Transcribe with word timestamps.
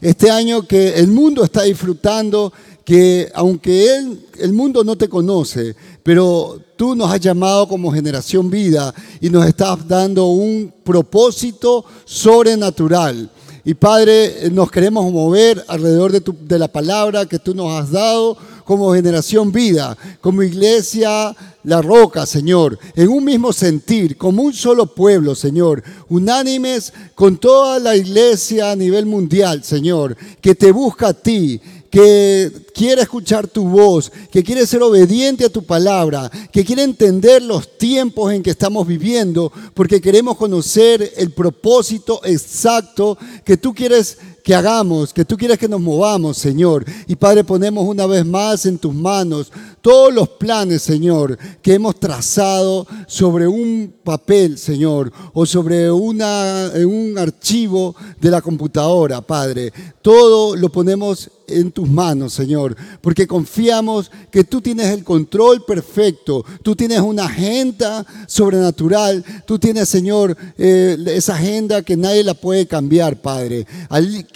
Este 0.00 0.30
año 0.30 0.62
que 0.66 0.94
el 0.94 1.08
mundo 1.08 1.44
está 1.44 1.62
disfrutando, 1.62 2.52
que 2.84 3.30
aunque 3.34 3.96
el 4.38 4.52
mundo 4.52 4.82
no 4.82 4.96
te 4.96 5.08
conoce, 5.08 5.76
pero 6.02 6.60
tú 6.76 6.94
nos 6.94 7.12
has 7.12 7.20
llamado 7.20 7.68
como 7.68 7.92
generación 7.92 8.50
vida 8.50 8.92
y 9.20 9.30
nos 9.30 9.46
estás 9.46 9.86
dando 9.86 10.26
un 10.26 10.72
propósito 10.82 11.84
sobrenatural. 12.04 13.30
Y 13.64 13.74
Padre, 13.74 14.50
nos 14.50 14.70
queremos 14.70 15.10
mover 15.12 15.64
alrededor 15.68 16.10
de, 16.10 16.20
de 16.20 16.58
la 16.58 16.66
palabra 16.66 17.26
que 17.26 17.38
tú 17.38 17.54
nos 17.54 17.70
has 17.80 17.92
dado 17.92 18.36
como 18.64 18.94
generación 18.94 19.52
vida, 19.52 19.96
como 20.20 20.42
iglesia 20.42 21.34
La 21.64 21.82
Roca, 21.82 22.26
Señor, 22.26 22.78
en 22.94 23.08
un 23.08 23.24
mismo 23.24 23.52
sentir, 23.52 24.16
como 24.16 24.42
un 24.42 24.52
solo 24.52 24.86
pueblo, 24.94 25.34
Señor, 25.34 25.82
unánimes 26.08 26.92
con 27.14 27.38
toda 27.38 27.78
la 27.78 27.96
iglesia 27.96 28.72
a 28.72 28.76
nivel 28.76 29.06
mundial, 29.06 29.62
Señor, 29.64 30.16
que 30.40 30.54
te 30.54 30.72
busca 30.72 31.08
a 31.08 31.14
ti, 31.14 31.60
que 31.92 32.50
quiere 32.74 33.02
escuchar 33.02 33.46
tu 33.46 33.68
voz, 33.68 34.10
que 34.30 34.42
quiere 34.42 34.66
ser 34.66 34.82
obediente 34.82 35.44
a 35.44 35.50
tu 35.50 35.62
palabra, 35.62 36.30
que 36.50 36.64
quiere 36.64 36.84
entender 36.84 37.42
los 37.42 37.76
tiempos 37.76 38.32
en 38.32 38.42
que 38.42 38.48
estamos 38.48 38.86
viviendo, 38.86 39.52
porque 39.74 40.00
queremos 40.00 40.38
conocer 40.38 41.12
el 41.18 41.32
propósito 41.32 42.22
exacto 42.24 43.18
que 43.44 43.58
tú 43.58 43.74
quieres 43.74 44.16
que 44.42 44.54
hagamos, 44.54 45.12
que 45.12 45.24
tú 45.24 45.36
quieres 45.36 45.58
que 45.58 45.68
nos 45.68 45.80
movamos, 45.80 46.36
Señor. 46.36 46.84
Y 47.06 47.16
Padre, 47.16 47.44
ponemos 47.44 47.86
una 47.86 48.06
vez 48.06 48.26
más 48.26 48.66
en 48.66 48.78
tus 48.78 48.94
manos 48.94 49.52
todos 49.80 50.12
los 50.12 50.28
planes, 50.28 50.82
Señor, 50.82 51.36
que 51.60 51.74
hemos 51.74 51.98
trazado 51.98 52.86
sobre 53.06 53.46
un 53.48 53.92
papel, 54.04 54.58
Señor, 54.58 55.12
o 55.32 55.44
sobre 55.44 55.90
una, 55.90 56.70
un 56.86 57.18
archivo 57.18 57.94
de 58.20 58.30
la 58.30 58.40
computadora, 58.40 59.20
Padre. 59.20 59.72
Todo 60.00 60.56
lo 60.56 60.68
ponemos 60.70 61.30
en 61.48 61.70
tus 61.70 61.88
manos, 61.88 62.32
Señor, 62.32 62.76
porque 63.00 63.26
confiamos 63.26 64.10
que 64.30 64.44
tú 64.44 64.60
tienes 64.60 64.88
el 64.88 65.04
control 65.04 65.64
perfecto, 65.64 66.44
tú 66.62 66.74
tienes 66.74 67.00
una 67.00 67.26
agenda 67.26 68.06
sobrenatural, 68.26 69.24
tú 69.46 69.58
tienes, 69.58 69.88
Señor, 69.88 70.36
eh, 70.56 70.96
esa 71.08 71.34
agenda 71.34 71.82
que 71.82 71.96
nadie 71.96 72.24
la 72.24 72.34
puede 72.34 72.66
cambiar, 72.66 73.20
Padre. 73.20 73.66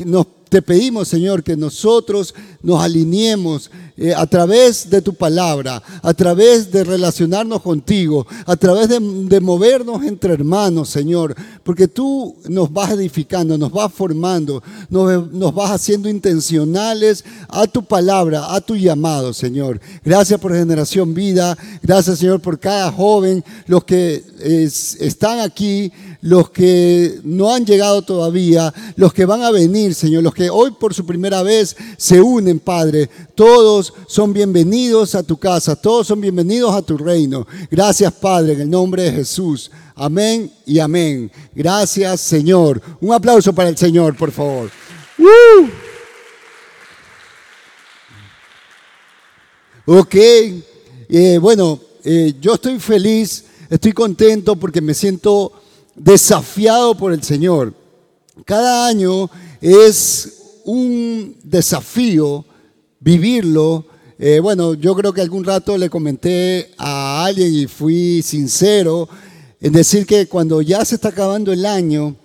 Nos 0.05 0.27
te 0.48 0.62
pedimos, 0.62 1.08
Señor, 1.08 1.42
que 1.42 1.56
nosotros 1.56 2.34
nos 2.62 2.83
alineemos 2.83 3.70
eh, 3.97 4.14
a 4.14 4.27
través 4.27 4.88
de 4.91 5.03
tu 5.03 5.14
palabra, 5.14 5.83
a 6.03 6.14
través 6.14 6.70
de 6.70 6.84
relacionarnos 6.84 7.62
contigo, 7.62 8.27
a 8.44 8.55
través 8.56 8.88
de, 8.88 9.41
movernos 9.41 10.05
entre 10.05 10.34
hermanos, 10.34 10.88
Señor, 10.88 11.34
porque 11.64 11.88
tú 11.88 12.36
nos 12.48 12.72
vas 12.72 12.92
edificando, 12.92 13.58
nos 13.58 13.72
vas 13.72 13.92
formando, 13.92 14.62
nos, 14.88 15.33
nos, 15.33 15.55
vas 15.55 15.70
haciendo 15.70 16.08
intencionales 16.08 17.25
a 17.48 17.66
tu 17.66 17.84
palabra, 17.84 18.55
a 18.55 18.60
tu 18.60 18.77
llamado, 18.77 19.33
Señor. 19.33 19.81
Gracias 20.05 20.38
por 20.38 20.53
Generación 20.55 21.14
Vida, 21.14 21.56
gracias, 21.83 22.19
Señor, 22.19 22.41
por 22.41 22.58
cada 22.58 22.92
joven, 22.92 23.44
los 23.66 23.84
que 23.84 24.22
están 25.00 25.41
aquí 25.41 25.91
los 26.27 26.50
que 26.50 27.20
no 27.22 27.55
han 27.55 27.64
llegado 27.64 28.03
todavía, 28.03 28.75
los 28.97 29.12
que 29.12 29.27
van 29.27 29.42
a 29.42 29.53
venir, 29.53 29.94
Señor, 29.94 30.25
los 30.25 30.34
que 30.36 30.50
hoy 30.50 30.70
por 30.70 30.92
su 30.92 31.06
primera 31.06 31.42
vez 31.42 31.74
se 31.96 32.20
unen, 32.20 32.60
Padre. 32.60 33.08
Todos 33.34 33.94
son 34.06 34.34
bienvenidos 34.34 35.14
a 35.14 35.22
tu 35.22 35.38
casa, 35.38 35.74
todos 35.74 36.08
son 36.08 36.20
bienvenidos 36.20 36.74
a 36.74 36.82
tu 36.82 36.98
reino. 36.98 37.46
Gracias, 37.70 38.12
Padre, 38.12 38.52
en 38.52 38.60
el 38.60 38.70
nombre 38.70 39.04
de 39.04 39.12
Jesús. 39.12 39.70
Amén 39.94 40.52
y 40.66 40.78
amén. 40.78 41.32
Gracias, 41.54 42.20
Señor. 42.20 42.82
Un 43.00 43.14
aplauso 43.14 43.54
para 43.54 43.70
el 43.70 43.78
Señor, 43.78 44.14
por 44.14 44.30
favor. 44.30 44.70
Ok, 49.86 50.14
eh, 50.16 51.38
bueno, 51.40 51.80
eh, 52.04 52.34
yo 52.38 52.54
estoy 52.54 52.78
feliz, 52.78 53.46
estoy 53.70 53.92
contento 53.92 54.54
porque 54.54 54.82
me 54.82 54.92
siento 54.92 55.50
desafiado 55.94 56.94
por 56.94 57.14
el 57.14 57.22
Señor. 57.22 57.72
Cada 58.44 58.86
año 58.86 59.30
es 59.61 60.61
un 60.65 61.37
desafío 61.43 62.44
vivirlo. 63.00 63.87
Eh, 64.19 64.41
bueno, 64.41 64.75
yo 64.75 64.94
creo 64.94 65.12
que 65.12 65.21
algún 65.21 65.44
rato 65.44 65.77
le 65.77 65.91
comenté 65.91 66.72
a 66.78 67.25
alguien 67.25 67.55
y 67.55 67.67
fui 67.67 68.22
sincero 68.22 69.09
en 69.61 69.72
decir 69.72 70.06
que 70.06 70.27
cuando 70.27 70.62
ya 70.62 70.84
se 70.84 70.97
está 70.97 71.09
acabando 71.09 71.53
el 71.53 71.67
año 71.67 72.17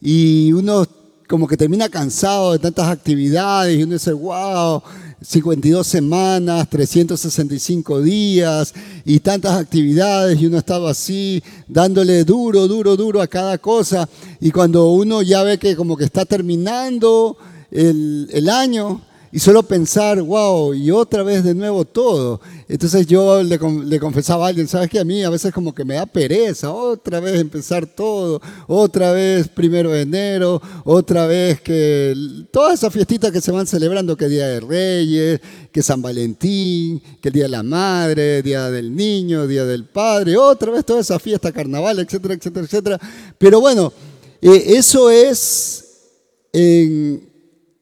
y 0.00 0.52
uno 0.52 0.86
como 1.28 1.46
que 1.46 1.56
termina 1.56 1.88
cansado 1.88 2.52
de 2.52 2.58
tantas 2.58 2.88
actividades 2.88 3.78
y 3.78 3.82
uno 3.82 3.92
dice, 3.92 4.12
wow, 4.12 4.82
52 5.20 5.86
semanas, 5.86 6.68
365 6.70 8.00
días 8.00 8.72
y 9.04 9.20
tantas 9.20 9.60
actividades 9.60 10.40
y 10.40 10.46
uno 10.46 10.58
estaba 10.58 10.90
así 10.90 11.42
dándole 11.66 12.24
duro, 12.24 12.66
duro, 12.66 12.96
duro 12.96 13.20
a 13.20 13.26
cada 13.26 13.58
cosa 13.58 14.08
y 14.40 14.50
cuando 14.50 14.90
uno 14.92 15.20
ya 15.20 15.42
ve 15.42 15.58
que 15.58 15.76
como 15.76 15.96
que 15.96 16.04
está 16.04 16.24
terminando 16.24 17.36
el, 17.70 18.28
el 18.32 18.48
año 18.48 19.02
y 19.30 19.38
solo 19.38 19.62
pensar, 19.62 20.22
wow, 20.22 20.72
y 20.72 20.90
otra 20.90 21.22
vez 21.22 21.44
de 21.44 21.54
nuevo 21.54 21.84
todo. 21.84 22.40
Entonces 22.68 23.06
yo 23.06 23.42
le, 23.42 23.58
confesaba 23.98 24.46
a 24.46 24.48
alguien, 24.48 24.66
sabes 24.68 24.88
que 24.88 24.98
a 24.98 25.04
mí 25.04 25.22
a 25.22 25.30
veces 25.30 25.52
como 25.52 25.74
que 25.74 25.84
me 25.84 25.94
da 25.94 26.06
pereza, 26.06 26.70
otra 26.72 27.20
vez 27.20 27.38
empezar 27.38 27.86
todo, 27.86 28.40
otra 28.66 29.12
vez 29.12 29.48
primero 29.48 29.90
de 29.90 30.02
enero, 30.02 30.62
otra 30.84 31.26
vez 31.26 31.60
que 31.60 32.14
todas 32.50 32.74
esas 32.74 32.92
fiestitas 32.92 33.30
que 33.30 33.40
se 33.40 33.52
van 33.52 33.66
celebrando, 33.66 34.16
que 34.16 34.28
Día 34.28 34.48
de 34.48 34.60
Reyes, 34.60 35.40
que 35.70 35.82
San 35.82 36.00
Valentín, 36.00 37.02
que 37.20 37.28
el 37.28 37.34
Día 37.34 37.44
de 37.44 37.50
la 37.50 37.62
Madre, 37.62 38.42
Día 38.42 38.70
del 38.70 38.94
Niño, 38.94 39.46
Día 39.46 39.64
del 39.64 39.84
Padre, 39.84 40.36
otra 40.36 40.72
vez 40.72 40.84
toda 40.84 41.00
esa 41.00 41.18
fiesta, 41.18 41.52
carnaval, 41.52 41.98
etcétera, 41.98 42.34
etcétera, 42.34 42.64
etcétera. 42.64 43.00
Pero 43.36 43.60
bueno, 43.60 43.92
eh, 44.40 44.64
eso 44.68 45.10
es 45.10 45.84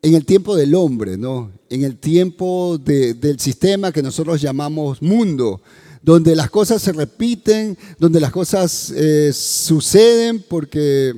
en 0.07 0.15
el 0.15 0.25
tiempo 0.25 0.55
del 0.55 0.73
hombre, 0.77 1.17
¿no? 1.17 1.51
en 1.69 1.83
el 1.83 1.97
tiempo 1.97 2.79
del 2.79 3.41
sistema 3.41 3.91
que 3.91 4.05
nosotros 4.05 4.41
llamamos 4.41 5.03
mundo, 5.03 5.61
donde 6.01 6.37
las 6.37 6.49
cosas 6.49 6.81
se 6.81 6.93
repiten, 6.93 7.77
donde 7.99 8.21
las 8.21 8.31
cosas 8.31 8.93
eh, 8.95 9.33
suceden 9.33 10.45
porque 10.49 11.13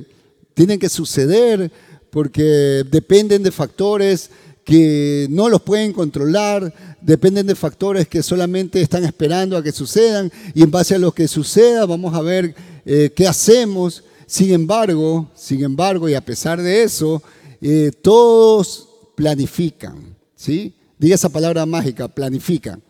tienen 0.55 0.79
que 0.79 0.89
suceder, 0.89 1.71
porque 2.09 2.83
dependen 2.89 3.43
de 3.43 3.51
factores 3.51 4.31
que 4.65 5.27
no 5.29 5.49
los 5.49 5.61
pueden 5.61 5.93
controlar, 5.93 6.73
dependen 6.99 7.45
de 7.45 7.53
factores 7.53 8.07
que 8.07 8.23
solamente 8.23 8.81
están 8.81 9.05
esperando 9.05 9.55
a 9.55 9.61
que 9.61 9.71
sucedan 9.71 10.31
y 10.55 10.63
en 10.63 10.71
base 10.71 10.95
a 10.95 10.99
lo 10.99 11.11
que 11.11 11.27
suceda 11.27 11.85
vamos 11.85 12.15
a 12.15 12.23
ver 12.23 12.55
eh, 12.87 13.11
qué 13.15 13.27
hacemos. 13.27 14.03
Sin 14.25 14.51
embargo, 14.51 15.29
sin 15.35 15.63
embargo, 15.63 16.09
y 16.09 16.15
a 16.15 16.25
pesar 16.25 16.59
de 16.59 16.81
eso, 16.81 17.21
eh, 17.61 17.91
todos 18.01 18.87
planifican, 19.15 20.15
¿sí? 20.35 20.73
Diga 20.97 21.15
esa 21.15 21.29
palabra 21.29 21.65
mágica, 21.65 22.07
planifican. 22.07 22.81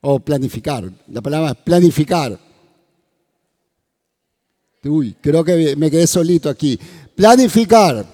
O 0.00 0.18
planificar. 0.18 0.90
La 1.08 1.20
palabra 1.20 1.50
es 1.50 1.56
planificar. 1.58 2.38
Uy, 4.84 5.14
creo 5.20 5.44
que 5.44 5.76
me 5.76 5.90
quedé 5.90 6.06
solito 6.06 6.48
aquí. 6.48 6.78
Planificar. 7.14 8.04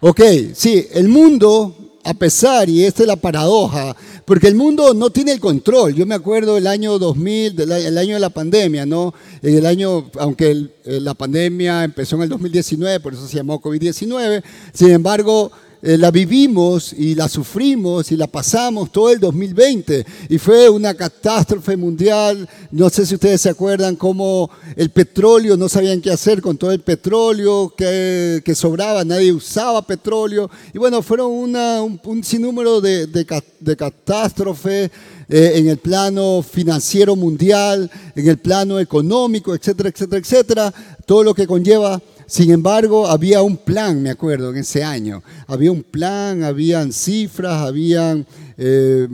Ok, 0.00 0.20
sí, 0.54 0.86
el 0.92 1.08
mundo, 1.08 1.87
a 2.08 2.14
pesar, 2.14 2.70
y 2.70 2.84
esta 2.84 3.02
es 3.02 3.06
la 3.06 3.16
paradoja, 3.16 3.94
porque 4.24 4.48
el 4.48 4.54
mundo 4.54 4.94
no 4.94 5.10
tiene 5.10 5.32
el 5.32 5.40
control. 5.40 5.94
Yo 5.94 6.06
me 6.06 6.14
acuerdo 6.14 6.54
del 6.54 6.66
año 6.66 6.98
2000, 6.98 7.60
el 7.60 7.98
año 7.98 8.14
de 8.14 8.20
la 8.20 8.30
pandemia, 8.30 8.86
¿no? 8.86 9.12
El 9.42 9.66
año, 9.66 10.10
aunque 10.18 10.70
la 10.84 11.12
pandemia 11.12 11.84
empezó 11.84 12.16
en 12.16 12.22
el 12.22 12.28
2019, 12.30 13.00
por 13.00 13.12
eso 13.12 13.28
se 13.28 13.36
llamó 13.36 13.60
COVID-19, 13.60 14.42
sin 14.72 14.90
embargo, 14.90 15.52
eh, 15.80 15.96
la 15.96 16.10
vivimos 16.10 16.92
y 16.92 17.14
la 17.14 17.28
sufrimos 17.28 18.10
y 18.10 18.16
la 18.16 18.26
pasamos 18.26 18.90
todo 18.90 19.10
el 19.10 19.20
2020 19.20 20.04
y 20.28 20.38
fue 20.38 20.68
una 20.68 20.92
catástrofe 20.94 21.76
mundial. 21.76 22.48
No 22.72 22.90
sé 22.90 23.06
si 23.06 23.14
ustedes 23.14 23.42
se 23.42 23.50
acuerdan 23.50 23.94
cómo 23.94 24.50
el 24.74 24.90
petróleo, 24.90 25.56
no 25.56 25.68
sabían 25.68 26.00
qué 26.00 26.10
hacer 26.10 26.42
con 26.42 26.56
todo 26.56 26.72
el 26.72 26.80
petróleo 26.80 27.72
que, 27.76 28.42
que 28.44 28.54
sobraba, 28.56 29.04
nadie 29.04 29.32
usaba 29.32 29.86
petróleo. 29.86 30.50
Y 30.74 30.78
bueno, 30.78 31.00
fueron 31.00 31.30
una, 31.30 31.80
un, 31.82 32.24
sinnúmero 32.24 32.80
de, 32.80 33.06
de, 33.06 33.76
catástrofes. 33.76 34.90
Eh, 35.30 35.52
en 35.56 35.68
el 35.68 35.76
plano 35.76 36.42
financiero 36.42 37.14
mundial, 37.14 37.90
en 38.16 38.28
el 38.28 38.38
plano 38.38 38.80
económico, 38.80 39.54
etcétera, 39.54 39.90
etcétera, 39.90 40.18
etcétera, 40.18 40.74
todo 41.04 41.22
lo 41.22 41.34
que 41.34 41.46
conlleva 41.46 42.00
sin 42.28 42.50
embargo, 42.50 43.06
había 43.06 43.40
un 43.40 43.56
plan, 43.56 44.02
me 44.02 44.10
acuerdo, 44.10 44.50
en 44.50 44.58
ese 44.58 44.84
año. 44.84 45.22
Había 45.46 45.72
un 45.72 45.82
plan, 45.82 46.44
habían 46.44 46.92
cifras, 46.92 47.62
habían 47.62 48.26
eh, 48.58 49.08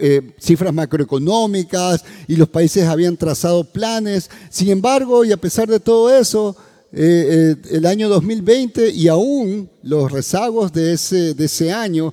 eh, 0.00 0.32
cifras 0.40 0.74
macroeconómicas 0.74 2.04
y 2.26 2.34
los 2.34 2.48
países 2.48 2.82
habían 2.88 3.16
trazado 3.16 3.62
planes. 3.62 4.28
Sin 4.50 4.70
embargo, 4.70 5.24
y 5.24 5.30
a 5.30 5.36
pesar 5.36 5.68
de 5.68 5.78
todo 5.78 6.12
eso, 6.12 6.56
eh, 6.90 7.54
el 7.70 7.86
año 7.86 8.08
2020 8.08 8.90
y 8.90 9.06
aún 9.06 9.70
los 9.84 10.10
rezagos 10.10 10.72
de 10.72 10.94
ese, 10.94 11.34
de 11.34 11.44
ese 11.44 11.70
año 11.70 12.12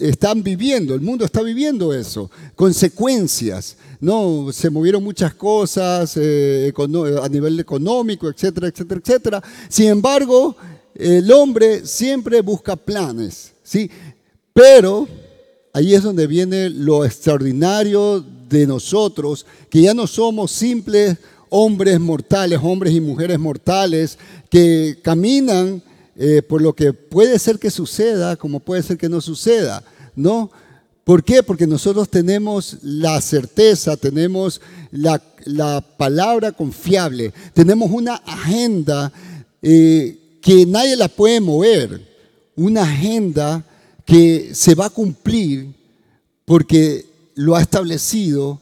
están 0.00 0.42
viviendo, 0.42 0.94
el 0.94 1.00
mundo 1.00 1.24
está 1.24 1.40
viviendo 1.40 1.94
eso, 1.94 2.30
consecuencias. 2.54 3.78
No, 4.00 4.50
se 4.50 4.70
movieron 4.70 5.04
muchas 5.04 5.34
cosas 5.34 6.16
eh, 6.16 6.72
a 7.22 7.28
nivel 7.28 7.60
económico, 7.60 8.28
etcétera, 8.28 8.68
etcétera, 8.68 9.00
etcétera. 9.04 9.42
Sin 9.68 9.88
embargo, 9.88 10.56
el 10.94 11.30
hombre 11.30 11.86
siempre 11.86 12.40
busca 12.40 12.76
planes, 12.76 13.52
¿sí? 13.62 13.90
Pero 14.54 15.06
ahí 15.72 15.94
es 15.94 16.02
donde 16.02 16.26
viene 16.26 16.70
lo 16.70 17.04
extraordinario 17.04 18.24
de 18.48 18.66
nosotros, 18.66 19.46
que 19.68 19.82
ya 19.82 19.94
no 19.94 20.06
somos 20.06 20.50
simples 20.50 21.18
hombres 21.50 22.00
mortales, 22.00 22.58
hombres 22.62 22.94
y 22.94 23.00
mujeres 23.00 23.38
mortales, 23.38 24.18
que 24.48 24.98
caminan 25.02 25.82
eh, 26.16 26.42
por 26.42 26.62
lo 26.62 26.74
que 26.74 26.92
puede 26.92 27.38
ser 27.38 27.58
que 27.58 27.70
suceda, 27.70 28.36
como 28.36 28.60
puede 28.60 28.82
ser 28.82 28.96
que 28.96 29.08
no 29.08 29.20
suceda, 29.20 29.82
¿no? 30.16 30.50
¿Por 31.04 31.24
qué? 31.24 31.42
Porque 31.42 31.66
nosotros 31.66 32.08
tenemos 32.08 32.76
la 32.82 33.20
certeza, 33.20 33.96
tenemos 33.96 34.60
la, 34.90 35.20
palabra 35.96 36.52
confiable, 36.52 37.32
tenemos 37.54 37.90
una 37.90 38.16
agenda 38.16 39.12
eh, 39.62 40.38
que 40.40 40.66
nadie 40.66 40.96
la 40.96 41.08
puede 41.08 41.40
mover, 41.40 42.00
una 42.56 42.82
agenda 42.82 43.64
que 44.04 44.54
se 44.54 44.74
va 44.74 44.86
a 44.86 44.90
cumplir 44.90 45.74
porque 46.44 47.06
lo 47.34 47.56
ha 47.56 47.62
establecido 47.62 48.60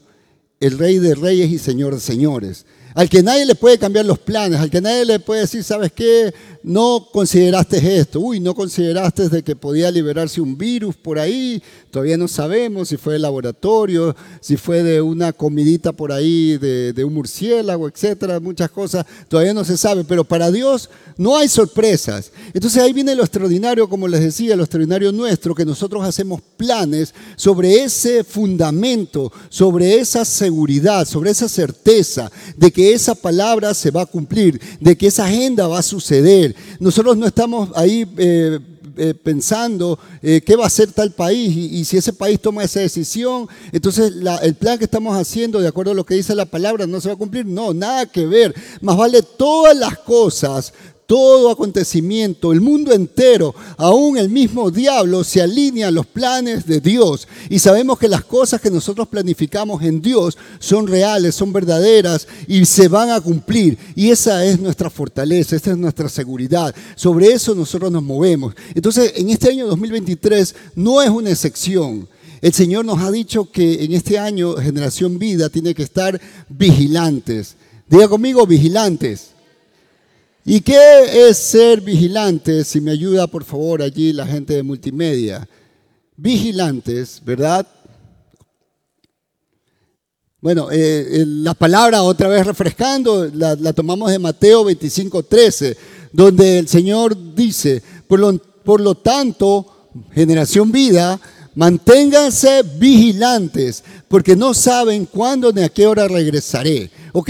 el 0.59 0.77
Rey 0.77 0.99
de 0.99 1.15
Reyes 1.15 1.51
y 1.51 1.57
Señor 1.57 1.93
de 1.93 1.99
Señores 2.01 2.65
al 2.99 3.09
que 3.09 3.23
nadie 3.23 3.45
le 3.45 3.55
puede 3.55 3.77
cambiar 3.77 4.05
los 4.05 4.19
planes, 4.19 4.59
al 4.59 4.69
que 4.69 4.81
nadie 4.81 5.05
le 5.05 5.19
puede 5.19 5.41
decir, 5.41 5.63
¿sabes 5.63 5.91
qué? 5.91 6.33
No 6.63 7.07
consideraste 7.13 7.99
esto, 7.99 8.19
uy, 8.19 8.39
no 8.39 8.55
consideraste 8.55 9.29
de 9.29 9.43
que 9.43 9.55
podía 9.55 9.91
liberarse 9.91 10.41
un 10.41 10.57
virus 10.57 10.95
por 10.95 11.19
ahí, 11.19 11.61
todavía 11.91 12.17
no 12.17 12.27
sabemos 12.27 12.89
si 12.89 12.97
fue 12.97 13.13
de 13.13 13.19
laboratorio, 13.19 14.15
si 14.41 14.57
fue 14.57 14.81
de 14.81 15.01
una 15.01 15.31
comidita 15.31 15.91
por 15.91 16.11
ahí 16.11 16.57
de, 16.57 16.91
de 16.91 17.03
un 17.03 17.13
murciélago, 17.13 17.87
etcétera, 17.87 18.39
muchas 18.39 18.71
cosas, 18.71 19.05
todavía 19.27 19.53
no 19.53 19.63
se 19.63 19.77
sabe, 19.77 20.03
pero 20.03 20.23
para 20.23 20.51
Dios 20.51 20.89
no 21.15 21.37
hay 21.37 21.47
sorpresas. 21.47 22.31
Entonces 22.53 22.81
ahí 22.81 22.91
viene 22.91 23.15
lo 23.15 23.23
extraordinario, 23.23 23.87
como 23.87 24.07
les 24.07 24.21
decía, 24.21 24.55
lo 24.55 24.63
extraordinario 24.63 25.11
nuestro, 25.11 25.53
que 25.53 25.65
nosotros 25.65 26.03
hacemos 26.03 26.41
planes 26.57 27.13
sobre 27.35 27.83
ese 27.83 28.23
fundamento, 28.23 29.31
sobre 29.49 29.99
esa 29.99 30.25
seguridad, 30.25 31.05
sobre 31.05 31.29
esa 31.29 31.47
certeza 31.47 32.31
de 32.57 32.71
que 32.71 32.79
que 32.79 32.93
esa 32.93 33.13
palabra 33.13 33.73
se 33.73 33.91
va 33.91 34.03
a 34.03 34.05
cumplir, 34.05 34.57
de 34.79 34.97
que 34.97 35.07
esa 35.07 35.25
agenda 35.25 35.67
va 35.67 35.79
a 35.79 35.83
suceder. 35.83 36.48
Nosotros 36.79 37.17
no 37.17 37.25
estamos 37.25 37.69
ahí 37.75 38.05
eh, 38.17 38.59
eh, 38.97 39.13
pensando 39.13 39.97
eh, 40.21 40.41
qué 40.45 40.55
va 40.55 40.65
a 40.65 40.67
hacer 40.67 40.91
tal 40.91 41.11
país 41.11 41.55
y, 41.55 41.85
si 41.85 41.97
ese 41.97 42.11
país 42.11 42.39
toma 42.39 42.63
esa 42.63 42.81
decisión, 42.81 43.47
entonces 43.71 44.13
el 44.41 44.55
plan 44.55 44.77
que 44.77 44.85
estamos 44.85 45.15
haciendo, 45.17 45.61
de 45.61 45.67
acuerdo 45.67 45.91
a 45.91 45.95
lo 45.95 46.05
que 46.05 46.15
dice 46.15 46.35
la 46.35 46.45
palabra, 46.45 46.85
no 46.85 46.99
se 46.99 47.07
va 47.07 47.13
a 47.13 47.17
cumplir. 47.17 47.45
No, 47.45 47.73
nada 47.73 48.05
que 48.05 48.25
ver. 48.25 48.53
Más 48.81 48.97
vale 48.97 49.21
todas 49.21 49.75
las 49.77 49.97
cosas 49.99 50.73
todo 51.09 51.49
acontecimiento, 51.49 52.53
el 52.53 52.61
mundo 52.61 52.93
entero, 52.93 53.55
aún 53.77 54.19
el 54.19 54.29
mismo 54.29 54.69
diablo 54.69 55.23
se 55.23 55.41
alinea 55.41 55.87
a 55.87 55.91
los 55.91 56.05
planes 56.05 56.67
de 56.67 56.79
Dios. 56.79 57.27
Y 57.49 57.57
sabemos 57.57 57.97
que 57.97 58.07
las 58.07 58.23
cosas 58.23 58.61
que 58.61 58.69
nosotros 58.69 59.07
planificamos 59.07 59.81
en 59.81 60.03
Dios 60.03 60.37
son 60.59 60.85
reales, 60.85 61.33
son 61.33 61.51
verdaderas 61.51 62.27
y 62.47 62.63
se 62.65 62.87
van 62.87 63.09
a 63.09 63.21
cumplir. 63.21 63.75
Y 63.95 64.11
esa 64.11 64.45
es 64.45 64.59
nuestra 64.59 64.91
fortaleza, 64.91 65.55
esa 65.55 65.71
es 65.71 65.77
nuestra 65.79 66.09
seguridad. 66.09 66.75
Sobre 66.95 67.33
eso 67.33 67.55
nosotros 67.55 67.91
nos 67.91 68.03
movemos. 68.03 68.53
Entonces, 68.75 69.13
en 69.15 69.31
este 69.31 69.49
año 69.49 69.65
2023 69.65 70.55
no 70.75 71.01
es 71.01 71.09
una 71.09 71.31
excepción. 71.31 72.07
El 72.39 72.53
Señor 72.53 72.85
nos 72.85 73.01
ha 73.01 73.09
dicho 73.09 73.49
que 73.51 73.83
en 73.83 73.93
este 73.93 74.19
año 74.19 74.57
Generación 74.57 75.17
Vida 75.17 75.49
tiene 75.49 75.73
que 75.73 75.81
estar 75.81 76.21
vigilantes. 76.49 77.55
Diga 77.89 78.07
conmigo, 78.07 78.45
vigilantes. 78.45 79.38
¿Y 80.51 80.61
qué 80.61 81.29
es 81.29 81.37
ser 81.37 81.79
vigilante? 81.79 82.63
Si 82.63 82.81
me 82.81 82.89
ayuda, 82.89 83.27
por 83.27 83.43
favor, 83.43 83.83
allí 83.83 84.11
la 84.11 84.25
gente 84.25 84.55
de 84.55 84.63
multimedia. 84.63 85.47
Vigilantes, 86.17 87.21
¿verdad? 87.23 87.67
Bueno, 90.41 90.69
eh, 90.71 91.23
la 91.27 91.53
palabra 91.53 92.01
otra 92.01 92.29
vez 92.29 92.47
refrescando, 92.47 93.29
la, 93.31 93.73
tomamos 93.73 94.09
de 94.09 94.17
Mateo 94.17 94.63
25, 94.63 95.21
13, 95.21 95.77
donde 96.11 96.57
el 96.57 96.67
Señor 96.67 97.15
dice, 97.35 97.83
por 98.07 98.19
lo, 98.19 98.35
por 98.35 98.81
lo 98.81 98.95
tanto, 98.95 99.91
generación 100.15 100.71
vida, 100.71 101.21
manténganse 101.53 102.63
vigilantes, 102.63 103.83
porque 104.07 104.35
no 104.35 104.55
saben 104.55 105.05
cuándo 105.05 105.53
ni 105.53 105.61
a 105.61 105.69
qué 105.69 105.85
hora 105.85 106.07
regresaré. 106.07 106.89
¿Ok? 107.13 107.29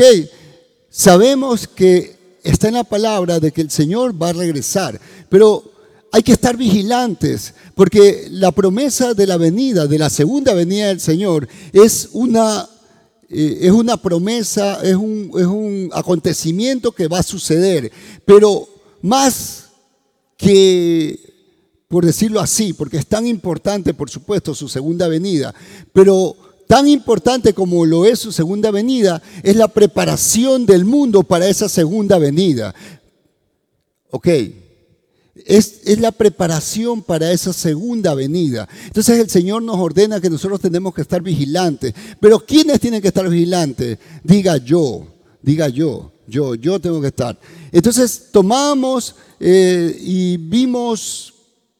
Sabemos 0.89 1.68
que 1.68 2.19
está 2.44 2.68
en 2.68 2.76
la 2.76 2.84
palabra 2.84 3.40
de 3.40 3.52
que 3.52 3.62
el 3.62 3.72
Señor 3.72 4.22
va 4.22 4.30
a 4.30 4.34
regresar, 4.34 5.00
pero 5.30 5.72
hay 6.12 6.24
que 6.24 6.32
estar 6.32 6.58
vigilantes, 6.58 7.54
porque 7.76 8.28
la 8.32 8.52
promesa 8.52 9.14
de 9.14 9.28
la 9.28 9.38
venida, 9.38 9.88
de 9.88 10.00
la 10.00 10.10
segunda 10.10 10.54
venida 10.54 10.88
del 10.88 11.00
Señor, 11.00 11.48
es 11.72 12.10
una, 12.14 12.68
eh, 13.30 13.60
es 13.62 13.72
una 13.72 13.98
promesa, 13.98 14.80
es 14.82 14.96
un, 14.96 15.32
es 15.36 15.46
un 15.46 15.90
acontecimiento 15.94 16.92
que 16.92 17.08
va 17.08 17.20
a 17.20 17.24
suceder, 17.24 17.92
pero 18.26 18.68
más 19.02 19.66
que, 20.38 21.20
por 21.88 22.06
decirlo 22.06 22.40
así, 22.40 22.74
porque 22.74 22.98
es 22.98 23.06
tan 23.06 23.28
importante, 23.28 23.94
por 23.94 24.10
supuesto, 24.10 24.56
su 24.56 24.68
segunda 24.68 25.08
venida, 25.08 25.54
pero 25.94 26.36
tan 26.69 26.88
importante 26.88 27.56
como 27.56 27.83
lo 27.83 28.06
es 28.06 28.19
su 28.19 28.31
segunda 28.31 28.69
venida, 28.69 29.24
es 29.42 29.56
la 29.56 29.69
preparación 29.69 30.68
del 30.68 30.86
mundo 30.86 31.24
para 31.24 31.48
esa 31.48 31.68
segunda 31.68 32.19
venida. 32.19 32.75
¿Ok? 34.12 34.27
Es, 35.48 35.81
la 35.98 36.12
preparación 36.12 37.01
para 37.01 37.31
esa 37.31 37.54
segunda 37.54 38.13
venida. 38.13 38.69
Entonces 38.86 39.18
el 39.18 39.31
Señor 39.31 39.63
nos 39.63 39.77
ordena 39.77 40.21
que 40.21 40.30
nosotros 40.30 40.62
tenemos 40.62 40.94
que 40.94 41.01
estar 41.01 41.24
vigilantes. 41.24 41.95
Pero 42.19 42.39
¿quiénes 42.45 42.80
tienen 42.80 43.01
que 43.01 43.07
estar 43.07 43.27
vigilantes? 43.27 43.98
Diga 44.24 44.57
yo, 44.57 45.07
diga 45.42 45.69
yo, 45.69 46.12
yo, 46.27 46.54
yo 46.54 46.80
tengo 46.80 47.01
que 47.01 47.07
estar. 47.07 47.36
Entonces 47.71 48.27
tomamos 48.31 49.16
eh, 49.39 49.98
y 50.00 50.38
vimos 50.38 51.33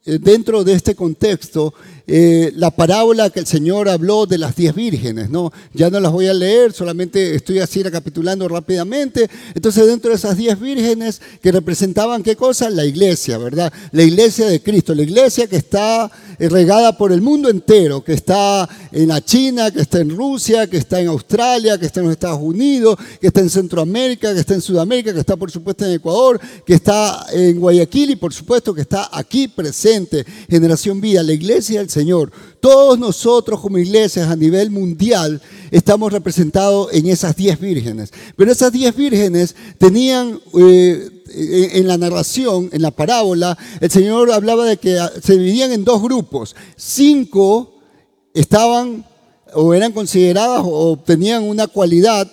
eh, 0.04 0.18
dentro 0.20 0.64
de 0.64 0.74
este 0.74 0.96
contexto 0.96 1.76
eh, 2.12 2.52
la 2.56 2.72
parábola 2.72 3.30
que 3.30 3.40
el 3.40 3.46
Señor 3.46 3.88
habló 3.88 4.26
de 4.26 4.40
las 4.40 4.56
diez 4.56 4.74
vírgenes, 4.74 5.30
¿no? 5.30 5.54
Ya 5.76 5.92
no 5.92 6.00
las 6.00 6.12
voy 6.12 6.26
a 6.26 6.34
leer, 6.34 6.74
solamente 6.74 7.36
estoy 7.36 7.60
así 7.60 7.84
recapitulando 7.84 8.48
rápidamente. 8.48 9.30
Entonces, 9.54 9.86
dentro 9.86 10.10
de 10.10 10.16
esas 10.16 10.36
diez 10.36 10.60
vírgenes 10.60 11.22
que 11.40 11.52
representaban 11.52 12.24
qué 12.24 12.36
cosa? 12.36 12.72
La 12.72 12.84
iglesia, 12.84 13.38
¿verdad? 13.38 13.72
La 13.92 14.02
iglesia 14.02 14.48
de 14.48 14.60
Cristo, 14.60 14.96
la 14.96 15.04
iglesia 15.04 15.46
que 15.46 15.58
está 15.58 16.12
eh, 16.40 16.50
regada 16.50 16.98
por 16.98 17.12
el 17.12 17.22
mundo 17.22 17.48
entero, 17.48 18.04
que 18.04 18.14
está 18.14 18.68
en 18.92 19.10
la 19.10 19.24
China, 19.24 19.70
que 19.70 19.82
está 19.82 20.00
en 20.00 20.10
Rusia, 20.10 20.66
que 20.66 20.78
está 20.78 21.00
en 21.00 21.10
Australia, 21.10 21.78
que 21.78 21.86
está 21.86 22.00
en 22.00 22.08
los 22.08 22.14
Estados 22.14 22.40
Unidos, 22.42 22.98
que 23.22 23.28
está 23.28 23.42
en 23.42 23.52
Centroamérica, 23.52 24.34
que 24.34 24.40
está 24.40 24.56
en 24.56 24.62
Sudamérica, 24.62 25.14
que 25.14 25.20
está 25.20 25.36
por 25.36 25.52
supuesto 25.52 25.86
en 25.86 25.92
Ecuador, 25.92 26.42
que 26.66 26.74
está 26.74 27.28
en 27.34 27.60
Guayaquil 27.60 28.10
y 28.10 28.16
por 28.16 28.34
supuesto 28.34 28.74
que 28.74 28.82
está 28.82 29.10
aquí 29.12 29.48
presente, 29.48 30.26
Generación 30.50 31.00
Vida, 31.00 31.22
la 31.22 31.34
iglesia 31.34 31.82
del 31.82 31.90
Señor 31.92 31.99
Señor. 32.00 32.32
Todos 32.60 32.98
nosotros 32.98 33.60
como 33.60 33.78
iglesias 33.78 34.30
a 34.30 34.36
nivel 34.36 34.72
mundial 34.72 35.42
estamos 35.72 36.12
representados 36.14 36.94
en 36.94 37.08
esas 37.08 37.36
diez 37.36 37.60
vírgenes. 37.60 38.12
Pero 38.36 38.52
esas 38.52 38.72
diez 38.72 38.96
vírgenes 38.96 39.56
tenían... 39.78 40.40
Eh, 40.58 41.16
en 41.32 41.88
la 41.88 41.96
narración, 41.96 42.70
en 42.72 42.82
la 42.82 42.90
parábola, 42.90 43.56
el 43.80 43.92
Señor 43.92 44.32
hablaba 44.32 44.66
de 44.66 44.78
que 44.78 44.98
se 45.22 45.38
dividían 45.38 45.72
en 45.72 45.84
dos 45.84 46.02
grupos. 46.02 46.56
Cinco 46.76 47.76
estaban 48.34 49.06
o 49.54 49.74
eran 49.74 49.92
consideradas 49.92 50.62
o 50.64 50.98
tenían 50.98 51.44
una 51.44 51.68
cualidad 51.68 52.32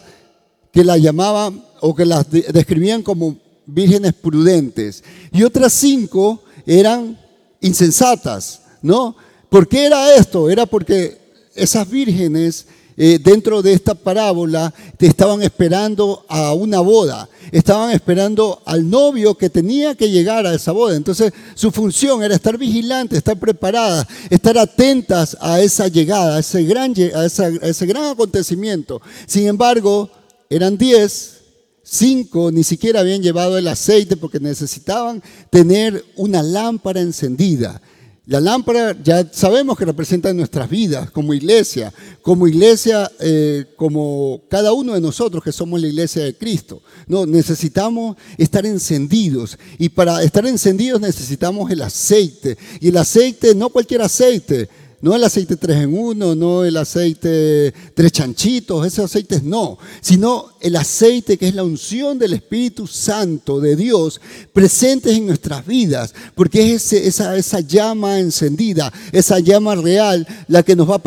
que 0.73 0.85
las 0.85 1.01
llamaban 1.01 1.63
o 1.81 1.95
que 1.95 2.07
las 2.07 2.31
describían 2.31 3.03
como 3.03 3.37
vírgenes 3.67 4.15
prudentes. 4.15 5.03
Y 5.33 5.43
otras 5.43 5.73
cinco 5.73 6.43
eran 6.67 7.19
insensatas, 7.61 8.63
¿no? 8.83 9.17
¿Por 9.49 9.69
qué 9.69 9.87
era 9.87 10.15
esto? 10.15 10.51
Era 10.51 10.67
porque 10.67 11.19
esas 11.55 11.89
vírgenes 11.89 12.67
eh, 12.99 13.19
dentro 13.23 13.61
de 13.61 13.75
esta 13.75 13.95
parábola 13.95 14.73
te 14.97 15.07
estaban 15.07 15.43
esperando 15.43 16.25
a 16.29 16.55
una 16.55 16.81
boda, 16.81 17.29
estaban 17.53 17.91
esperando 17.91 18.63
al 18.65 18.89
novio 18.89 19.35
que 19.35 19.51
tenía 19.51 19.95
que 19.95 20.09
llegar 20.09 20.47
a 20.47 20.55
esa 20.55 20.73
boda. 20.73 20.97
Entonces 20.97 21.31
su 21.55 21.71
función 21.71 22.23
era 22.23 22.35
estar 22.35 22.57
vigilantes, 22.57 23.19
estar 23.19 23.39
preparadas, 23.39 24.07
estar 24.31 24.57
atentas 24.57 25.37
a 25.41 25.61
esa 25.61 25.89
llegada, 25.89 26.37
a 26.37 26.41
ese 26.41 26.65
gran, 26.65 26.95
a 27.15 27.27
ese 27.27 27.87
gran 27.87 28.05
acontecimiento. 28.05 29.03
Sin 29.27 29.47
embargo, 29.47 30.11
eran 30.49 30.79
diez, 30.79 31.41
cinco 31.83 32.51
ni 32.51 32.65
siquiera 32.65 33.01
habían 33.01 33.23
llevado 33.23 33.59
el 33.59 33.69
aceite 33.69 34.17
porque 34.17 34.41
necesitaban 34.41 35.23
tener 35.51 36.03
una 36.17 36.43
lámpara 36.43 37.03
encendida. 37.03 37.83
La 38.27 38.41
lámpara 38.41 38.97
ya 39.05 39.25
sabemos 39.33 39.79
que 39.79 39.85
representa 39.85 40.33
nuestras 40.33 40.69
vidas 40.69 41.13
como 41.13 41.33
iglesia, 41.33 41.95
como 42.23 42.49
iglesia, 42.49 43.09
eh, 43.21 43.67
como 43.77 44.43
cada 44.51 44.73
uno 44.73 44.95
de 44.95 45.01
nosotros 45.01 45.45
que 45.45 45.53
somos 45.53 45.81
la 45.81 45.87
iglesia 45.87 46.25
de 46.25 46.35
Cristo. 46.35 46.83
No, 47.07 47.25
necesitamos 47.25 48.17
estar 48.37 48.67
encendidos 48.67 49.57
y 49.79 49.91
para 49.91 50.25
estar 50.25 50.45
encendidos 50.45 51.01
necesitamos 51.01 51.71
el 51.71 51.83
aceite. 51.83 52.59
Y 52.81 52.89
el 52.89 52.97
aceite, 52.97 53.55
no 53.55 53.71
cualquier 53.71 54.03
aceite, 54.03 54.69
no 55.01 55.15
el 55.15 55.25
aceite 55.25 55.57
3 55.57 55.85
en 55.85 55.99
1, 55.99 56.35
no 56.35 56.65
el 56.65 56.77
aceite 56.77 57.73
tres 57.95 58.13
chanchitos, 58.13 58.87
esos 58.87 59.05
aceites 59.07 59.43
no, 59.43 59.79
sino 60.01 60.47
el 60.61 60.77
aceite 60.77 61.37
que 61.37 61.49
es 61.49 61.55
la 61.55 61.65
unción 61.65 62.19
del 62.19 62.33
Espíritu 62.33 62.87
Santo 62.87 63.61
de 63.61 63.77
Dios 63.77 64.21
presentes 64.53 65.17
en 65.17 65.27
nuestras 65.27 65.67
vidas, 65.67 66.15
porque 66.35 66.75
es 66.75 66.93
esa, 66.93 67.37
esa 67.37 67.61
llama 67.61 68.19
encendida, 68.19 68.93
esa 69.13 69.39
llama 69.39 69.75
real, 69.75 70.27
la 70.49 70.63
que 70.63 70.77
nos 70.77 70.89
va, 70.89 71.01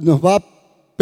nos 0.00 0.24
va 0.24 0.36
a 0.36 0.51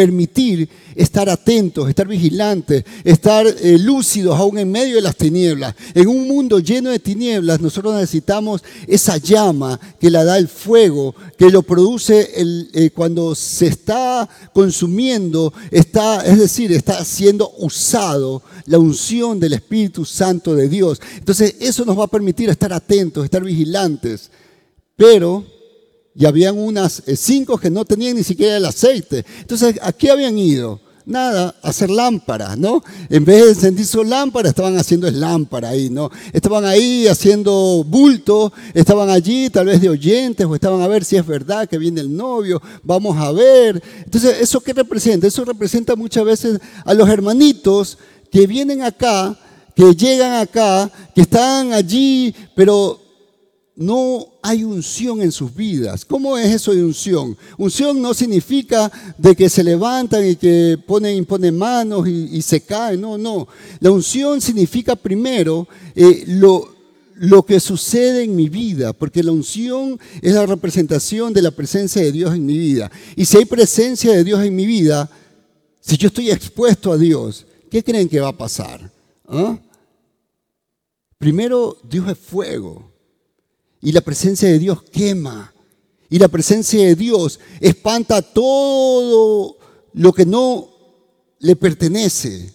permitir 0.00 0.66
estar 0.94 1.28
atentos, 1.28 1.86
estar 1.86 2.08
vigilantes, 2.08 2.84
estar 3.04 3.46
eh, 3.46 3.76
lúcidos 3.78 4.34
aún 4.34 4.56
en 4.56 4.72
medio 4.72 4.94
de 4.94 5.02
las 5.02 5.14
tinieblas. 5.14 5.74
En 5.92 6.08
un 6.08 6.26
mundo 6.26 6.58
lleno 6.58 6.88
de 6.88 6.98
tinieblas, 6.98 7.60
nosotros 7.60 7.94
necesitamos 7.94 8.64
esa 8.86 9.18
llama 9.18 9.78
que 10.00 10.08
la 10.08 10.24
da 10.24 10.38
el 10.38 10.48
fuego, 10.48 11.14
que 11.36 11.50
lo 11.50 11.60
produce 11.60 12.30
eh, 12.34 12.90
cuando 12.94 13.34
se 13.34 13.66
está 13.66 14.26
consumiendo, 14.54 15.52
está, 15.70 16.24
es 16.24 16.38
decir, 16.38 16.72
está 16.72 17.04
siendo 17.04 17.52
usado 17.58 18.42
la 18.64 18.78
unción 18.78 19.38
del 19.38 19.52
Espíritu 19.52 20.06
Santo 20.06 20.54
de 20.54 20.70
Dios. 20.70 20.98
Entonces, 21.18 21.56
eso 21.60 21.84
nos 21.84 21.98
va 21.98 22.04
a 22.04 22.08
permitir 22.16 22.48
estar 22.48 22.72
atentos, 22.72 23.22
estar 23.22 23.44
vigilantes. 23.44 24.30
Pero 24.96 25.44
y 26.14 26.26
habían 26.26 26.58
unas 26.58 27.02
eh, 27.06 27.16
cinco 27.16 27.58
que 27.58 27.70
no 27.70 27.84
tenían 27.84 28.16
ni 28.16 28.24
siquiera 28.24 28.56
el 28.56 28.64
aceite. 28.64 29.24
Entonces, 29.40 29.78
¿a 29.82 29.92
qué 29.92 30.10
habían 30.10 30.36
ido? 30.38 30.80
Nada, 31.06 31.56
hacer 31.62 31.90
lámparas, 31.90 32.58
¿no? 32.58 32.84
En 33.08 33.24
vez 33.24 33.42
de 33.42 33.50
encender 33.50 33.86
su 33.86 34.04
lámpara, 34.04 34.48
estaban 34.48 34.76
haciendo 34.76 35.10
lámpara 35.10 35.70
ahí, 35.70 35.88
¿no? 35.88 36.10
Estaban 36.32 36.64
ahí 36.64 37.08
haciendo 37.08 37.84
bulto, 37.84 38.52
estaban 38.74 39.08
allí 39.08 39.50
tal 39.50 39.66
vez 39.66 39.80
de 39.80 39.88
oyentes 39.88 40.46
o 40.46 40.54
estaban 40.54 40.82
a 40.82 40.88
ver 40.88 41.04
si 41.04 41.16
es 41.16 41.26
verdad 41.26 41.68
que 41.68 41.78
viene 41.78 42.00
el 42.00 42.14
novio, 42.14 42.60
vamos 42.82 43.16
a 43.16 43.32
ver. 43.32 43.82
Entonces, 44.04 44.36
¿eso 44.40 44.60
qué 44.60 44.72
representa? 44.72 45.26
Eso 45.26 45.44
representa 45.44 45.96
muchas 45.96 46.24
veces 46.24 46.60
a 46.84 46.94
los 46.94 47.08
hermanitos 47.08 47.98
que 48.30 48.46
vienen 48.46 48.82
acá, 48.82 49.36
que 49.74 49.94
llegan 49.94 50.34
acá, 50.34 50.90
que 51.14 51.22
están 51.22 51.72
allí, 51.72 52.34
pero 52.54 53.00
no 53.80 54.26
hay 54.42 54.62
unción 54.62 55.22
en 55.22 55.32
sus 55.32 55.54
vidas. 55.54 56.04
¿Cómo 56.04 56.36
es 56.36 56.54
eso 56.54 56.74
de 56.74 56.84
unción? 56.84 57.34
Unción 57.56 58.02
no 58.02 58.12
significa 58.12 58.92
de 59.16 59.34
que 59.34 59.48
se 59.48 59.64
levantan 59.64 60.28
y 60.28 60.36
que 60.36 60.76
ponen, 60.86 61.16
imponen 61.16 61.56
manos 61.56 62.06
y, 62.06 62.42
se 62.42 62.60
caen. 62.60 63.00
No, 63.00 63.16
no. 63.16 63.48
La 63.80 63.90
unción 63.90 64.42
significa 64.42 64.94
primero 64.96 65.66
eh, 65.94 66.24
lo, 66.26 66.74
lo 67.14 67.42
que 67.42 67.58
sucede 67.58 68.24
en 68.24 68.36
mi 68.36 68.50
vida, 68.50 68.92
porque 68.92 69.22
la 69.22 69.32
unción 69.32 69.98
es 70.20 70.34
la 70.34 70.44
representación 70.44 71.32
de 71.32 71.40
la 71.40 71.50
presencia 71.50 72.02
de 72.02 72.12
Dios 72.12 72.34
en 72.34 72.44
mi 72.44 72.58
vida. 72.58 72.90
Y 73.16 73.24
si 73.24 73.38
hay 73.38 73.46
presencia 73.46 74.12
de 74.12 74.24
Dios 74.24 74.44
en 74.44 74.54
mi 74.54 74.66
vida, 74.66 75.08
si 75.80 75.96
yo 75.96 76.08
estoy 76.08 76.30
expuesto 76.30 76.92
a 76.92 76.98
Dios, 76.98 77.46
¿qué 77.70 77.82
creen 77.82 78.10
que 78.10 78.20
va 78.20 78.28
a 78.28 78.36
pasar? 78.36 78.92
¿Ah? 79.26 79.58
Primero, 81.16 81.78
Dios 81.82 82.10
es 82.10 82.18
fuego. 82.18 82.89
Y 83.80 83.92
la 83.92 84.00
presencia 84.00 84.48
de 84.48 84.58
Dios 84.58 84.82
quema. 84.82 85.52
Y 86.08 86.18
la 86.18 86.28
presencia 86.28 86.84
de 86.84 86.96
Dios 86.96 87.38
espanta 87.60 88.20
todo 88.20 89.58
lo 89.92 90.12
que 90.12 90.26
no 90.26 90.68
le 91.38 91.56
pertenece. 91.56 92.52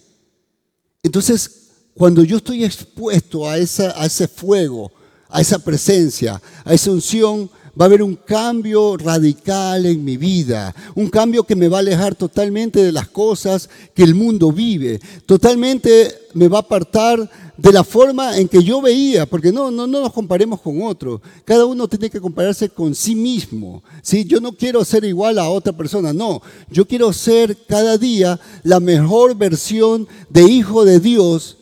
Entonces, 1.02 1.68
cuando 1.94 2.22
yo 2.22 2.36
estoy 2.36 2.64
expuesto 2.64 3.48
a, 3.48 3.54
a 3.54 3.58
ese 3.58 4.28
fuego, 4.28 4.92
a 5.28 5.40
esa 5.40 5.58
presencia, 5.58 6.40
a 6.64 6.74
esa 6.74 6.90
unción, 6.90 7.50
va 7.78 7.84
a 7.84 7.88
haber 7.88 8.02
un 8.02 8.16
cambio 8.16 8.96
radical 8.96 9.84
en 9.86 10.04
mi 10.04 10.16
vida, 10.16 10.74
un 10.94 11.08
cambio 11.08 11.44
que 11.44 11.54
me 11.54 11.68
va 11.68 11.78
a 11.78 11.80
alejar 11.80 12.14
totalmente 12.14 12.82
de 12.82 12.92
las 12.92 13.08
cosas 13.08 13.68
que 13.94 14.02
el 14.02 14.14
mundo 14.14 14.50
vive, 14.50 15.00
totalmente 15.26 16.26
me 16.34 16.48
va 16.48 16.58
a 16.58 16.60
apartar 16.60 17.30
de 17.56 17.72
la 17.72 17.84
forma 17.84 18.36
en 18.36 18.48
que 18.48 18.62
yo 18.62 18.80
veía, 18.80 19.26
porque 19.26 19.52
no, 19.52 19.70
no, 19.70 19.86
no 19.86 20.00
nos 20.00 20.12
comparemos 20.12 20.60
con 20.60 20.82
otro, 20.82 21.20
cada 21.44 21.66
uno 21.66 21.88
tiene 21.88 22.10
que 22.10 22.20
compararse 22.20 22.68
con 22.68 22.94
sí 22.94 23.14
mismo, 23.14 23.82
¿sí? 24.02 24.24
yo 24.24 24.40
no 24.40 24.52
quiero 24.52 24.84
ser 24.84 25.04
igual 25.04 25.38
a 25.38 25.48
otra 25.50 25.72
persona, 25.74 26.12
no, 26.12 26.42
yo 26.70 26.86
quiero 26.86 27.12
ser 27.12 27.56
cada 27.66 27.98
día 27.98 28.40
la 28.62 28.80
mejor 28.80 29.34
versión 29.34 30.08
de 30.30 30.44
hijo 30.44 30.84
de 30.84 31.00
Dios 31.00 31.58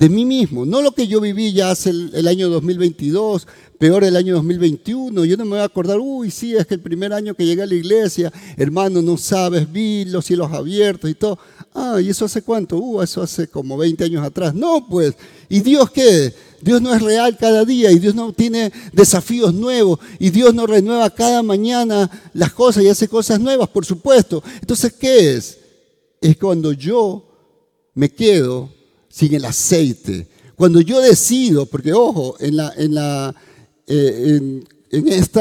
de 0.00 0.08
mí 0.08 0.24
mismo, 0.24 0.64
no 0.64 0.80
lo 0.80 0.92
que 0.92 1.06
yo 1.06 1.20
viví 1.20 1.52
ya 1.52 1.70
hace 1.70 1.90
el, 1.90 2.26
año 2.26 2.48
2022, 2.48 3.46
peor 3.78 4.02
el 4.02 4.16
año 4.16 4.34
2021. 4.36 5.26
Yo 5.26 5.36
no 5.36 5.44
me 5.44 5.50
voy 5.50 5.58
a 5.58 5.64
acordar, 5.64 5.98
uy, 6.00 6.30
sí, 6.30 6.56
es 6.56 6.66
que 6.66 6.72
el 6.72 6.80
primer 6.80 7.12
año 7.12 7.34
que 7.34 7.44
llegué 7.44 7.60
a 7.60 7.66
la 7.66 7.74
iglesia, 7.74 8.32
hermano, 8.56 9.02
no 9.02 9.18
sabes, 9.18 9.70
vi 9.70 10.06
los 10.06 10.24
cielos 10.24 10.50
abiertos 10.52 11.10
y 11.10 11.12
todo. 11.12 11.38
Ah, 11.74 12.00
¿y 12.00 12.08
eso 12.08 12.24
hace 12.24 12.40
cuánto? 12.40 12.78
Uh, 12.78 13.02
eso 13.02 13.20
hace 13.20 13.48
como 13.48 13.76
20 13.76 14.02
años 14.04 14.24
atrás. 14.24 14.54
No, 14.54 14.86
pues, 14.88 15.14
¿y 15.50 15.60
Dios 15.60 15.90
qué? 15.90 16.32
Dios 16.62 16.80
no 16.80 16.94
es 16.94 17.02
real 17.02 17.36
cada 17.36 17.66
día 17.66 17.92
y 17.92 17.98
Dios 17.98 18.14
no 18.14 18.32
tiene 18.32 18.72
desafíos 18.94 19.52
nuevos 19.52 20.00
y 20.18 20.30
Dios 20.30 20.54
no 20.54 20.66
renueva 20.66 21.10
cada 21.10 21.42
mañana 21.42 22.10
las 22.32 22.54
cosas 22.54 22.84
y 22.84 22.88
hace 22.88 23.06
cosas 23.06 23.38
nuevas, 23.38 23.68
por 23.68 23.84
supuesto. 23.84 24.42
Entonces, 24.62 24.94
¿qué 24.94 25.34
es? 25.34 25.58
Es 26.22 26.38
cuando 26.38 26.72
yo 26.72 27.22
me 27.92 28.08
quedo 28.08 28.79
sin 29.10 29.34
el 29.34 29.44
aceite. 29.44 30.26
Cuando 30.56 30.80
yo 30.80 31.00
decido, 31.00 31.66
porque 31.66 31.92
ojo, 31.92 32.36
en 32.38 32.56
la, 32.56 33.34
eh, 33.86 34.40
en, 34.90 35.08
este 35.08 35.40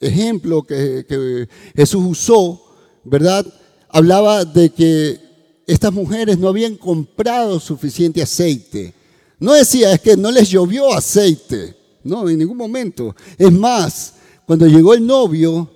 ejemplo 0.00 0.62
que, 0.62 1.48
Jesús 1.74 2.04
usó, 2.04 2.62
¿verdad? 3.04 3.46
Hablaba 3.88 4.44
de 4.44 4.70
que 4.70 5.20
estas 5.66 5.92
mujeres 5.92 6.38
no 6.38 6.48
habían 6.48 6.76
comprado 6.76 7.60
suficiente 7.60 8.22
aceite. 8.22 8.94
No 9.38 9.52
decía, 9.52 9.92
es 9.92 10.00
que 10.00 10.16
no 10.16 10.30
les 10.30 10.48
llovió 10.48 10.92
aceite. 10.94 11.76
No, 12.04 12.28
en 12.28 12.38
ningún 12.38 12.56
momento. 12.56 13.14
Es 13.36 13.52
más, 13.52 14.14
cuando 14.46 14.66
llegó 14.66 14.94
el 14.94 15.04
novio 15.04 15.68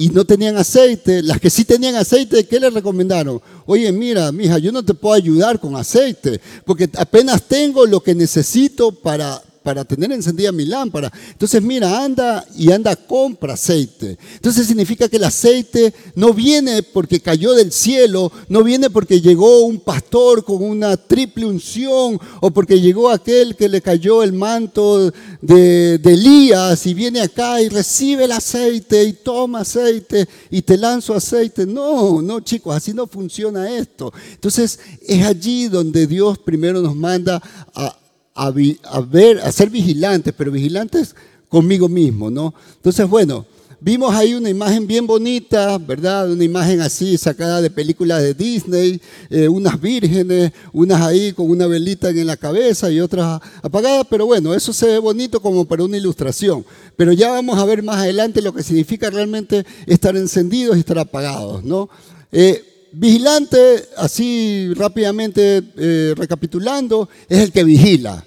y 0.00 0.08
no 0.08 0.24
tenían 0.24 0.56
aceite, 0.56 1.22
las 1.22 1.38
que 1.38 1.50
sí 1.50 1.66
tenían 1.66 1.94
aceite, 1.94 2.46
¿qué 2.46 2.58
le 2.58 2.70
recomendaron? 2.70 3.38
Oye, 3.66 3.92
mira, 3.92 4.32
mija, 4.32 4.56
yo 4.56 4.72
no 4.72 4.82
te 4.82 4.94
puedo 4.94 5.14
ayudar 5.14 5.60
con 5.60 5.76
aceite, 5.76 6.40
porque 6.64 6.88
apenas 6.96 7.42
tengo 7.42 7.84
lo 7.84 8.00
que 8.00 8.14
necesito 8.14 8.92
para, 8.92 9.42
para 9.62 9.84
tener 9.84 10.10
encendida 10.12 10.52
mi 10.52 10.64
lámpara. 10.64 11.12
Entonces, 11.30 11.62
mira, 11.62 12.02
anda 12.02 12.44
y 12.56 12.72
anda, 12.72 12.96
compra 12.96 13.54
aceite. 13.54 14.16
Entonces 14.34 14.66
significa 14.66 15.08
que 15.08 15.18
el 15.18 15.24
aceite 15.24 15.92
no 16.14 16.32
viene 16.32 16.82
porque 16.82 17.20
cayó 17.20 17.52
del 17.52 17.70
cielo, 17.72 18.32
no 18.48 18.62
viene 18.62 18.88
porque 18.88 19.20
llegó 19.20 19.64
un 19.64 19.80
pastor 19.80 20.44
con 20.44 20.62
una 20.62 20.96
triple 20.96 21.46
unción 21.46 22.18
o 22.40 22.50
porque 22.50 22.80
llegó 22.80 23.10
aquel 23.10 23.54
que 23.54 23.68
le 23.68 23.82
cayó 23.82 24.22
el 24.22 24.32
manto 24.32 25.12
de, 25.40 26.00
Elías 26.10 26.86
y 26.86 26.94
viene 26.94 27.20
acá 27.20 27.62
y 27.62 27.68
recibe 27.68 28.24
el 28.24 28.32
aceite 28.32 29.04
y 29.04 29.12
toma 29.12 29.60
aceite 29.60 30.28
y 30.50 30.62
te 30.62 30.76
lanzo 30.76 31.14
aceite. 31.14 31.66
No, 31.66 32.20
no, 32.20 32.40
chicos, 32.40 32.74
así 32.74 32.92
no 32.92 33.06
funciona 33.06 33.70
esto. 33.76 34.12
Entonces, 34.32 34.80
es 35.06 35.24
allí 35.24 35.68
donde 35.68 36.06
Dios 36.06 36.38
primero 36.38 36.80
nos 36.80 36.96
manda 36.96 37.40
a 37.74 37.99
a, 38.34 38.50
ver, 38.50 39.40
a 39.40 39.52
ser 39.52 39.70
vigilantes, 39.70 40.32
pero 40.36 40.50
vigilantes 40.50 41.14
conmigo 41.48 41.88
mismo, 41.88 42.30
¿no? 42.30 42.54
Entonces, 42.76 43.08
bueno, 43.08 43.44
vimos 43.80 44.14
ahí 44.14 44.34
una 44.34 44.48
imagen 44.48 44.86
bien 44.86 45.06
bonita, 45.06 45.78
¿verdad? 45.78 46.30
Una 46.30 46.44
imagen 46.44 46.80
así 46.80 47.16
sacada 47.18 47.60
de 47.60 47.70
películas 47.70 48.22
de 48.22 48.34
Disney, 48.34 49.00
eh, 49.30 49.48
unas 49.48 49.80
vírgenes, 49.80 50.52
unas 50.72 51.00
ahí 51.00 51.32
con 51.32 51.50
una 51.50 51.66
velita 51.66 52.10
en 52.10 52.26
la 52.26 52.36
cabeza 52.36 52.90
y 52.90 53.00
otras 53.00 53.40
apagadas, 53.62 54.06
pero 54.08 54.26
bueno, 54.26 54.54
eso 54.54 54.72
se 54.72 54.86
ve 54.86 54.98
bonito 54.98 55.40
como 55.40 55.64
para 55.64 55.84
una 55.84 55.96
ilustración. 55.96 56.64
Pero 56.96 57.12
ya 57.12 57.30
vamos 57.30 57.58
a 57.58 57.64
ver 57.64 57.82
más 57.82 57.96
adelante 57.96 58.42
lo 58.42 58.54
que 58.54 58.62
significa 58.62 59.10
realmente 59.10 59.64
estar 59.86 60.16
encendidos 60.16 60.76
y 60.76 60.80
estar 60.80 60.98
apagados, 60.98 61.64
¿no? 61.64 61.88
Eh, 62.32 62.64
vigilante, 62.92 63.84
así 63.96 64.72
rápidamente 64.74 65.62
eh, 65.76 66.14
recapitulando, 66.16 67.08
es 67.28 67.38
el 67.38 67.52
que 67.52 67.64
vigila, 67.64 68.24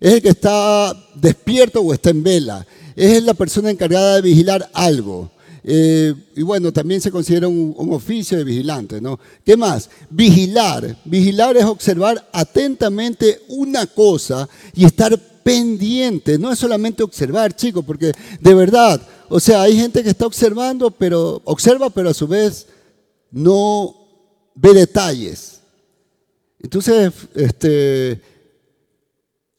es 0.00 0.14
el 0.14 0.22
que 0.22 0.30
está 0.30 0.92
despierto 1.14 1.80
o 1.80 1.92
está 1.92 2.10
en 2.10 2.22
vela, 2.22 2.66
es 2.96 3.22
la 3.22 3.34
persona 3.34 3.70
encargada 3.70 4.16
de 4.16 4.22
vigilar 4.22 4.68
algo. 4.72 5.30
Eh, 5.64 6.12
y 6.34 6.42
bueno, 6.42 6.72
también 6.72 7.00
se 7.00 7.12
considera 7.12 7.46
un, 7.46 7.72
un, 7.76 7.92
oficio 7.92 8.36
de 8.36 8.42
vigilante, 8.42 9.00
¿no? 9.00 9.20
¿Qué 9.44 9.56
más? 9.56 9.88
Vigilar. 10.10 10.98
Vigilar 11.04 11.56
es 11.56 11.64
observar 11.64 12.28
atentamente 12.32 13.42
una 13.46 13.86
cosa 13.86 14.48
y 14.74 14.84
estar 14.84 15.16
pendiente. 15.44 16.36
No 16.36 16.50
es 16.50 16.58
solamente 16.58 17.04
observar, 17.04 17.54
chicos, 17.54 17.84
porque 17.84 18.12
de 18.40 18.54
verdad, 18.54 19.00
o 19.28 19.38
sea, 19.38 19.62
hay 19.62 19.76
gente 19.76 20.02
que 20.02 20.10
está 20.10 20.26
observando, 20.26 20.90
pero 20.90 21.40
observa, 21.44 21.90
pero 21.90 22.10
a 22.10 22.14
su 22.14 22.26
vez 22.26 22.66
no 23.30 24.01
ve 24.54 24.74
detalles. 24.74 25.60
Entonces, 26.60 27.12
este, 27.34 28.20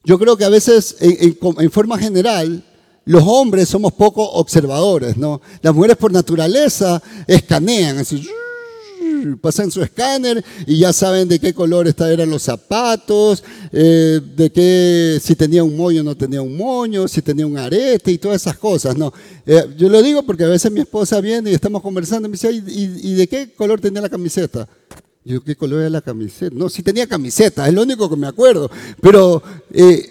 yo 0.03 0.19
creo 0.19 0.37
que 0.37 0.45
a 0.45 0.49
veces, 0.49 0.97
en, 0.99 1.71
forma 1.71 1.97
general, 1.97 2.63
los 3.05 3.23
hombres 3.25 3.69
somos 3.69 3.93
poco 3.93 4.23
observadores, 4.23 5.17
¿no? 5.17 5.41
Las 5.61 5.73
mujeres 5.73 5.97
por 5.97 6.11
naturaleza 6.11 7.01
escanean, 7.27 7.97
así, 7.97 8.25
pasan 9.41 9.71
su 9.71 9.81
escáner 9.81 10.43
y 10.65 10.77
ya 10.77 10.93
saben 10.93 11.27
de 11.27 11.39
qué 11.39 11.53
color 11.53 11.87
eran 11.87 12.29
los 12.29 12.43
zapatos, 12.43 13.43
eh, 13.71 14.19
de 14.35 14.51
qué, 14.51 15.19
si 15.21 15.35
tenía 15.35 15.63
un 15.63 15.75
moño 15.75 16.01
o 16.01 16.03
no 16.03 16.15
tenía 16.15 16.41
un 16.41 16.55
moño, 16.55 17.07
si 17.07 17.21
tenía 17.21 17.45
un 17.45 17.57
arete 17.57 18.11
y 18.11 18.17
todas 18.17 18.41
esas 18.41 18.57
cosas, 18.57 18.97
¿no? 18.97 19.13
Eh, 19.45 19.63
yo 19.77 19.89
lo 19.89 20.01
digo 20.01 20.23
porque 20.23 20.43
a 20.43 20.47
veces 20.47 20.71
mi 20.71 20.81
esposa 20.81 21.19
viene 21.21 21.51
y 21.51 21.53
estamos 21.53 21.81
conversando 21.81 22.27
y 22.27 22.31
me 22.31 22.35
dice, 22.35 22.51
¿y, 22.51 23.13
de 23.13 23.27
qué 23.27 23.51
color 23.53 23.79
tenía 23.79 24.01
la 24.01 24.09
camiseta? 24.09 24.67
Yo, 25.25 25.43
¿qué 25.43 25.55
color 25.55 25.81
era 25.81 25.89
la 25.89 26.01
camiseta? 26.01 26.55
No, 26.55 26.69
si 26.69 26.83
tenía 26.83 27.07
camiseta, 27.07 27.67
es 27.67 27.73
lo 27.73 27.83
único 27.83 28.09
que 28.09 28.15
me 28.15 28.27
acuerdo. 28.27 28.69
Pero, 29.01 29.41
eh, 29.71 30.09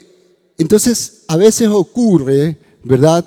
entonces, 0.59 1.25
a 1.29 1.37
veces 1.37 1.69
ocurre, 1.69 2.57
¿verdad? 2.83 3.27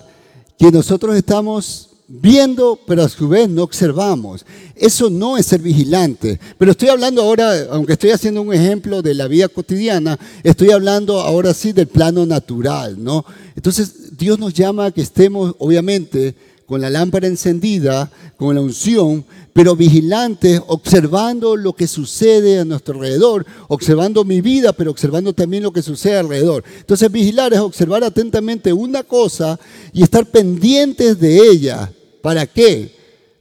Que 0.58 0.72
nosotros 0.72 1.16
estamos 1.16 1.95
viendo, 2.08 2.80
pero 2.86 3.04
a 3.04 3.10
su 3.10 3.28
vez 3.28 3.50
no 3.50 3.64
observamos. 3.64 4.46
Eso 4.76 5.10
no 5.10 5.38
es 5.38 5.48
ser 5.48 5.62
vigilante. 5.62 6.40
Pero 6.58 6.72
estoy 6.72 6.90
hablando 6.90 7.22
ahora, 7.22 7.68
aunque 7.72 7.94
estoy 7.94 8.12
haciendo 8.12 8.42
un 8.42 8.54
ejemplo 8.54 9.02
de 9.02 9.14
la 9.14 9.28
vida 9.28 9.48
cotidiana, 9.48 10.20
estoy 10.44 10.72
hablando 10.72 11.20
ahora 11.20 11.54
sí 11.54 11.72
del 11.72 11.88
plano 11.88 12.26
natural, 12.26 13.04
¿no? 13.04 13.26
Entonces, 13.56 14.18
Dios 14.18 14.40
nos 14.40 14.54
llama 14.54 14.86
a 14.88 14.92
que 14.92 15.02
estemos, 15.02 15.56
obviamente, 15.60 16.36
con 16.66 16.82
la 16.82 16.90
lámpara 16.90 17.28
encendida, 17.28 18.12
con 18.38 18.56
la 18.56 18.62
unción, 18.62 19.24
pero 19.54 19.76
vigilantes, 19.76 20.62
observando 20.68 21.56
lo 21.56 21.74
que 21.74 21.88
sucede 21.88 22.60
a 22.60 22.66
nuestro 22.66 22.96
alrededor, 22.96 23.46
observando 23.68 24.26
mi 24.26 24.42
vida, 24.42 24.74
pero 24.74 24.92
observando 24.92 25.32
también 25.32 25.64
lo 25.64 25.72
que 25.72 25.82
sucede 25.82 26.18
alrededor. 26.18 26.64
Entonces, 26.80 27.10
vigilar 27.12 27.54
es 27.54 27.60
observar 27.60 28.04
atentamente 28.04 28.74
una 28.74 29.04
cosa 29.04 29.60
y 29.94 30.04
estar 30.04 30.26
pendientes 30.26 31.20
de 31.20 31.50
ella. 31.50 31.92
¿Para 32.26 32.48
qué? 32.48 32.90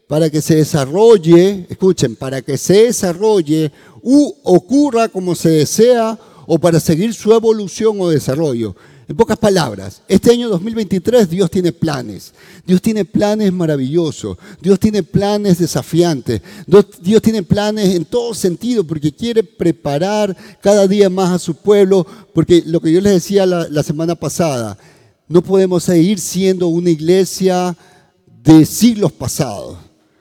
Para 0.07 0.29
que 0.29 0.43
se 0.43 0.57
desarrolle, 0.57 1.65
escuchen, 1.71 2.17
para 2.17 2.43
que 2.43 2.59
se 2.59 2.85
desarrolle 2.85 3.73
u 4.03 4.31
ocurra 4.43 5.09
como 5.09 5.35
se 5.35 5.49
desea 5.49 6.19
o 6.47 6.59
para 6.59 6.79
seguir 6.79 7.15
su 7.15 7.33
evolución 7.33 7.97
o 7.99 8.11
desarrollo. 8.11 8.77
En 9.09 9.17
pocas 9.17 9.39
palabras, 9.39 10.03
este 10.07 10.33
año 10.33 10.51
2023 10.51 11.31
Dios 11.31 11.51
tiene 11.51 11.73
planes. 11.73 12.35
Dios 12.67 12.83
tiene 12.83 13.07
planes 13.07 13.51
maravillosos. 13.55 14.37
Dios 14.61 14.79
tiene 14.79 15.03
planes 15.03 15.57
desafiantes. 15.57 16.43
Dios 17.01 17.23
tiene 17.23 17.43
planes 17.43 17.95
en 17.95 18.05
todo 18.05 18.35
sentido 18.35 18.85
porque 18.85 19.15
quiere 19.15 19.43
preparar 19.43 20.37
cada 20.61 20.87
día 20.87 21.09
más 21.09 21.31
a 21.31 21.39
su 21.39 21.55
pueblo. 21.55 22.07
Porque 22.35 22.63
lo 22.67 22.81
que 22.81 22.93
yo 22.93 23.01
les 23.01 23.15
decía 23.15 23.47
la, 23.47 23.83
semana 23.83 24.15
pasada, 24.15 24.77
no 25.27 25.41
podemos 25.41 25.85
seguir 25.85 26.19
siendo 26.21 26.69
una 26.69 26.91
iglesia 26.91 27.75
de 28.45 28.67
siglos 28.67 29.11
pasados. 29.11 29.79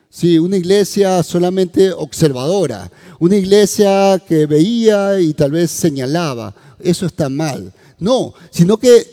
Sí, 0.09 0.39
una 0.39 0.57
iglesia 0.57 1.21
solamente 1.23 1.91
observadora, 1.91 2.89
una 3.19 3.35
iglesia 3.35 4.21
que 4.25 4.45
veía 4.45 5.19
y 5.19 5.33
tal 5.33 5.51
vez 5.51 5.71
señalaba. 5.71 6.55
Eso 6.79 7.05
está 7.05 7.29
mal. 7.29 7.73
No, 7.99 8.33
sino 8.51 8.77
que 8.77 9.07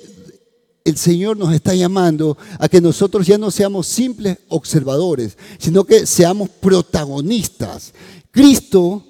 el 0.84 0.96
Señor 0.96 1.36
nos 1.36 1.52
está 1.52 1.74
llamando 1.74 2.36
a 2.58 2.68
que 2.68 2.80
nosotros 2.80 3.26
ya 3.26 3.38
no 3.38 3.50
seamos 3.50 3.86
simples 3.86 4.38
observadores, 4.48 5.36
sino 5.58 5.84
que 5.84 6.06
seamos 6.06 6.48
protagonistas. 6.48 7.92
Cristo 8.30 9.04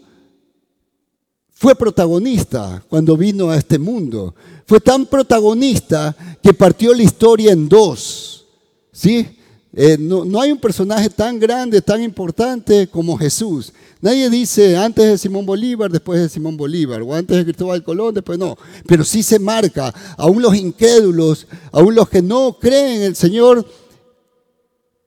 fue 1.51 1.75
protagonista 1.75 2.83
cuando 2.89 3.17
vino 3.17 3.51
a 3.51 3.57
este 3.57 3.79
mundo. 3.79 4.35
Fue 4.65 4.81
tan 4.81 5.07
protagonista 5.07 6.17
que 6.43 6.55
partió 6.55 6.95
la 6.95 7.03
historia 7.03 7.53
en 7.53 7.69
dos. 7.69 8.47
¿Sí? 8.93 9.40
Eh, 9.73 9.97
no, 9.99 10.41
hay 10.41 10.51
un 10.51 10.59
personaje 10.59 11.09
tan 11.09 11.39
grande, 11.39 11.81
tan 11.81 12.03
importante 12.03 12.89
como 12.89 13.17
Jesús. 13.17 13.73
Nadie 14.01 14.29
dice 14.29 14.77
antes 14.77 15.05
de 15.07 15.19
Simón 15.19 15.47
Bolívar, 15.47 15.91
después 15.91 16.21
de 16.21 16.29
Simón 16.29 16.57
Bolívar, 16.57 17.03
o 17.03 17.15
antes 17.15 17.37
de 17.37 17.45
Cristóbal 17.45 17.85
Colón, 17.85 18.15
después 18.15 18.39
no. 18.39 18.57
Pero 18.87 19.05
sí 19.05 19.23
se 19.23 19.39
marca, 19.39 19.95
aún 20.17 20.43
los 20.43 20.57
incrédulos, 20.57 21.47
aún 21.71 21.95
los 21.95 22.09
que 22.09 22.21
no 22.21 22.59
creen 22.59 22.97
en 22.97 23.03
el 23.03 23.17
Señor, 23.17 23.65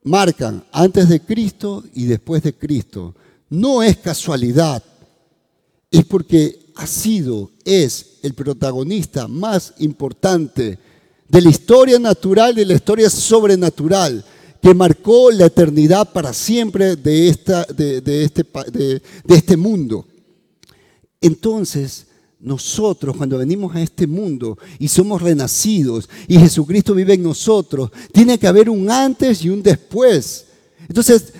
marcan 0.04 0.64
antes 0.72 1.10
de 1.10 1.20
Cristo 1.20 1.84
y 1.94 2.06
después 2.06 2.42
de 2.44 2.54
Cristo. 2.54 3.14
No 3.50 3.84
es 3.84 3.98
casualidad, 3.98 4.82
es 5.92 6.06
porque 6.06 6.72
ha 6.76 6.88
sido, 6.88 7.52
es 7.66 8.20
el 8.24 8.34
protagonista 8.34 9.28
más 9.28 9.74
importante 9.80 10.80
de 11.28 11.42
la 11.42 11.50
historia 11.50 12.00
natural 12.00 12.54
y 12.54 12.62
de 12.62 12.66
la 12.66 12.74
historia 12.76 13.10
sobrenatural 13.10 14.24
que 14.64 14.74
marcó 14.74 15.30
la 15.30 15.48
eternidad 15.48 16.14
para 16.14 16.32
siempre 16.32 16.96
de, 16.96 17.28
esta, 17.28 17.66
de, 17.66 18.24
este, 18.24 18.46
de, 18.72 19.02
este 19.28 19.58
mundo. 19.58 20.06
Entonces, 21.20 22.08
nosotros 22.40 23.18
cuando 23.18 23.38
venimos 23.38 23.76
a 23.76 23.82
este 23.82 24.08
mundo 24.08 24.58
y 24.80 24.88
somos 24.88 25.22
renacidos 25.22 26.10
y 26.30 26.40
Jesucristo 26.40 26.96
vive 26.96 27.16
en 27.16 27.24
nosotros, 27.24 27.92
tiene 28.14 28.38
que 28.38 28.48
haber 28.48 28.70
un 28.70 28.90
antes 28.90 29.44
y 29.44 29.50
un 29.50 29.62
después. 29.62 30.46
Entonces, 30.88 31.34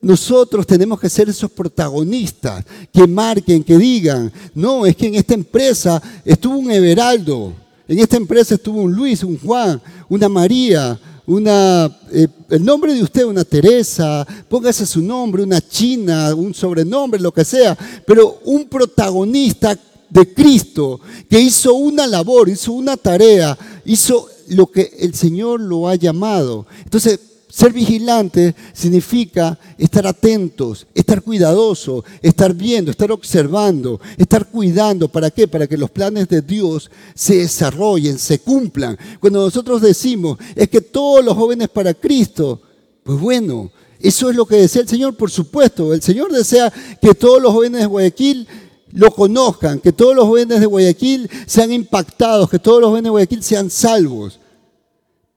nosotros 0.00 0.66
tenemos 0.66 0.98
que 0.98 1.10
ser 1.10 1.28
esos 1.28 1.50
protagonistas 1.50 2.64
que 2.90 3.06
marquen, 3.06 3.62
que 3.62 3.76
digan, 3.76 4.32
no, 4.54 4.86
es 4.86 4.96
que 4.96 5.08
en 5.08 5.16
esta 5.16 5.34
empresa 5.34 6.02
estuvo 6.24 6.56
un 6.56 6.70
Everaldo, 6.70 7.52
en 7.86 7.98
esta 7.98 8.16
empresa 8.16 8.54
estuvo 8.54 8.80
un 8.80 8.94
Luis, 8.94 9.22
un 9.22 9.38
Juan, 9.38 9.82
una 10.08 10.30
María, 10.30 10.98
una, 11.30 11.98
eh, 12.10 12.26
el 12.48 12.64
nombre 12.64 12.92
de 12.92 13.04
usted, 13.04 13.24
una 13.24 13.44
Teresa, 13.44 14.26
póngase 14.48 14.84
su 14.84 15.00
nombre, 15.00 15.44
una 15.44 15.60
China, 15.60 16.34
un 16.34 16.52
sobrenombre, 16.52 17.20
lo 17.20 17.30
que 17.30 17.44
sea, 17.44 17.78
pero 18.04 18.40
un 18.46 18.68
protagonista 18.68 19.78
de 20.08 20.34
Cristo 20.34 20.98
que 21.28 21.38
hizo 21.38 21.74
una 21.74 22.08
labor, 22.08 22.48
hizo 22.48 22.72
una 22.72 22.96
tarea, 22.96 23.56
hizo 23.84 24.26
lo 24.48 24.66
que 24.66 24.90
el 24.98 25.14
Señor 25.14 25.60
lo 25.60 25.88
ha 25.88 25.94
llamado. 25.94 26.66
Entonces, 26.82 27.20
ser 27.50 27.72
vigilante 27.72 28.54
significa 28.72 29.58
estar 29.76 30.06
atentos, 30.06 30.86
estar 30.94 31.20
cuidadoso, 31.22 32.04
estar 32.22 32.54
viendo, 32.54 32.90
estar 32.90 33.10
observando, 33.10 34.00
estar 34.16 34.46
cuidando. 34.46 35.08
¿Para 35.08 35.30
qué? 35.30 35.48
Para 35.48 35.66
que 35.66 35.76
los 35.76 35.90
planes 35.90 36.28
de 36.28 36.42
Dios 36.42 36.90
se 37.14 37.36
desarrollen, 37.36 38.18
se 38.18 38.38
cumplan. 38.38 38.96
Cuando 39.18 39.44
nosotros 39.44 39.82
decimos, 39.82 40.38
es 40.54 40.68
que 40.68 40.80
todos 40.80 41.24
los 41.24 41.36
jóvenes 41.36 41.68
para 41.68 41.92
Cristo, 41.92 42.62
pues 43.02 43.18
bueno, 43.18 43.70
eso 44.00 44.30
es 44.30 44.36
lo 44.36 44.46
que 44.46 44.56
desea 44.56 44.82
el 44.82 44.88
Señor, 44.88 45.16
por 45.16 45.30
supuesto. 45.30 45.92
El 45.92 46.02
Señor 46.02 46.32
desea 46.32 46.72
que 47.00 47.14
todos 47.14 47.42
los 47.42 47.52
jóvenes 47.52 47.80
de 47.80 47.86
Guayaquil 47.86 48.46
lo 48.92 49.10
conozcan, 49.10 49.78
que 49.78 49.92
todos 49.92 50.14
los 50.14 50.24
jóvenes 50.24 50.60
de 50.60 50.66
Guayaquil 50.66 51.28
sean 51.46 51.72
impactados, 51.72 52.48
que 52.48 52.58
todos 52.58 52.80
los 52.80 52.90
jóvenes 52.90 53.04
de 53.04 53.10
Guayaquil 53.10 53.42
sean 53.42 53.70
salvos. 53.70 54.40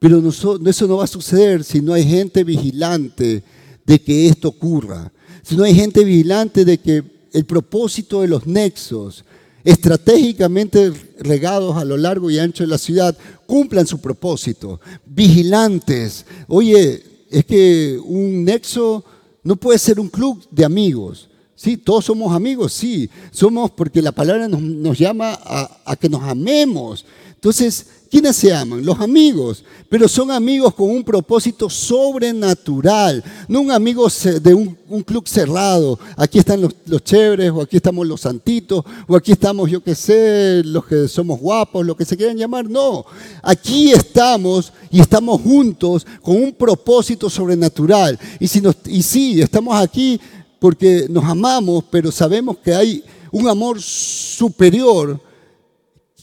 Pero 0.04 0.18
eso 0.28 0.86
no 0.86 0.98
va 0.98 1.04
a 1.04 1.06
suceder 1.06 1.64
si 1.64 1.80
no 1.80 1.94
hay 1.94 2.04
gente 2.04 2.44
vigilante 2.44 3.42
de 3.86 3.98
que 4.02 4.26
esto 4.26 4.48
ocurra. 4.48 5.10
Si 5.42 5.56
no 5.56 5.64
hay 5.64 5.74
gente 5.74 6.04
vigilante 6.04 6.66
de 6.66 6.76
que 6.76 7.02
el 7.32 7.46
propósito 7.46 8.20
de 8.20 8.28
los 8.28 8.46
nexos 8.46 9.24
estratégicamente 9.64 10.92
regados 11.20 11.78
a 11.78 11.86
lo 11.86 11.96
largo 11.96 12.30
y 12.30 12.38
ancho 12.38 12.64
de 12.64 12.68
la 12.68 12.76
ciudad 12.76 13.16
cumplan 13.46 13.86
su 13.86 13.98
propósito. 13.98 14.78
Vigilantes. 15.06 16.26
Oye, 16.48 17.02
es 17.30 17.46
que 17.46 17.98
un 18.04 18.44
nexo 18.44 19.02
no 19.42 19.56
puede 19.56 19.78
ser 19.78 19.98
un 19.98 20.08
club 20.08 20.46
de 20.50 20.66
amigos 20.66 21.30
Sí, 21.64 21.78
todos 21.78 22.04
somos 22.04 22.36
amigos, 22.36 22.74
sí. 22.74 23.08
Somos 23.30 23.70
porque 23.70 24.02
la 24.02 24.12
palabra 24.12 24.48
nos, 24.48 24.98
llama 24.98 25.32
a, 25.42 25.96
que 25.96 26.10
nos 26.10 26.22
amemos. 26.22 27.06
Entonces, 27.36 27.86
¿Quiénes 28.14 28.36
se 28.36 28.54
aman? 28.54 28.86
Los 28.86 29.00
amigos, 29.00 29.64
pero 29.88 30.06
son 30.06 30.30
amigos 30.30 30.72
con 30.72 30.88
un 30.88 31.02
propósito 31.02 31.68
sobrenatural, 31.68 33.24
no 33.48 33.60
un 33.60 33.72
amigo 33.72 34.06
de 34.40 34.54
un, 34.54 35.02
club 35.02 35.26
cerrado. 35.26 35.98
Aquí 36.16 36.38
están 36.38 36.60
los, 36.60 36.76
los, 36.86 37.02
chéveres, 37.02 37.50
o 37.50 37.60
aquí 37.60 37.76
estamos 37.76 38.06
los 38.06 38.20
santitos, 38.20 38.84
o 39.08 39.16
aquí 39.16 39.32
estamos, 39.32 39.68
yo 39.68 39.82
qué 39.82 39.96
sé, 39.96 40.62
los 40.64 40.86
que 40.86 41.08
somos 41.08 41.40
guapos, 41.40 41.84
lo 41.84 41.96
que 41.96 42.04
se 42.04 42.16
quieran 42.16 42.36
llamar. 42.36 42.70
No, 42.70 43.04
aquí 43.42 43.90
estamos 43.90 44.72
y 44.92 45.00
estamos 45.00 45.40
juntos 45.40 46.06
con 46.22 46.36
un 46.36 46.52
propósito 46.52 47.28
sobrenatural. 47.28 48.16
Y, 48.38 48.46
si 48.46 48.60
nos, 48.60 48.76
y 48.86 49.02
sí, 49.02 49.42
estamos 49.42 49.74
aquí 49.74 50.20
porque 50.58 51.06
nos 51.08 51.24
amamos, 51.24 51.84
pero 51.90 52.10
sabemos 52.10 52.58
que 52.58 52.74
hay 52.74 53.04
un 53.30 53.48
amor 53.48 53.80
superior 53.80 55.20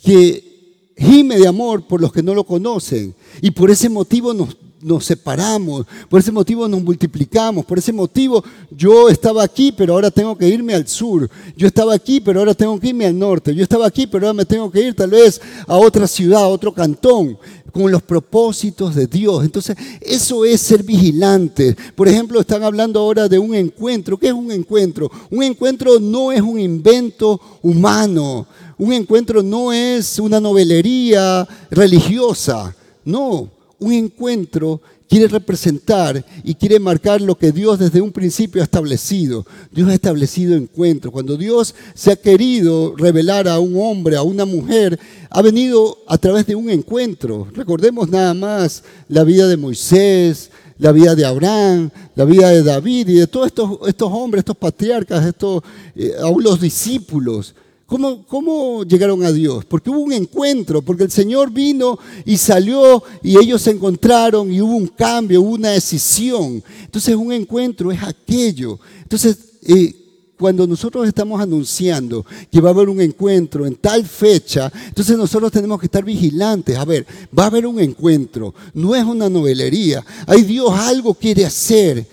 que 0.03 0.91
gime 0.97 1.37
de 1.37 1.47
amor 1.47 1.87
por 1.87 2.01
los 2.01 2.11
que 2.11 2.23
no 2.23 2.33
lo 2.33 2.43
conocen. 2.43 3.13
Y 3.41 3.51
por 3.51 3.69
ese 3.71 3.89
motivo 3.89 4.33
nos, 4.33 4.55
nos 4.81 5.05
separamos, 5.05 5.85
por 6.09 6.19
ese 6.19 6.31
motivo 6.31 6.67
nos 6.67 6.81
multiplicamos, 6.81 7.65
por 7.65 7.77
ese 7.77 7.93
motivo 7.93 8.43
yo 8.69 9.09
estaba 9.09 9.43
aquí, 9.43 9.71
pero 9.71 9.93
ahora 9.93 10.11
tengo 10.11 10.37
que 10.37 10.47
irme 10.47 10.73
al 10.73 10.87
sur. 10.87 11.29
Yo 11.55 11.67
estaba 11.67 11.93
aquí, 11.93 12.19
pero 12.19 12.39
ahora 12.39 12.53
tengo 12.53 12.79
que 12.79 12.87
irme 12.87 13.05
al 13.05 13.17
norte. 13.17 13.53
Yo 13.53 13.63
estaba 13.63 13.85
aquí, 13.85 14.07
pero 14.07 14.27
ahora 14.27 14.37
me 14.37 14.45
tengo 14.45 14.71
que 14.71 14.81
ir 14.81 14.95
tal 14.95 15.09
vez 15.09 15.41
a 15.67 15.75
otra 15.75 16.07
ciudad, 16.07 16.43
a 16.43 16.47
otro 16.47 16.73
cantón 16.73 17.37
con 17.71 17.91
los 17.91 18.01
propósitos 18.01 18.95
de 18.95 19.07
Dios. 19.07 19.43
Entonces, 19.43 19.75
eso 20.01 20.45
es 20.45 20.61
ser 20.61 20.83
vigilante. 20.83 21.75
Por 21.95 22.07
ejemplo, 22.07 22.39
están 22.39 22.63
hablando 22.63 22.99
ahora 22.99 23.27
de 23.27 23.39
un 23.39 23.55
encuentro. 23.55 24.17
¿Qué 24.17 24.27
es 24.27 24.33
un 24.33 24.51
encuentro? 24.51 25.09
Un 25.29 25.43
encuentro 25.43 25.99
no 25.99 26.31
es 26.31 26.41
un 26.41 26.59
invento 26.59 27.39
humano. 27.61 28.47
Un 28.81 28.93
encuentro 28.93 29.43
no 29.43 29.71
es 29.71 30.17
una 30.17 30.39
novelería 30.39 31.47
religiosa, 31.69 32.75
no, 33.05 33.47
un 33.77 33.93
encuentro 33.93 34.81
quiere 35.11 35.27
representar 35.27 36.25
y 36.41 36.55
quiere 36.55 36.79
marcar 36.79 37.19
lo 37.19 37.37
que 37.37 37.51
Dios 37.51 37.77
desde 37.77 37.99
un 37.99 38.13
principio 38.13 38.61
ha 38.61 38.63
establecido. 38.63 39.45
Dios 39.69 39.89
ha 39.89 39.93
establecido 39.93 40.55
encuentros. 40.55 41.11
Cuando 41.11 41.35
Dios 41.35 41.75
se 41.93 42.13
ha 42.13 42.15
querido 42.15 42.95
revelar 42.95 43.49
a 43.49 43.59
un 43.59 43.75
hombre, 43.75 44.15
a 44.15 44.21
una 44.21 44.45
mujer, 44.45 44.97
ha 45.29 45.41
venido 45.41 45.97
a 46.07 46.17
través 46.17 46.47
de 46.47 46.55
un 46.55 46.69
encuentro. 46.69 47.45
Recordemos 47.53 48.07
nada 48.07 48.33
más 48.33 48.85
la 49.09 49.25
vida 49.25 49.49
de 49.49 49.57
Moisés, 49.57 50.49
la 50.77 50.93
vida 50.93 51.13
de 51.13 51.25
Abraham, 51.25 51.89
la 52.15 52.23
vida 52.23 52.49
de 52.49 52.63
David 52.63 53.09
y 53.09 53.15
de 53.15 53.27
todos 53.27 53.47
estos, 53.47 53.79
estos 53.87 54.09
hombres, 54.13 54.43
estos 54.43 54.55
patriarcas, 54.55 55.25
estos, 55.25 55.61
eh, 55.93 56.13
aún 56.21 56.41
los 56.41 56.61
discípulos. 56.61 57.53
¿Cómo, 57.91 58.85
llegaron 58.85 59.21
a 59.25 59.33
Dios? 59.33 59.65
Porque 59.65 59.89
hubo 59.89 59.99
un 59.99 60.13
encuentro, 60.13 60.81
porque 60.81 61.03
el 61.03 61.11
Señor 61.11 61.51
vino 61.51 61.99
y 62.23 62.37
salió 62.37 63.03
y 63.21 63.37
ellos 63.37 63.63
se 63.63 63.71
encontraron 63.71 64.49
y 64.49 64.61
hubo 64.61 64.77
un 64.77 64.87
cambio, 64.87 65.41
hubo 65.41 65.55
una 65.55 65.71
decisión. 65.71 66.63
Entonces 66.85 67.13
un 67.17 67.33
encuentro 67.33 67.91
es 67.91 68.01
aquello. 68.01 68.79
Entonces 69.01 69.37
eh, 69.63 69.93
cuando 70.37 70.65
nosotros 70.65 71.05
estamos 71.05 71.41
anunciando 71.41 72.25
que 72.49 72.61
va 72.61 72.69
a 72.69 72.73
haber 72.73 72.87
un 72.87 73.01
encuentro 73.01 73.65
en 73.65 73.75
tal 73.75 74.05
fecha, 74.05 74.71
entonces 74.87 75.17
nosotros 75.17 75.51
tenemos 75.51 75.77
que 75.77 75.87
estar 75.87 76.05
vigilantes. 76.05 76.77
A 76.77 76.85
ver, 76.85 77.05
va 77.37 77.43
a 77.43 77.47
haber 77.47 77.67
un 77.67 77.77
encuentro, 77.81 78.55
no 78.73 78.95
es 78.95 79.03
una 79.03 79.27
novelería. 79.27 80.01
Hay 80.27 80.43
Dios 80.43 80.71
algo 80.71 81.13
quiere 81.13 81.45
hacer 81.45 82.07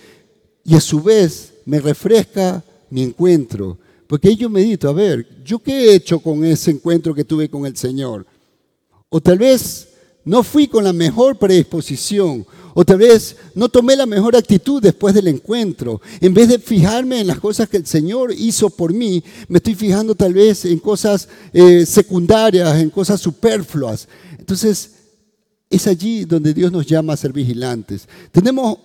y 0.65 0.75
a 0.75 0.81
su 0.81 1.01
vez 1.01 1.53
me 1.63 1.79
refresca 1.79 2.61
mi 2.89 3.01
encuentro 3.01 3.77
porque 4.09 4.35
yo 4.35 4.49
medito, 4.49 4.89
a 4.89 4.93
ver, 4.93 5.43
¿yo 5.45 5.59
qué 5.59 5.71
he 5.71 5.93
hecho 5.93 6.19
con 6.19 6.43
ese 6.43 6.71
encuentro 6.71 7.13
que 7.13 7.23
tuve 7.23 7.47
con 7.47 7.67
el 7.67 7.77
Señor? 7.77 8.25
O 9.07 9.21
tal 9.21 9.37
vez 9.37 9.87
no 10.25 10.41
fui 10.41 10.67
con 10.67 10.83
la 10.83 10.93
mejor 10.93 11.37
predisposición, 11.37 12.43
o 12.73 12.83
tal 12.83 12.97
vez 12.97 13.35
no 13.53 13.69
tomé 13.69 13.95
la 13.95 14.07
mejor 14.07 14.35
actitud 14.35 14.81
después 14.81 15.13
del 15.13 15.27
encuentro. 15.27 16.01
En 16.21 16.33
vez 16.33 16.47
de 16.47 16.57
fijarme 16.57 17.19
en 17.19 17.27
las 17.27 17.39
cosas 17.39 17.69
que 17.69 17.77
el 17.77 17.85
Señor 17.85 18.33
hizo 18.35 18.71
por 18.71 18.91
mí, 18.91 19.23
me 19.47 19.57
estoy 19.57 19.75
fijando 19.75 20.15
tal 20.15 20.33
vez 20.33 20.65
en 20.65 20.79
cosas 20.79 21.29
eh, 21.53 21.85
secundarias, 21.85 22.79
en 22.79 22.89
cosas 22.89 23.21
superfluas. 23.21 24.07
Entonces, 24.39 24.89
es 25.69 25.85
allí 25.85 26.25
donde 26.25 26.55
Dios 26.55 26.71
nos 26.71 26.87
llama 26.87 27.13
a 27.13 27.17
ser 27.17 27.31
vigilantes. 27.31 28.07
Tenemos 28.31 28.79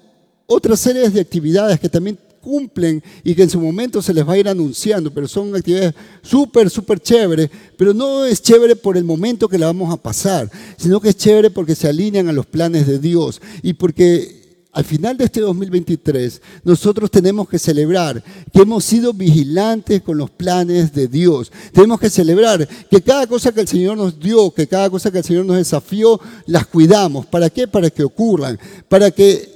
otras 0.45 0.81
series 0.81 1.15
de 1.15 1.23
actividades 1.23 1.81
que 1.81 1.89
también 1.89 2.19
cumplen 2.45 3.03
y 3.25 3.35
que 3.35 3.45
en 3.45 3.51
su 3.51 3.59
momento 3.59 4.03
se 4.03 4.13
les 4.13 4.29
va 4.29 4.35
a 4.35 4.39
ir 4.39 4.49
anunciando, 4.49 5.11
pero 5.11 5.27
son 5.27 5.57
actividades 5.57 5.95
súper, 6.23 6.69
súper 6.69 7.01
chéveres, 7.01 7.49
pero 7.79 7.95
no 7.95 8.27
es 8.27 8.43
chévere 8.43 8.77
por 8.77 8.99
el 8.99 9.05
momento 9.05 9.49
que 9.49 9.59
la 9.59 9.67
vamos 9.67 9.93
a 9.93 9.97
pasar, 9.97 10.51
sino 10.77 11.01
que 11.01 11.09
es 11.09 11.17
chévere 11.17 11.51
porque 11.51 11.75
se 11.75 11.89
alinean 11.89 12.29
a 12.29 12.33
los 12.33 12.45
planes 12.45 12.87
de 12.87 12.99
Dios 12.99 13.41
y 13.63 13.73
porque 13.73 14.45
al 14.75 14.85
final 14.85 15.17
de 15.17 15.25
este 15.25 15.41
2023 15.41 16.43
nosotros 16.65 17.11
tenemos 17.11 17.49
que 17.49 17.61
celebrar 17.61 18.23
que 18.53 18.63
hemos 18.63 18.85
sido 18.85 19.15
vigilantes 19.15 20.03
con 20.03 20.19
los 20.19 20.31
planes 20.31 20.93
de 20.93 21.07
Dios. 21.07 21.51
Tenemos 21.73 22.01
que 22.01 22.11
celebrar 22.11 22.69
que 22.91 23.01
cada 23.01 23.27
cosa 23.29 23.53
que 23.53 23.61
el 23.61 23.69
Señor 23.69 23.97
nos 23.97 24.19
dio, 24.19 24.51
que 24.51 24.67
cada 24.67 24.91
cosa 24.91 25.13
que 25.13 25.19
el 25.19 25.25
Señor 25.25 25.47
nos 25.47 25.57
desafió, 25.57 26.21
las 26.47 26.67
cuidamos. 26.67 27.25
¿Para 27.27 27.51
qué? 27.51 27.69
Para 27.69 27.89
que 27.89 28.03
ocurran, 28.03 28.59
para 28.89 29.13
que, 29.13 29.49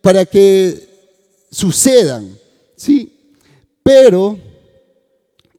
para 0.00 0.24
que 0.24 0.91
sucedan, 1.52 2.36
¿sí? 2.74 3.12
Pero 3.82 4.38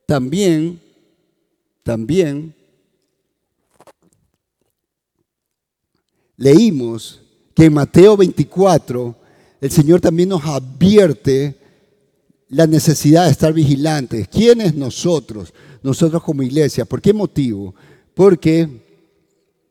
también, 0.05 0.81
también 1.83 2.53
leímos 6.35 7.21
que 7.53 7.65
en 7.65 7.73
Mateo 7.73 8.17
24 8.17 9.15
el 9.61 9.71
Señor 9.71 10.01
también 10.01 10.29
nos 10.29 10.43
advierte 10.43 11.55
la 12.49 12.67
necesidad 12.67 13.25
de 13.25 13.31
estar 13.31 13.53
vigilantes. 13.53 14.27
¿Quiénes 14.27 14.75
nosotros? 14.75 15.53
Nosotros 15.81 16.21
como 16.21 16.43
iglesia. 16.43 16.85
¿Por 16.85 17.01
qué 17.01 17.13
motivo? 17.13 17.73
Porque 18.13 18.67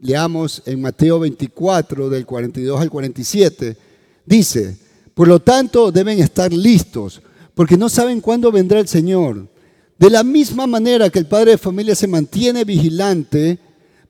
leamos 0.00 0.62
en 0.66 0.80
Mateo 0.80 1.20
24 1.20 2.08
del 2.08 2.24
42 2.24 2.80
al 2.80 2.90
47, 2.90 3.76
dice, 4.24 4.76
por 5.14 5.28
lo 5.28 5.40
tanto, 5.40 5.92
deben 5.92 6.18
estar 6.20 6.52
listos, 6.52 7.20
porque 7.54 7.76
no 7.76 7.88
saben 7.88 8.20
cuándo 8.20 8.50
vendrá 8.50 8.80
el 8.80 8.88
Señor. 8.88 9.46
De 9.98 10.10
la 10.10 10.22
misma 10.22 10.66
manera 10.66 11.10
que 11.10 11.18
el 11.18 11.26
padre 11.26 11.52
de 11.52 11.58
familia 11.58 11.94
se 11.94 12.08
mantiene 12.08 12.64
vigilante 12.64 13.58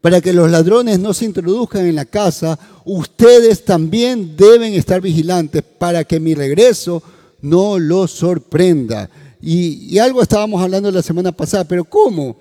para 0.00 0.20
que 0.20 0.32
los 0.32 0.50
ladrones 0.50 0.98
no 0.98 1.12
se 1.14 1.24
introduzcan 1.24 1.86
en 1.86 1.96
la 1.96 2.04
casa, 2.04 2.58
ustedes 2.84 3.64
también 3.64 4.36
deben 4.36 4.74
estar 4.74 5.00
vigilantes 5.00 5.62
para 5.62 6.04
que 6.04 6.18
mi 6.18 6.34
regreso 6.34 7.02
no 7.40 7.78
los 7.78 8.10
sorprenda. 8.10 9.10
Y, 9.40 9.94
y 9.94 9.98
algo 9.98 10.22
estábamos 10.22 10.62
hablando 10.62 10.90
la 10.90 11.02
semana 11.02 11.32
pasada, 11.32 11.64
pero 11.64 11.84
¿cómo? 11.84 12.36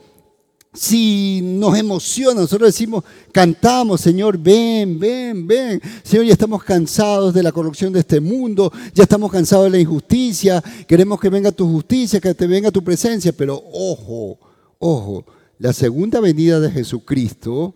Si 0.74 1.42
nos 1.44 1.78
emociona, 1.78 2.42
nosotros 2.42 2.70
decimos, 2.70 3.04
cantamos, 3.34 4.00
Señor, 4.00 4.38
ven, 4.38 4.98
ven, 4.98 5.46
ven. 5.46 5.82
Señor, 6.02 6.26
ya 6.26 6.34
estamos 6.34 6.64
cansados 6.64 7.34
de 7.34 7.44
la 7.44 7.52
corrupción 7.52 7.92
de 7.92 8.00
este 8.00 8.22
mundo, 8.22 8.72
ya 8.94 9.04
estamos 9.04 9.32
cansados 9.32 9.66
de 9.66 9.72
la 9.72 9.80
injusticia, 9.80 10.64
queremos 10.88 11.20
que 11.20 11.30
venga 11.30 11.52
tu 11.52 11.68
justicia, 11.68 12.22
que 12.22 12.34
te 12.34 12.48
venga 12.48 12.72
tu 12.72 12.82
presencia, 12.84 13.34
pero 13.34 13.62
ojo, 13.74 14.40
ojo, 14.80 15.26
la 15.60 15.74
segunda 15.74 16.22
venida 16.22 16.60
de 16.60 16.72
Jesucristo 16.72 17.76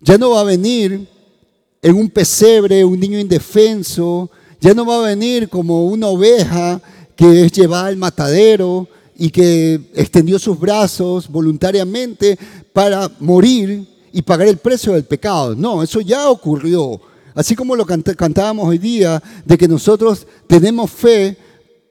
ya 0.00 0.18
no 0.18 0.30
va 0.30 0.42
a 0.42 0.44
venir 0.44 1.08
en 1.80 1.96
un 1.96 2.10
pesebre, 2.10 2.84
un 2.84 3.00
niño 3.00 3.18
indefenso, 3.18 4.30
ya 4.60 4.74
no 4.74 4.84
va 4.84 4.98
a 4.98 5.08
venir 5.08 5.48
como 5.48 5.86
una 5.86 6.08
oveja 6.08 6.80
que 7.16 7.46
es 7.46 7.52
llevada 7.52 7.86
al 7.86 7.96
matadero, 7.96 8.86
y 9.22 9.30
que 9.30 9.80
extendió 9.94 10.36
sus 10.36 10.58
brazos 10.58 11.28
voluntariamente 11.28 12.36
para 12.72 13.08
morir 13.20 13.86
y 14.12 14.20
pagar 14.20 14.48
el 14.48 14.56
precio 14.56 14.94
del 14.94 15.04
pecado. 15.04 15.54
No, 15.54 15.80
eso 15.80 16.00
ya 16.00 16.28
ocurrió. 16.28 17.00
Así 17.32 17.54
como 17.54 17.76
lo 17.76 17.86
cantábamos 17.86 18.66
hoy 18.66 18.78
día, 18.78 19.22
de 19.44 19.56
que 19.56 19.68
nosotros 19.68 20.26
tenemos 20.48 20.90
fe 20.90 21.36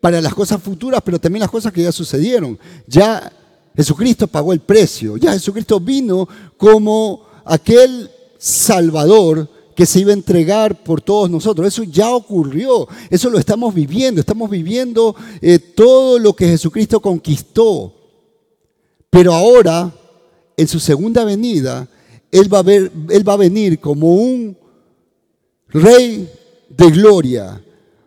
para 0.01 0.19
las 0.19 0.33
cosas 0.33 0.61
futuras, 0.61 1.01
pero 1.05 1.21
también 1.21 1.39
las 1.39 1.49
cosas 1.49 1.71
que 1.71 1.83
ya 1.83 1.93
sucedieron. 1.93 2.59
Ya 2.85 3.31
Jesucristo 3.77 4.27
pagó 4.27 4.51
el 4.51 4.59
precio, 4.59 5.15
ya 5.15 5.31
Jesucristo 5.31 5.79
vino 5.79 6.27
como 6.57 7.27
aquel 7.45 8.11
Salvador 8.39 9.47
que 9.81 9.87
se 9.87 9.99
iba 9.99 10.11
a 10.11 10.13
entregar 10.13 10.83
por 10.83 11.01
todos 11.01 11.27
nosotros. 11.27 11.67
Eso 11.67 11.81
ya 11.81 12.11
ocurrió, 12.11 12.87
eso 13.09 13.31
lo 13.31 13.39
estamos 13.39 13.73
viviendo, 13.73 14.21
estamos 14.21 14.47
viviendo 14.47 15.15
eh, 15.41 15.57
todo 15.57 16.19
lo 16.19 16.35
que 16.35 16.45
Jesucristo 16.45 16.99
conquistó. 16.99 17.91
Pero 19.09 19.33
ahora, 19.33 19.91
en 20.55 20.67
su 20.67 20.79
segunda 20.79 21.23
venida, 21.23 21.87
él 22.31 22.53
va, 22.53 22.59
a 22.59 22.61
ver, 22.61 22.91
él 23.09 23.27
va 23.27 23.33
a 23.33 23.37
venir 23.37 23.79
como 23.79 24.13
un 24.13 24.55
rey 25.69 26.29
de 26.69 26.91
gloria, 26.91 27.59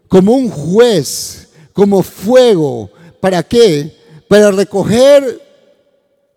como 0.07 0.35
un 0.37 0.51
juez, 0.51 1.49
como 1.73 2.05
fuego, 2.05 2.89
¿para 3.21 3.43
qué? 3.43 3.97
Para 4.29 4.53
recoger 4.53 5.43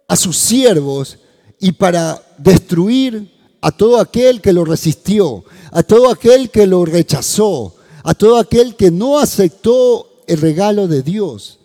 a 0.08 0.15
sus 0.15 0.36
siervos 0.36 1.19
y 1.60 1.73
para 1.73 2.23
destruir 2.39 3.37
a 3.62 3.72
todo 3.72 4.00
aquel 4.00 4.41
que 4.41 4.54
lo 4.54 4.65
resistió, 4.65 5.43
a 5.72 5.84
todo 5.84 6.10
aquel 6.10 6.50
que 6.50 6.67
lo 6.67 6.86
rechazó, 6.86 7.76
a 8.04 8.13
todo 8.13 8.38
aquel 8.38 8.76
que 8.76 8.91
no 8.91 9.20
aceptó 9.20 10.24
el 10.28 10.39
regalo 10.39 10.88
de 10.88 11.02
Dios. 11.02 11.60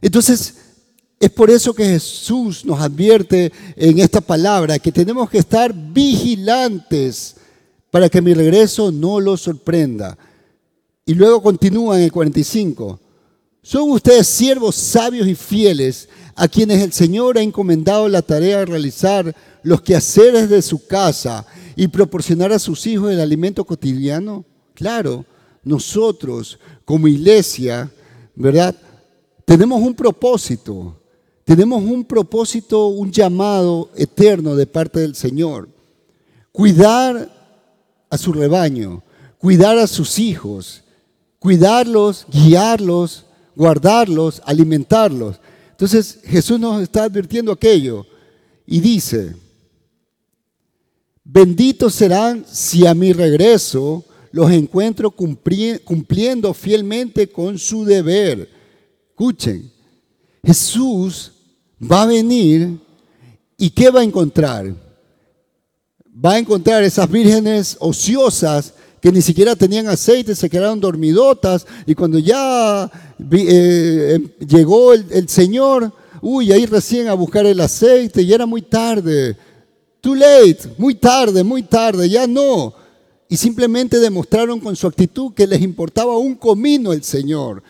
Entonces, 0.00 0.54
es 1.20 1.30
por 1.30 1.50
eso 1.50 1.74
que 1.74 1.84
Jesús 1.84 2.64
nos 2.64 2.80
advierte 2.80 3.52
en 3.76 3.98
esta 3.98 4.20
palabra 4.20 4.78
que 4.78 4.92
tenemos 4.92 5.28
que 5.28 5.38
estar 5.38 5.74
vigilantes 5.74 7.36
para 7.90 8.08
que 8.08 8.22
mi 8.22 8.34
regreso 8.34 8.92
no 8.92 9.18
lo 9.18 9.36
sorprenda. 9.36 10.16
Y 11.04 11.14
luego 11.14 11.42
continúa 11.42 11.96
en 11.96 12.04
el 12.04 12.12
45. 12.12 13.00
Son 13.62 13.90
ustedes 13.90 14.26
siervos 14.26 14.76
sabios 14.76 15.26
y 15.26 15.34
fieles 15.34 16.08
a 16.34 16.46
quienes 16.46 16.82
el 16.82 16.92
Señor 16.92 17.36
ha 17.36 17.42
encomendado 17.42 18.08
la 18.08 18.22
tarea 18.22 18.58
de 18.58 18.66
realizar 18.66 19.34
los 19.62 19.82
quehaceres 19.82 20.48
de 20.48 20.62
su 20.62 20.86
casa 20.86 21.44
y 21.74 21.88
proporcionar 21.88 22.52
a 22.52 22.58
sus 22.58 22.86
hijos 22.86 23.10
el 23.10 23.20
alimento 23.20 23.64
cotidiano? 23.64 24.44
Claro, 24.74 25.24
nosotros 25.64 26.58
como 26.84 27.08
iglesia, 27.08 27.90
¿verdad? 28.34 28.74
Tenemos 29.44 29.82
un 29.82 29.94
propósito, 29.94 31.00
tenemos 31.44 31.82
un 31.82 32.04
propósito, 32.04 32.86
un 32.86 33.10
llamado 33.10 33.90
eterno 33.96 34.54
de 34.54 34.66
parte 34.66 35.00
del 35.00 35.14
Señor. 35.14 35.68
Cuidar 36.52 37.30
a 38.10 38.18
su 38.18 38.32
rebaño, 38.32 39.02
cuidar 39.38 39.78
a 39.78 39.86
sus 39.86 40.18
hijos, 40.18 40.84
cuidarlos, 41.38 42.26
guiarlos, 42.30 43.24
guardarlos, 43.58 44.40
alimentarlos. 44.44 45.40
Entonces 45.72 46.20
Jesús 46.24 46.60
nos 46.60 46.80
está 46.80 47.02
advirtiendo 47.02 47.50
aquello 47.50 48.06
y 48.64 48.78
dice, 48.78 49.34
benditos 51.24 51.92
serán 51.92 52.44
si 52.48 52.86
a 52.86 52.94
mi 52.94 53.12
regreso 53.12 54.04
los 54.30 54.52
encuentro 54.52 55.10
cumpliendo 55.10 56.54
fielmente 56.54 57.26
con 57.26 57.58
su 57.58 57.84
deber. 57.84 58.48
Escuchen, 59.08 59.72
Jesús 60.44 61.32
va 61.82 62.02
a 62.02 62.06
venir 62.06 62.78
y 63.56 63.70
¿qué 63.70 63.90
va 63.90 64.00
a 64.00 64.04
encontrar? 64.04 64.72
Va 66.24 66.34
a 66.34 66.38
encontrar 66.38 66.84
esas 66.84 67.10
vírgenes 67.10 67.76
ociosas 67.80 68.74
que 69.00 69.12
ni 69.12 69.22
siquiera 69.22 69.54
tenían 69.56 69.88
aceite, 69.88 70.34
se 70.34 70.50
quedaron 70.50 70.80
dormidotas 70.80 71.66
y 71.86 71.94
cuando 71.94 72.18
ya 72.18 72.90
eh, 73.30 74.14
em, 74.14 74.28
llegó 74.46 74.92
el, 74.92 75.28
Señor, 75.28 75.92
uy, 76.20 76.52
ahí 76.52 76.66
recién 76.66 77.08
a 77.08 77.14
buscar 77.14 77.46
el 77.46 77.60
aceite 77.60 78.22
y 78.22 78.32
era 78.32 78.46
muy 78.46 78.62
tarde, 78.62 79.36
too 80.00 80.14
late, 80.14 80.60
muy 80.78 80.94
tarde, 80.94 81.44
muy 81.44 81.62
tarde, 81.62 82.08
ya 82.08 82.26
no. 82.26 82.74
Y 83.28 83.36
simplemente 83.36 83.98
demostraron 83.98 84.58
con 84.58 84.74
su 84.74 84.86
actitud 84.86 85.34
que 85.34 85.46
les 85.46 85.60
importaba 85.60 86.16
un 86.16 86.34
comino 86.34 86.92
el 86.92 87.04
Señor 87.04 87.62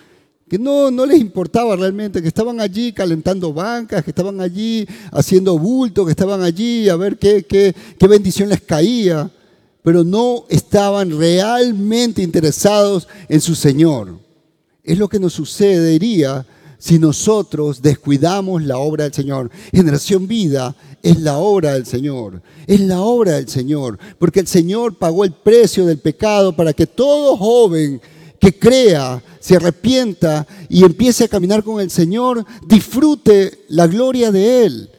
que 0.48 0.58
no, 0.58 0.90
no 0.90 1.04
les 1.04 1.20
importaba 1.20 1.76
realmente, 1.76 2.22
que 2.22 2.28
estaban 2.28 2.58
allí 2.58 2.94
calentando 2.94 3.52
bancas, 3.52 4.02
que 4.02 4.12
estaban 4.12 4.40
allí 4.40 4.88
haciendo 5.12 5.58
bulto, 5.58 6.06
que 6.06 6.12
estaban 6.12 6.42
allí 6.42 6.88
a 6.88 6.96
ver 6.96 7.18
qué, 7.18 7.42
qué, 7.42 7.74
qué 7.98 8.06
bendición 8.06 8.48
les 8.48 8.62
caía 8.62 9.30
pero 9.82 10.04
no 10.04 10.44
estaban 10.48 11.18
realmente 11.18 12.22
interesados 12.22 13.08
en 13.28 13.40
su 13.40 13.54
Señor. 13.54 14.18
Es 14.84 14.98
lo 14.98 15.08
que 15.08 15.20
nos 15.20 15.34
sucedería 15.34 16.46
si 16.78 16.98
nosotros 16.98 17.82
descuidamos 17.82 18.62
la 18.62 18.78
obra 18.78 19.04
del 19.04 19.12
Señor. 19.12 19.50
Generación 19.72 20.26
Vida 20.26 20.74
es 21.02 21.20
la 21.20 21.38
obra 21.38 21.74
del 21.74 21.86
Señor, 21.86 22.42
es 22.66 22.80
la 22.80 23.00
obra 23.00 23.32
del 23.32 23.48
Señor, 23.48 23.98
porque 24.18 24.40
el 24.40 24.46
Señor 24.46 24.96
pagó 24.96 25.24
el 25.24 25.32
precio 25.32 25.86
del 25.86 25.98
pecado 25.98 26.54
para 26.54 26.72
que 26.72 26.86
todo 26.86 27.36
joven 27.36 28.00
que 28.40 28.56
crea, 28.56 29.22
se 29.40 29.56
arrepienta 29.56 30.46
y 30.68 30.84
empiece 30.84 31.24
a 31.24 31.28
caminar 31.28 31.62
con 31.62 31.80
el 31.80 31.90
Señor, 31.90 32.44
disfrute 32.66 33.64
la 33.68 33.86
gloria 33.86 34.30
de 34.30 34.64
Él. 34.64 34.90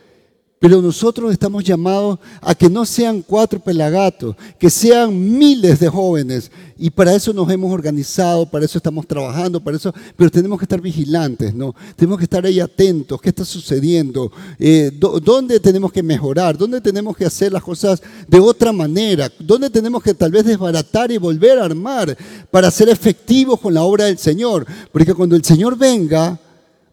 Pero 0.59 0.81
nosotros 0.81 1.31
estamos 1.31 1.63
llamados 1.63 2.19
a 2.41 2.53
que 2.53 2.69
no 2.69 2.85
sean 2.85 3.21
cuatro 3.21 3.61
pelagatos, 3.61 4.35
que 4.59 4.69
sean 4.69 5.37
miles 5.37 5.79
de 5.79 5.87
jóvenes. 5.87 6.51
Y 6.77 6.89
para 6.89 7.15
eso 7.15 7.31
nos 7.31 7.49
hemos 7.49 7.71
organizado, 7.71 8.45
para 8.45 8.65
eso 8.65 8.77
estamos 8.77 9.07
trabajando, 9.07 9.61
para 9.61 9.77
eso, 9.77 9.93
pero 10.17 10.29
tenemos 10.29 10.59
que 10.59 10.65
estar 10.65 10.81
vigilantes, 10.81 11.53
¿no? 11.53 11.73
Tenemos 11.95 12.17
que 12.17 12.25
estar 12.25 12.45
ahí 12.45 12.59
atentos, 12.59 13.21
qué 13.21 13.29
está 13.29 13.45
sucediendo, 13.45 14.31
eh, 14.59 14.91
dónde 14.99 15.61
tenemos 15.61 15.93
que 15.93 16.03
mejorar, 16.03 16.57
dónde 16.57 16.81
tenemos 16.81 17.15
que 17.15 17.25
hacer 17.25 17.53
las 17.53 17.63
cosas 17.63 18.01
de 18.27 18.39
otra 18.39 18.73
manera, 18.73 19.31
dónde 19.39 19.69
tenemos 19.69 20.03
que 20.03 20.13
tal 20.13 20.31
vez 20.31 20.43
desbaratar 20.43 21.09
y 21.11 21.17
volver 21.17 21.57
a 21.57 21.65
armar 21.65 22.17
para 22.51 22.69
ser 22.69 22.89
efectivos 22.89 23.61
con 23.61 23.73
la 23.73 23.83
obra 23.83 24.05
del 24.05 24.17
Señor. 24.17 24.65
Porque 24.91 25.13
cuando 25.13 25.37
el 25.37 25.43
Señor 25.43 25.77
venga, 25.77 26.37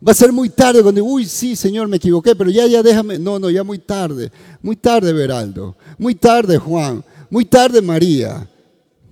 Va 0.06 0.12
a 0.12 0.14
ser 0.14 0.32
muy 0.32 0.50
tarde 0.50 0.82
cuando, 0.82 1.02
uy, 1.04 1.24
sí, 1.24 1.56
Señor, 1.56 1.88
me 1.88 1.96
equivoqué, 1.96 2.37
pero 2.37 2.50
ya, 2.50 2.66
ya 2.66 2.82
déjame. 2.82 3.18
No, 3.18 3.38
no, 3.38 3.48
ya 3.48 3.64
muy 3.64 3.78
tarde. 3.78 4.30
Muy 4.62 4.76
tarde, 4.76 5.12
Beraldo. 5.12 5.76
Muy 5.98 6.14
tarde, 6.14 6.59
Juan. 6.59 7.02
Muy 7.30 7.44
tarde, 7.44 7.80
María. 7.80 8.48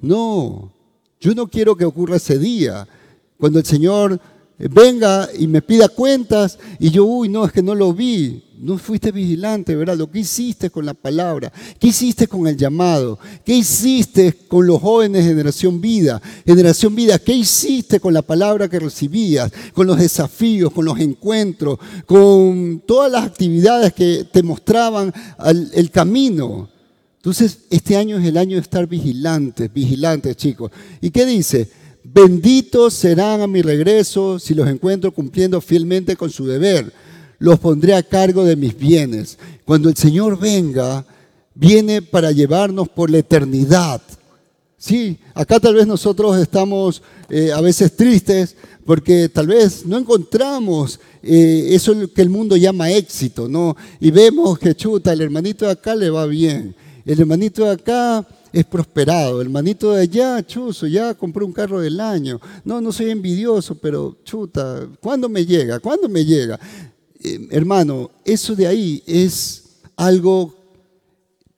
No, 0.01 0.71
yo 1.21 1.35
no 1.35 1.47
quiero 1.49 1.75
que 1.75 1.85
ocurra 1.85 2.17
ese 2.17 2.39
día. 2.39 2.87
Cuando 3.39 3.59
el 3.59 3.65
Señor 3.65 4.21
venga 4.59 5.29
y 5.39 5.47
me 5.47 5.63
pida 5.63 5.89
cuentas 5.89 6.59
y 6.79 6.91
yo, 6.91 7.05
uy, 7.05 7.29
no, 7.29 7.45
es 7.45 7.53
que 7.53 7.63
no 7.63 7.75
lo 7.75 7.93
vi. 7.93 8.43
No 8.57 8.79
fuiste 8.79 9.13
vigilante, 9.13 9.75
¿verdad? 9.75 9.97
Lo 9.97 10.11
que 10.11 10.21
hiciste 10.21 10.71
con 10.71 10.87
la 10.87 10.95
palabra, 10.95 11.53
qué 11.79 11.89
hiciste 11.89 12.29
con 12.29 12.47
el 12.47 12.57
llamado, 12.57 13.19
qué 13.45 13.57
hiciste 13.57 14.33
con 14.49 14.67
los 14.67 14.81
jóvenes 14.81 15.27
Generación 15.27 15.81
Vida, 15.81 16.23
Generación 16.47 16.95
Vida, 16.95 17.19
qué 17.19 17.35
hiciste 17.35 18.01
con 18.01 18.15
la 18.15 18.23
palabra 18.23 18.69
que 18.69 18.81
recibías, 18.81 19.53
con 19.75 19.87
los 19.87 19.99
desafíos, 19.99 20.73
con 20.73 20.85
los 20.87 20.99
encuentros, 20.99 21.79
con 22.07 22.83
todas 22.87 23.13
las 23.13 23.25
actividades 23.25 23.93
que 23.93 24.25
te 24.33 24.43
mostraban 24.43 25.13
el 25.75 25.91
camino. 25.91 26.71
Entonces, 27.17 27.61
este 27.71 27.97
año 27.97 28.19
es 28.19 28.27
el 28.27 28.37
año 28.37 28.57
de 28.57 28.63
estar 28.63 28.87
vigilantes, 28.87 29.73
vigilantes, 29.73 30.37
chicos. 30.37 30.71
¿Y 31.01 31.11
qué 31.11 31.27
dice? 31.27 31.71
Benditos 32.15 32.95
serán 32.95 33.41
a 33.41 33.49
mi 33.49 33.61
regreso 33.61 34.39
si 34.39 34.55
los 34.55 34.69
encuentro 34.69 35.11
cumpliendo 35.11 35.61
fielmente 35.61 36.15
con 36.15 36.31
su 36.31 36.47
deber. 36.47 36.93
Los 37.41 37.59
pondré 37.59 37.93
a 37.93 38.05
cargo 38.05 38.45
de 38.45 38.55
mis 38.55 38.79
bienes. 38.79 39.37
Cuando 39.65 39.89
el 39.89 39.97
Señor 39.97 40.39
venga, 40.39 41.05
viene 41.57 42.03
para 42.03 42.31
llevarnos 42.31 42.89
por 42.89 43.11
la 43.11 43.19
eternidad. 43.19 44.01
Sí, 44.79 45.19
acá 45.35 45.59
tal 45.59 45.75
vez 45.75 45.89
nosotros 45.89 46.39
estamos 46.39 47.03
eh, 47.29 47.51
a 47.51 47.61
veces 47.61 47.97
tristes 47.97 48.55
porque 48.87 49.29
tal 49.29 49.49
vez 49.49 49.85
no 49.85 49.99
encontramos 49.99 51.01
eh, 51.21 51.71
eso 51.71 51.95
que 52.15 52.23
el 52.23 52.31
mundo 52.31 52.57
llama 52.57 52.93
éxito, 52.93 53.49
¿no? 53.49 53.77
Y 53.99 54.13
vemos 54.13 54.61
que 54.61 54.77
chuta, 54.77 55.13
el 55.13 55.21
hermanito 55.21 55.65
de 55.65 55.73
acá 55.73 55.97
le 55.97 56.11
va 56.11 56.27
bien, 56.27 56.77
el 57.05 57.19
hermanito 57.21 57.65
de 57.65 57.73
acá 57.73 58.25
es 58.55 58.65
prosperado. 58.65 59.43
El 59.43 59.51
manito 59.51 59.93
de 59.93 60.03
allá, 60.03 60.47
chuzo, 60.47 60.87
ya 60.87 61.15
compré 61.15 61.45
un 61.45 61.53
carro 61.53 61.81
del 61.81 61.99
año. 61.99 62.41
No, 62.65 62.81
no 62.81 62.93
soy 62.93 63.11
envidioso, 63.11 63.75
pero 63.75 64.17
chuta, 64.25 64.87
¿cuándo 65.01 65.29
me 65.29 65.45
llega? 65.45 65.81
¿Cuándo 65.81 66.09
me 66.09 66.25
llega? 66.25 66.59
Eh, 67.23 67.49
hermano, 67.51 68.13
eso 68.25 68.55
de 68.55 68.69
ahí 68.69 69.03
es 69.07 69.65
algo 69.97 70.55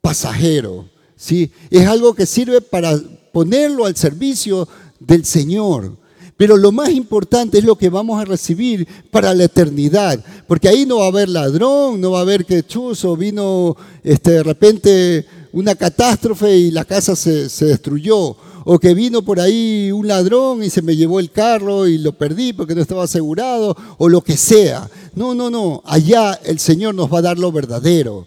pasajero, 0.00 0.88
¿sí? 1.14 1.50
Es 1.70 1.86
algo 1.86 2.14
que 2.14 2.24
sirve 2.24 2.62
para 2.62 2.98
ponerlo 3.30 3.84
al 3.84 3.94
servicio 3.94 4.66
del 4.98 5.26
Señor. 5.26 5.98
Pero 6.38 6.56
lo 6.56 6.72
más 6.72 6.90
importante 6.90 7.58
es 7.58 7.64
lo 7.64 7.76
que 7.76 7.90
vamos 7.90 8.20
a 8.20 8.24
recibir 8.24 8.86
para 9.10 9.34
la 9.34 9.44
eternidad, 9.44 10.22
porque 10.46 10.68
ahí 10.68 10.86
no 10.86 10.98
va 10.98 11.06
a 11.06 11.08
haber 11.08 11.28
ladrón, 11.28 12.00
no 12.00 12.12
va 12.12 12.18
a 12.20 12.22
haber 12.22 12.44
que 12.44 12.62
chuzo 12.62 13.16
vino 13.16 13.76
este, 14.02 14.32
de 14.32 14.42
repente 14.42 15.26
una 15.56 15.74
catástrofe 15.74 16.54
y 16.54 16.70
la 16.70 16.84
casa 16.84 17.16
se, 17.16 17.48
destruyó. 17.64 18.36
O 18.68 18.78
que 18.78 18.92
vino 18.92 19.22
por 19.22 19.40
ahí 19.40 19.90
un 19.90 20.06
ladrón 20.06 20.62
y 20.62 20.68
se 20.68 20.82
me 20.82 20.96
llevó 20.96 21.18
el 21.18 21.30
carro 21.30 21.86
y 21.86 21.96
lo 21.96 22.12
perdí 22.12 22.52
porque 22.52 22.74
no 22.74 22.82
estaba 22.82 23.04
asegurado, 23.04 23.74
o 23.96 24.08
lo 24.08 24.20
que 24.20 24.36
sea. 24.36 24.90
No, 25.14 25.34
no, 25.34 25.48
no. 25.48 25.82
Allá 25.86 26.38
el 26.44 26.58
Señor 26.58 26.94
nos 26.94 27.10
va 27.10 27.20
a 27.20 27.22
dar 27.22 27.38
lo 27.38 27.52
verdadero. 27.52 28.26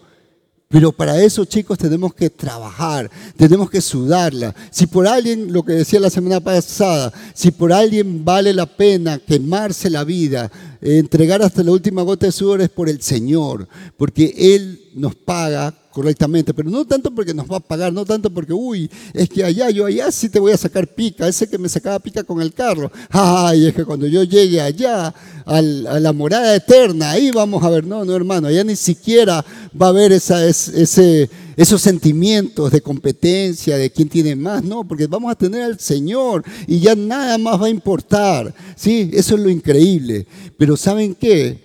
Pero 0.69 0.91
para 0.91 1.21
eso, 1.21 1.45
chicos, 1.45 1.77
tenemos 1.77 2.13
que 2.13 2.29
trabajar, 2.29 3.11
tenemos 3.35 3.69
que 3.69 3.81
sudarla. 3.81 4.55
Si 4.71 4.87
por 4.87 5.07
alguien, 5.07 5.51
lo 5.51 5.63
que 5.63 5.73
decía 5.73 5.99
la 5.99 6.09
semana 6.09 6.39
pasada, 6.39 7.11
si 7.33 7.51
por 7.51 7.73
alguien 7.73 8.23
vale 8.23 8.53
la 8.53 8.65
pena 8.65 9.19
quemarse 9.19 9.89
la 9.89 10.03
vida, 10.03 10.51
entregar 10.81 11.41
hasta 11.41 11.63
la 11.63 11.71
última 11.71 12.01
gota 12.01 12.25
de 12.25 12.31
sudor 12.31 12.61
es 12.61 12.69
por 12.69 12.89
el 12.89 13.01
Señor, 13.01 13.67
porque 13.97 14.33
Él 14.37 14.81
nos 14.95 15.15
paga 15.15 15.73
correctamente, 15.91 16.53
pero 16.53 16.69
no 16.69 16.85
tanto 16.85 17.11
porque 17.11 17.33
nos 17.33 17.49
va 17.51 17.57
a 17.57 17.59
pagar, 17.59 17.91
no 17.91 18.05
tanto 18.05 18.29
porque, 18.29 18.53
uy, 18.53 18.89
es 19.13 19.27
que 19.27 19.43
allá, 19.43 19.69
yo 19.69 19.85
allá 19.85 20.11
sí 20.11 20.29
te 20.29 20.39
voy 20.39 20.51
a 20.51 20.57
sacar 20.57 20.87
pica, 20.87 21.27
ese 21.27 21.49
que 21.49 21.57
me 21.57 21.67
sacaba 21.67 21.99
pica 21.99 22.23
con 22.23 22.41
el 22.41 22.53
carro, 22.53 22.91
ay, 23.09 23.67
es 23.67 23.73
que 23.73 23.83
cuando 23.83 24.07
yo 24.07 24.23
llegue 24.23 24.61
allá 24.61 25.13
a 25.45 25.61
la 25.61 26.13
morada 26.13 26.55
eterna, 26.55 27.11
ahí 27.11 27.31
vamos 27.31 27.63
a 27.63 27.69
ver, 27.69 27.85
no, 27.85 28.05
no 28.05 28.15
hermano, 28.15 28.47
allá 28.47 28.63
ni 28.63 28.75
siquiera 28.75 29.43
va 29.79 29.87
a 29.87 29.89
haber 29.89 30.11
esa, 30.11 30.45
ese, 30.45 31.29
esos 31.60 31.82
sentimientos 31.82 32.72
de 32.72 32.80
competencia, 32.80 33.76
de 33.76 33.91
quién 33.91 34.08
tiene 34.08 34.34
más, 34.34 34.63
no, 34.63 34.88
porque 34.88 35.08
vamos 35.08 35.30
a 35.30 35.36
tener 35.36 35.62
al 35.62 35.78
Señor 35.78 36.41
y 36.65 36.80
ya 36.80 36.95
nada 36.95 37.38
más 37.38 37.62
va 37.62 37.65
a 37.65 37.69
importar, 37.69 38.56
¿sí? 38.78 39.12
Eso 39.12 39.36
es 39.36 39.41
lo 39.41 39.50
increíble, 39.50 40.26
pero 40.58 40.78
¿saben 40.78 41.15
qué? 41.15 41.62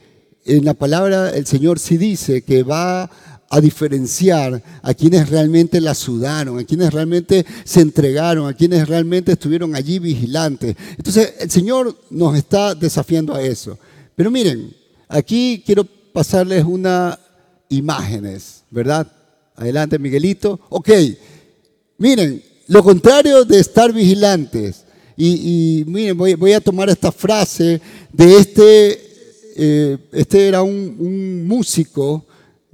En 0.47 0.65
la 0.65 0.75
palabra 0.75 1.31
el 1.31 1.47
Señor 1.47 1.79
sí 1.79 1.97
dice 1.97 2.43
que 2.43 2.65
va 2.65 3.09
a 3.49 3.61
diferenciar 3.61 4.61
a 4.83 4.95
quienes 4.95 5.31
realmente 5.31 5.81
la 5.81 5.95
sudaron, 5.95 6.59
a 6.59 6.65
quienes 6.65 6.93
realmente 6.93 7.47
se 7.63 7.81
entregaron, 7.81 8.49
a 8.49 8.53
quienes 8.55 8.89
realmente 8.89 9.31
estuvieron 9.31 9.77
allí 9.77 10.01
vigilantes. 10.01 10.75
Entonces 10.99 11.35
el 11.39 11.53
Señor 11.53 11.97
nos 12.11 12.37
está 12.37 12.75
desafiando 12.75 13.33
a 13.33 13.41
eso. 13.41 13.79
Pero 14.17 14.29
miren, 14.33 14.75
aquí 15.07 15.63
quiero 15.65 15.85
pasarles 15.85 16.65
unas 16.65 17.17
imágenes, 17.69 18.65
¿verdad? 18.73 19.07
Adelante, 19.55 19.99
Miguelito. 19.99 20.61
Ok, 20.69 20.91
miren, 21.99 22.43
lo 22.69 22.83
contrario 22.83 23.45
de 23.45 23.61
estar 23.61 23.93
vigilantes. 23.93 24.85
Y, 25.17 25.85
miren, 25.87 26.17
voy, 26.17 26.53
a 26.53 26.61
tomar 26.61 26.89
esta 26.91 27.13
frase 27.13 27.81
de 28.13 28.37
este, 28.37 29.01
eh, 29.57 29.99
este 30.13 30.49
era 30.49 30.63
un 30.63 31.47
músico 31.47 32.27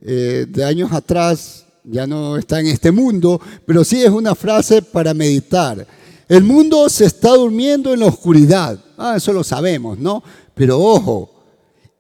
eh, 0.03 0.47
de 0.49 0.65
años 0.65 0.91
atrás, 0.93 1.67
ya 1.85 2.07
no 2.07 2.39
está 2.39 2.61
en 2.61 2.69
este 2.69 2.91
mundo, 2.91 3.39
pero 3.67 3.85
sí 3.85 4.03
es 4.03 4.09
una 4.09 4.35
frase 4.35 4.81
para 4.81 5.13
meditar. 5.13 5.87
El 6.27 6.45
mundo 6.45 6.89
se 6.89 7.05
está 7.05 7.35
durmiendo 7.35 7.93
en 7.93 8.01
la 8.01 8.07
oscuridad. 8.07 8.79
Ah, 8.97 9.15
eso 9.17 9.33
lo 9.33 9.45
sabemos, 9.45 9.99
¿no? 9.99 10.23
Pero 10.55 10.79
ojo, 10.79 11.31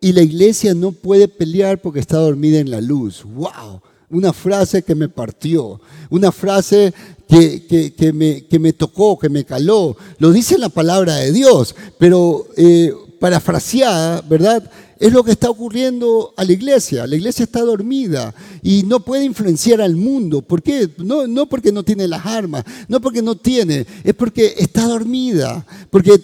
y 0.00 0.12
la 0.12 0.22
iglesia 0.22 0.72
no 0.72 0.92
puede 0.92 1.28
pelear 1.28 1.82
porque 1.82 2.00
está 2.00 2.16
dormida 2.16 2.58
en 2.58 2.70
la 2.70 2.80
luz. 2.80 3.24
¡Wow! 3.24 3.82
Una 4.10 4.32
frase 4.32 4.82
que 4.82 4.94
me 4.94 5.08
partió, 5.08 5.80
una 6.10 6.32
frase 6.32 6.92
que, 7.28 7.94
que, 7.96 8.12
me, 8.12 8.44
que 8.44 8.58
me, 8.58 8.72
tocó, 8.72 9.18
que 9.18 9.28
me 9.28 9.44
caló. 9.44 9.96
Lo 10.18 10.32
dice 10.32 10.58
la 10.58 10.68
palabra 10.68 11.16
de 11.16 11.32
Dios, 11.32 11.76
pero 11.98 12.48
eh, 12.56 12.92
parafraseada, 13.20 14.22
¿verdad? 14.22 14.68
Es 14.98 15.12
lo 15.12 15.22
que 15.22 15.30
está 15.30 15.48
ocurriendo 15.48 16.34
a 16.36 16.44
la 16.44 16.52
iglesia. 16.52 17.06
La 17.06 17.16
iglesia 17.16 17.44
está 17.44 17.60
dormida 17.60 18.34
y 18.62 18.82
no 18.82 19.00
puede 19.00 19.24
influenciar 19.24 19.80
al 19.80 19.96
mundo. 19.96 20.42
¿Por 20.42 20.62
qué? 20.62 20.90
No, 20.98 21.26
no 21.26 21.48
porque 21.48 21.72
no 21.72 21.82
tiene 21.82 22.08
las 22.08 22.26
armas, 22.26 22.64
no 22.88 23.00
porque 23.00 23.22
no 23.22 23.36
tiene, 23.36 23.86
es 24.04 24.14
porque 24.14 24.54
está 24.58 24.86
dormida. 24.86 25.64
Porque 25.88 26.20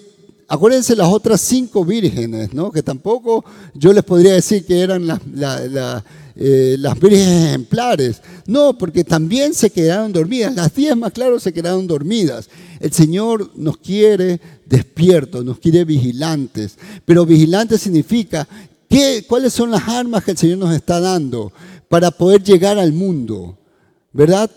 acuérdense 0.49 0.97
las 0.97 1.09
otras 1.09 1.41
cinco 1.41 1.85
vírgenes, 1.85 2.53
¿no? 2.53 2.71
Que 2.71 2.83
tampoco 2.83 3.45
yo 3.75 3.93
les 3.93 4.05
podría 4.05 4.35
decir 4.35 4.67
que 4.67 4.81
eran 4.81 5.07
las, 5.07 5.21
eh, 6.37 6.77
las 6.79 6.99
vírgenes 7.01 7.47
ejemplares. 7.47 8.21
No, 8.47 8.77
porque 8.77 9.05
también 9.05 9.55
se 9.55 9.71
quedaron 9.71 10.13
dormidas. 10.13 10.55
Las 10.55 10.75
diez 10.75 10.97
más 10.97 11.13
claro 11.13 11.41
se 11.41 11.53
quedaron 11.53 11.87
dormidas. 11.87 12.49
El 12.79 12.93
Señor 12.93 13.51
nos 13.57 13.79
quiere 13.79 14.41
despiertos, 14.67 15.45
nos 15.45 15.59
quiere 15.59 15.85
vigilantes. 15.85 16.77
Pero 17.05 17.25
vigilantes 17.25 17.81
significa 17.81 18.47
¿qué, 18.89 19.25
cuáles 19.27 19.53
son 19.53 19.71
las 19.71 19.89
armas 19.89 20.25
que 20.25 20.33
el 20.33 20.37
Señor 20.37 20.59
nos 20.59 20.75
está 20.75 21.01
dando 21.01 21.53
para 21.89 22.11
poder 22.11 22.43
llegar 22.43 22.79
al 22.79 22.93
mundo. 22.93 23.57
¿Verdad? 24.13 24.51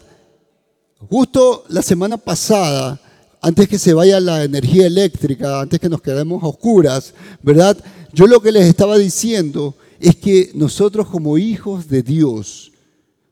Justo 1.10 1.64
la 1.70 1.82
semana 1.82 2.18
pasada, 2.18 3.00
antes 3.42 3.68
que 3.70 3.80
se 3.80 3.94
vaya 3.94 4.20
la 4.20 4.44
energía 4.44 4.88
eléctrica, 4.88 5.62
antes 5.62 5.80
que 5.80 5.90
nos 5.90 6.02
quedemos 6.02 6.44
a 6.44 6.48
oscuras, 6.48 7.14
¿verdad? 7.42 7.78
Yo 8.14 8.28
lo 8.28 8.42
que 8.42 8.52
les 8.52 8.66
estaba 8.66 8.98
diciendo 8.98 9.76
es 10.00 10.16
que 10.16 10.52
nosotros 10.54 11.08
como 11.08 11.38
hijos 11.38 11.88
de 11.88 12.02
Dios, 12.02 12.72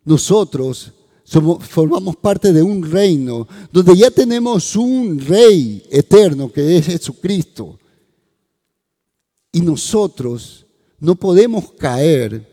nosotros 0.04 0.92
formamos 1.62 2.16
parte 2.16 2.54
de 2.54 2.62
un 2.62 2.90
reino 2.90 3.48
donde 3.72 3.96
ya 3.96 4.10
tenemos 4.10 4.76
un 4.76 5.20
rey 5.20 5.84
eterno 5.90 6.52
que 6.52 6.78
es 6.78 6.86
Jesucristo. 6.86 7.78
Y 9.52 9.62
nosotros 9.62 10.66
no 11.00 11.16
podemos 11.16 11.72
caer 11.74 12.48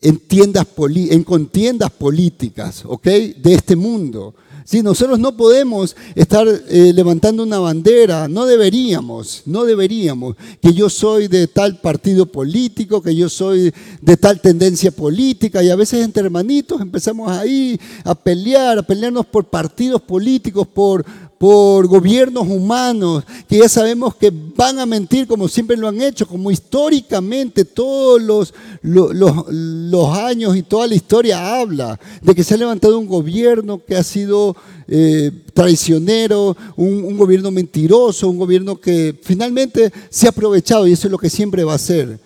en, 0.00 0.18
tiendas 0.18 0.66
en 0.94 1.22
contiendas 1.24 1.90
políticas. 1.90 2.84
De 3.02 3.54
este 3.54 3.76
mundo. 3.76 4.34
Si 4.66 4.82
nosotros 4.82 5.20
no 5.20 5.36
podemos 5.36 5.94
estar 6.16 6.44
eh, 6.48 6.92
levantando 6.92 7.44
una 7.44 7.60
bandera, 7.60 8.26
no 8.26 8.46
deberíamos, 8.46 9.42
no 9.46 9.64
deberíamos, 9.64 10.34
que 10.60 10.72
yo 10.72 10.90
soy 10.90 11.28
de 11.28 11.46
tal 11.46 11.80
partido 11.80 12.26
político, 12.26 13.00
que 13.00 13.14
yo 13.14 13.28
soy 13.28 13.72
de 14.00 14.16
tal 14.16 14.40
tendencia 14.40 14.90
política, 14.90 15.62
y 15.62 15.70
a 15.70 15.76
veces 15.76 16.04
entre 16.04 16.24
hermanitos 16.24 16.80
empezamos 16.80 17.30
ahí 17.30 17.78
a 18.02 18.16
pelear, 18.16 18.78
a 18.78 18.82
pelearnos 18.82 19.26
por 19.26 19.44
partidos 19.44 20.02
políticos, 20.02 20.66
por, 20.66 21.06
por 21.38 21.86
gobiernos 21.86 22.46
humanos 22.48 23.24
que 23.48 23.58
ya 23.58 23.68
sabemos 23.68 24.14
que 24.14 24.32
van 24.32 24.78
a 24.78 24.86
mentir 24.86 25.26
como 25.26 25.48
siempre 25.48 25.76
lo 25.76 25.88
han 25.88 26.00
hecho, 26.00 26.26
como 26.26 26.50
históricamente 26.50 27.64
todos 27.64 28.22
los, 28.22 28.54
los, 28.82 30.18
años 30.18 30.56
y 30.56 30.62
toda 30.62 30.86
la 30.86 30.94
historia 30.94 31.60
habla 31.60 32.00
de 32.22 32.34
que 32.34 32.42
se 32.42 32.54
ha 32.54 32.56
levantado 32.56 32.98
un 32.98 33.06
gobierno 33.06 33.82
que 33.84 33.96
ha 33.96 34.02
sido 34.02 34.56
eh, 34.88 35.30
traicionero, 35.52 36.56
un, 36.76 37.04
un, 37.04 37.18
gobierno 37.18 37.50
mentiroso, 37.50 38.30
un 38.30 38.38
gobierno 38.38 38.80
que 38.80 39.18
finalmente 39.22 39.92
se 40.08 40.26
ha 40.26 40.30
aprovechado 40.30 40.86
y 40.86 40.92
eso 40.92 41.08
es 41.08 41.12
lo 41.12 41.18
que 41.18 41.30
siempre 41.30 41.64
va 41.64 41.74
a 41.74 41.78
ser, 41.78 42.18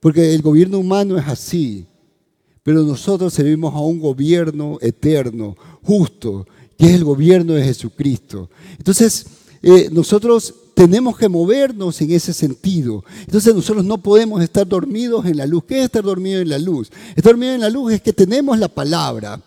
porque 0.00 0.34
el 0.34 0.40
gobierno 0.40 0.78
humano 0.78 1.18
es 1.18 1.26
así. 1.26 1.86
Pero 2.62 2.82
nosotros 2.82 3.32
servimos 3.32 3.72
a 3.74 3.78
un 3.78 4.00
gobierno 4.00 4.78
eterno, 4.80 5.56
justo, 5.84 6.46
que 6.78 6.86
es 6.86 6.94
el 6.94 7.04
gobierno 7.04 7.54
de 7.54 7.64
Jesucristo. 7.64 8.50
Entonces, 8.78 9.26
eh, 9.62 9.88
nosotros 9.90 10.54
tenemos 10.74 11.16
que 11.16 11.28
movernos 11.28 12.00
en 12.02 12.10
ese 12.10 12.34
sentido. 12.34 13.02
Entonces 13.20 13.54
nosotros 13.54 13.82
no 13.82 13.96
podemos 13.96 14.42
estar 14.42 14.68
dormidos 14.68 15.24
en 15.24 15.38
la 15.38 15.46
luz. 15.46 15.64
¿Qué 15.66 15.78
es 15.78 15.86
estar 15.86 16.04
dormido 16.04 16.40
en 16.40 16.50
la 16.50 16.58
luz? 16.58 16.90
Estar 17.16 17.32
dormido 17.32 17.54
en 17.54 17.62
la 17.62 17.70
luz 17.70 17.94
es 17.94 18.02
que 18.02 18.12
tenemos 18.12 18.58
la 18.58 18.68
palabra, 18.68 19.40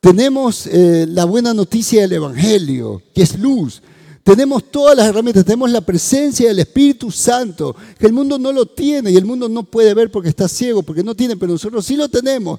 tenemos 0.00 0.66
eh, 0.66 1.06
la 1.08 1.24
buena 1.24 1.54
noticia 1.54 2.02
del 2.02 2.14
Evangelio, 2.14 3.02
que 3.14 3.22
es 3.22 3.38
luz. 3.38 3.80
Tenemos 4.24 4.70
todas 4.70 4.96
las 4.96 5.06
herramientas, 5.06 5.44
tenemos 5.44 5.70
la 5.70 5.80
presencia 5.80 6.48
del 6.48 6.58
Espíritu 6.58 7.10
Santo, 7.10 7.74
que 7.96 8.06
el 8.06 8.12
mundo 8.12 8.36
no 8.36 8.52
lo 8.52 8.66
tiene 8.66 9.12
y 9.12 9.16
el 9.16 9.24
mundo 9.24 9.48
no 9.48 9.62
puede 9.62 9.94
ver 9.94 10.10
porque 10.10 10.28
está 10.28 10.48
ciego, 10.48 10.82
porque 10.82 11.04
no 11.04 11.14
tiene, 11.14 11.36
pero 11.36 11.52
nosotros 11.52 11.86
sí 11.86 11.96
lo 11.96 12.08
tenemos 12.08 12.58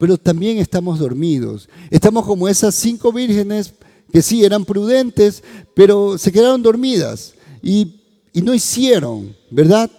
pero 0.00 0.16
también 0.16 0.56
estamos 0.56 0.98
dormidos. 0.98 1.68
Estamos 1.90 2.24
como 2.24 2.48
esas 2.48 2.74
cinco 2.74 3.12
vírgenes 3.12 3.74
que 4.10 4.22
sí 4.22 4.42
eran 4.42 4.64
prudentes, 4.64 5.44
pero 5.74 6.16
se 6.16 6.32
quedaron 6.32 6.62
dormidas 6.62 7.34
y, 7.62 7.96
no 8.32 8.54
hicieron, 8.54 9.36
¿verdad? 9.50 9.90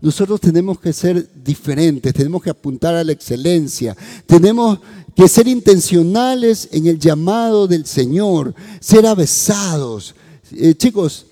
Nosotros 0.00 0.40
tenemos 0.40 0.78
que 0.78 0.92
ser 0.92 1.28
diferentes, 1.42 2.14
tenemos 2.14 2.40
que 2.40 2.50
apuntar 2.50 2.94
a 2.94 3.02
la 3.02 3.10
excelencia, 3.10 3.96
tenemos 4.26 4.78
que 5.16 5.26
ser 5.26 5.48
intencionales 5.48 6.68
en 6.70 6.86
el 6.86 7.00
llamado 7.00 7.66
del 7.66 7.84
Señor, 7.84 8.54
ser 8.78 9.06
avesados. 9.06 10.14
Eh, 10.52 10.72
chicos, 10.76 11.26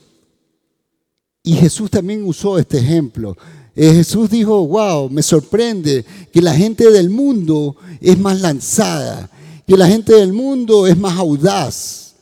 y 1.44 1.52
Jesús 1.52 1.88
también 1.92 2.24
usó 2.24 2.58
este 2.58 2.78
ejemplo. 2.78 3.36
Eh, 3.78 3.92
Jesús 3.92 4.30
dijo, 4.30 4.66
wow, 4.66 5.10
me 5.10 5.22
sorprende 5.22 6.04
que 6.32 6.40
la 6.40 6.54
gente 6.54 6.90
del 6.90 7.10
mundo 7.10 7.76
es 8.00 8.18
más 8.18 8.40
lanzada, 8.40 9.30
que 9.66 9.76
la 9.76 9.86
gente 9.86 10.14
del 10.14 10.32
mundo 10.32 10.86
es 10.86 10.96
más 10.96 11.18
audaz. 11.18 12.14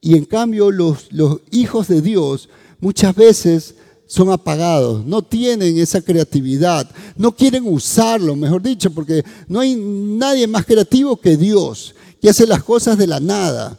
Y 0.00 0.16
en 0.16 0.24
cambio 0.24 0.72
los, 0.72 1.12
los 1.12 1.38
hijos 1.52 1.86
de 1.86 2.02
Dios 2.02 2.48
muchas 2.80 3.14
veces 3.14 3.76
son 4.08 4.30
apagados, 4.30 5.04
no 5.04 5.22
tienen 5.22 5.78
esa 5.78 6.00
creatividad, 6.00 6.90
no 7.16 7.30
quieren 7.30 7.64
usarlo, 7.66 8.34
mejor 8.34 8.62
dicho, 8.62 8.90
porque 8.90 9.22
no 9.46 9.60
hay 9.60 9.76
nadie 9.76 10.48
más 10.48 10.64
creativo 10.64 11.16
que 11.16 11.36
Dios, 11.36 11.94
que 12.20 12.30
hace 12.30 12.46
las 12.46 12.64
cosas 12.64 12.98
de 12.98 13.06
la 13.06 13.20
nada. 13.20 13.78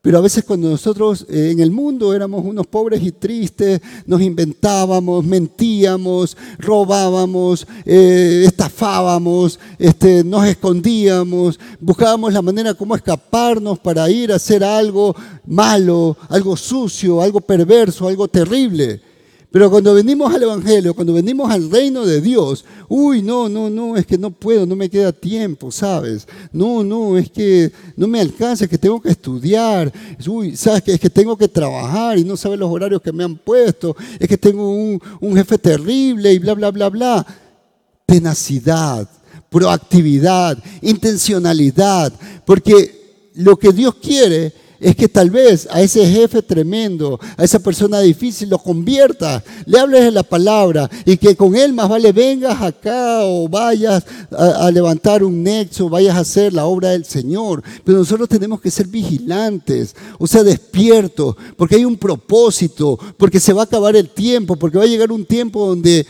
Pero 0.00 0.18
a 0.18 0.20
veces 0.20 0.44
cuando 0.44 0.70
nosotros 0.70 1.26
eh, 1.28 1.50
en 1.50 1.60
el 1.60 1.70
mundo 1.70 2.14
éramos 2.14 2.44
unos 2.44 2.66
pobres 2.66 3.02
y 3.02 3.12
tristes, 3.12 3.80
nos 4.06 4.20
inventábamos, 4.20 5.24
mentíamos, 5.24 6.36
robábamos, 6.58 7.66
eh, 7.84 8.44
estafábamos, 8.46 9.58
este, 9.78 10.22
nos 10.22 10.46
escondíamos, 10.46 11.58
buscábamos 11.80 12.32
la 12.32 12.42
manera 12.42 12.74
como 12.74 12.94
escaparnos 12.94 13.78
para 13.78 14.08
ir 14.08 14.32
a 14.32 14.36
hacer 14.36 14.62
algo 14.62 15.16
malo, 15.46 16.16
algo 16.28 16.56
sucio, 16.56 17.20
algo 17.20 17.40
perverso, 17.40 18.06
algo 18.06 18.28
terrible. 18.28 19.07
Pero 19.50 19.70
cuando 19.70 19.94
venimos 19.94 20.34
al 20.34 20.42
Evangelio, 20.42 20.94
cuando 20.94 21.14
venimos 21.14 21.50
al 21.50 21.70
reino 21.70 22.04
de 22.04 22.20
Dios, 22.20 22.66
uy, 22.86 23.22
no, 23.22 23.48
no, 23.48 23.70
no, 23.70 23.96
es 23.96 24.04
que 24.04 24.18
no 24.18 24.30
puedo, 24.30 24.66
no 24.66 24.76
me 24.76 24.90
queda 24.90 25.10
tiempo, 25.10 25.72
¿sabes? 25.72 26.28
No, 26.52 26.84
no, 26.84 27.16
es 27.16 27.30
que 27.30 27.72
no 27.96 28.06
me 28.06 28.20
alcanza, 28.20 28.64
es 28.64 28.70
que 28.70 28.76
tengo 28.76 29.00
que 29.00 29.08
estudiar, 29.08 29.90
uy, 30.26 30.54
¿sabes? 30.54 30.82
Es 30.86 31.00
que 31.00 31.08
tengo 31.08 31.34
que 31.34 31.48
trabajar 31.48 32.18
y 32.18 32.24
no 32.24 32.36
sabes 32.36 32.58
los 32.58 32.70
horarios 32.70 33.00
que 33.00 33.10
me 33.10 33.24
han 33.24 33.36
puesto, 33.36 33.96
es 34.18 34.28
que 34.28 34.36
tengo 34.36 34.70
un, 34.70 35.00
un 35.18 35.34
jefe 35.34 35.56
terrible 35.56 36.30
y 36.30 36.38
bla, 36.38 36.52
bla, 36.52 36.70
bla, 36.70 36.90
bla. 36.90 37.26
Tenacidad, 38.04 39.08
proactividad, 39.48 40.62
intencionalidad, 40.82 42.12
porque 42.44 43.30
lo 43.34 43.56
que 43.56 43.72
Dios 43.72 43.94
quiere 43.94 44.52
es 44.80 44.94
que 44.94 45.08
tal 45.08 45.30
vez 45.30 45.68
a 45.70 45.82
ese 45.82 46.06
jefe 46.06 46.42
tremendo, 46.42 47.18
a 47.36 47.44
esa 47.44 47.58
persona 47.58 48.00
difícil, 48.00 48.48
lo 48.48 48.58
convierta, 48.58 49.42
le 49.66 49.78
hables 49.78 50.04
de 50.04 50.10
la 50.12 50.22
palabra 50.22 50.88
y 51.04 51.16
que 51.16 51.36
con 51.36 51.56
él 51.56 51.72
más 51.72 51.88
vale 51.88 52.12
vengas 52.12 52.60
acá 52.62 53.24
o 53.24 53.48
vayas 53.48 54.04
a, 54.30 54.70
levantar 54.70 55.24
un 55.24 55.42
nexo, 55.42 55.88
vayas 55.88 56.16
a 56.16 56.20
hacer 56.20 56.52
la 56.52 56.66
obra 56.66 56.90
del 56.90 57.04
Señor. 57.04 57.62
Pero 57.84 57.98
nosotros 57.98 58.28
tenemos 58.28 58.60
que 58.60 58.70
ser 58.70 58.86
vigilantes, 58.86 59.96
o 60.18 60.26
sea, 60.26 60.42
despiertos, 60.44 61.34
porque 61.56 61.76
hay 61.76 61.84
un 61.84 61.96
propósito, 61.96 62.98
porque 63.16 63.40
se 63.40 63.52
va 63.52 63.62
a 63.62 63.64
acabar 63.64 63.96
el 63.96 64.10
tiempo, 64.10 64.56
porque 64.56 64.78
va 64.78 64.84
a 64.84 64.88
llegar 64.88 65.10
un 65.10 65.24
tiempo 65.24 65.66
donde 65.66 66.06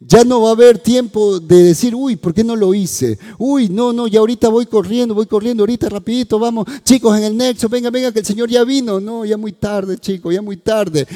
ya 0.00 0.24
no 0.24 0.42
va 0.42 0.50
a 0.50 0.52
haber 0.52 0.78
tiempo 0.78 1.40
de 1.40 1.64
decir, 1.64 1.94
uy, 1.94 2.16
¿por 2.16 2.32
qué 2.32 2.44
no 2.44 2.54
lo 2.54 2.72
hice? 2.72 3.18
Uy, 3.36 3.68
no, 3.68 3.92
no, 3.92 4.06
ya 4.06 4.20
ahorita 4.20 4.48
voy 4.48 4.66
corriendo, 4.66 5.14
voy 5.14 5.26
corriendo, 5.26 5.62
ahorita 5.62 5.88
rapidito, 5.88 6.38
vamos, 6.38 6.66
chicos, 6.84 7.16
en 7.18 7.24
el 7.24 7.36
nexo, 7.36 7.68
venga, 7.68 7.90
venga, 7.90 8.12
que 8.12 8.20
el 8.20 8.26
Señor 8.26 8.48
ya 8.48 8.62
vino. 8.64 9.00
No, 9.00 9.24
ya 9.24 9.36
muy 9.36 9.52
tarde, 9.52 9.98
chicos, 9.98 10.32
ya 10.32 10.40
muy 10.40 10.56
tarde. 10.56 11.06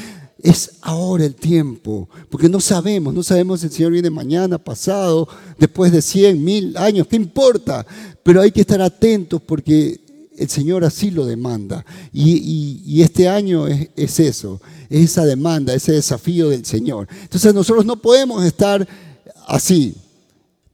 Es 0.42 0.72
ahora 0.80 1.24
el 1.24 1.36
tiempo, 1.36 2.08
porque 2.28 2.48
no 2.48 2.58
sabemos, 2.58 3.14
no 3.14 3.22
sabemos 3.22 3.60
si 3.60 3.66
el 3.66 3.72
Señor 3.72 3.92
viene 3.92 4.10
mañana, 4.10 4.58
pasado, 4.58 5.28
después 5.58 5.92
de 5.92 6.02
100, 6.02 6.42
mil 6.42 6.76
años, 6.76 7.06
¿qué 7.06 7.14
importa? 7.14 7.86
Pero 8.24 8.40
hay 8.40 8.50
que 8.50 8.62
estar 8.62 8.82
atentos 8.82 9.40
porque 9.40 10.00
el 10.36 10.48
Señor 10.48 10.84
así 10.84 11.12
lo 11.12 11.24
demanda. 11.24 11.84
Y, 12.12 13.00
este 13.00 13.28
año 13.28 13.68
es, 13.68 13.90
es 13.94 14.18
eso 14.18 14.60
esa 14.92 15.24
demanda, 15.24 15.74
ese 15.74 15.92
desafío 15.92 16.50
del 16.50 16.64
Señor. 16.64 17.08
Entonces 17.22 17.54
nosotros 17.54 17.84
no 17.84 17.96
podemos 17.96 18.44
estar 18.44 18.86
así. 19.46 19.94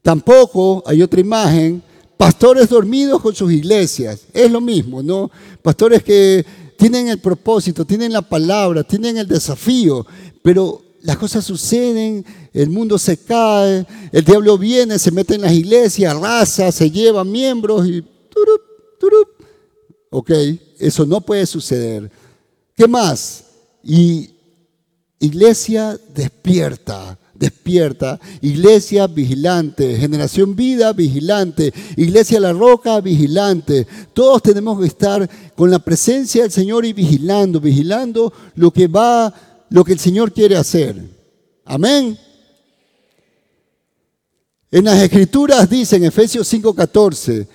Tampoco 0.03 0.83
hay 0.87 1.03
otra 1.03 1.21
imagen, 1.21 1.83
pastores 2.17 2.69
dormidos 2.69 3.21
con 3.23 3.35
sus 3.35 3.53
iglesias. 3.53 4.23
Es 4.33 4.51
lo 4.51 4.61
mismo, 4.61 5.03
¿no? 5.03 5.31
Pastores 5.63 6.03
que 6.03 6.45
tienen 6.77 7.09
el 7.09 7.19
propósito, 7.19 7.85
tienen 7.85 8.13
la 8.13 8.23
palabra, 8.23 8.85
tienen 8.85 9.19
el 9.19 9.27
desafío, 9.27 10.07
pero 10.43 10.83
las 11.03 11.17
cosas 11.17 11.45
suceden, 11.45 12.25
el 12.53 12.71
mundo 12.71 12.99
se 12.99 13.17
cae, 13.17 13.87
el 14.13 14.25
diablo 14.25 14.59
viene, 14.59 14.99
se 14.99 15.11
mete 15.11 15.35
en 15.35 15.43
las 15.43 15.53
iglesias, 15.53 16.15
arrasa, 16.15 16.73
se 16.73 16.91
lleva 16.91 17.25
miembros 17.25 17.87
y... 17.87 18.03
Turup, 18.31 18.63
turup. 19.01 19.29
Ok, 20.11 20.31
eso 20.79 21.05
no 21.05 21.21
puede 21.21 21.45
suceder. 21.47 22.11
¿Qué 22.77 22.87
más? 22.87 23.45
Y 23.83 24.31
iglesia 25.21 25.99
despierta, 26.15 27.19
despierta, 27.35 28.19
iglesia 28.41 29.07
vigilante, 29.07 29.97
generación 29.97 30.57
vida 30.57 30.93
vigilante, 30.93 31.73
iglesia 31.97 32.41
la 32.41 32.53
roca 32.53 33.01
vigilante. 33.01 33.87
Todos 34.13 34.43
tenemos 34.43 34.81
que 34.81 34.87
estar 34.87 35.29
con 35.55 35.71
la 35.71 35.79
presencia 35.79 36.43
del 36.43 36.53
Señor 36.53 36.85
y 36.85 36.93
vigilando, 36.93 37.61
vigilando 37.61 38.33
lo 38.57 38.73
que 38.73 38.89
va, 38.89 39.33
lo 39.71 39.85
que 39.85 39.93
el 39.93 39.99
Señor 39.99 40.33
quiere 40.33 40.57
hacer. 40.57 40.97
Amén. 41.65 42.19
En 44.71 44.85
las 44.85 45.01
escrituras 45.01 45.69
dice 45.71 45.97
en 45.97 46.05
Efesios 46.05 46.47
5:14, 46.53 47.47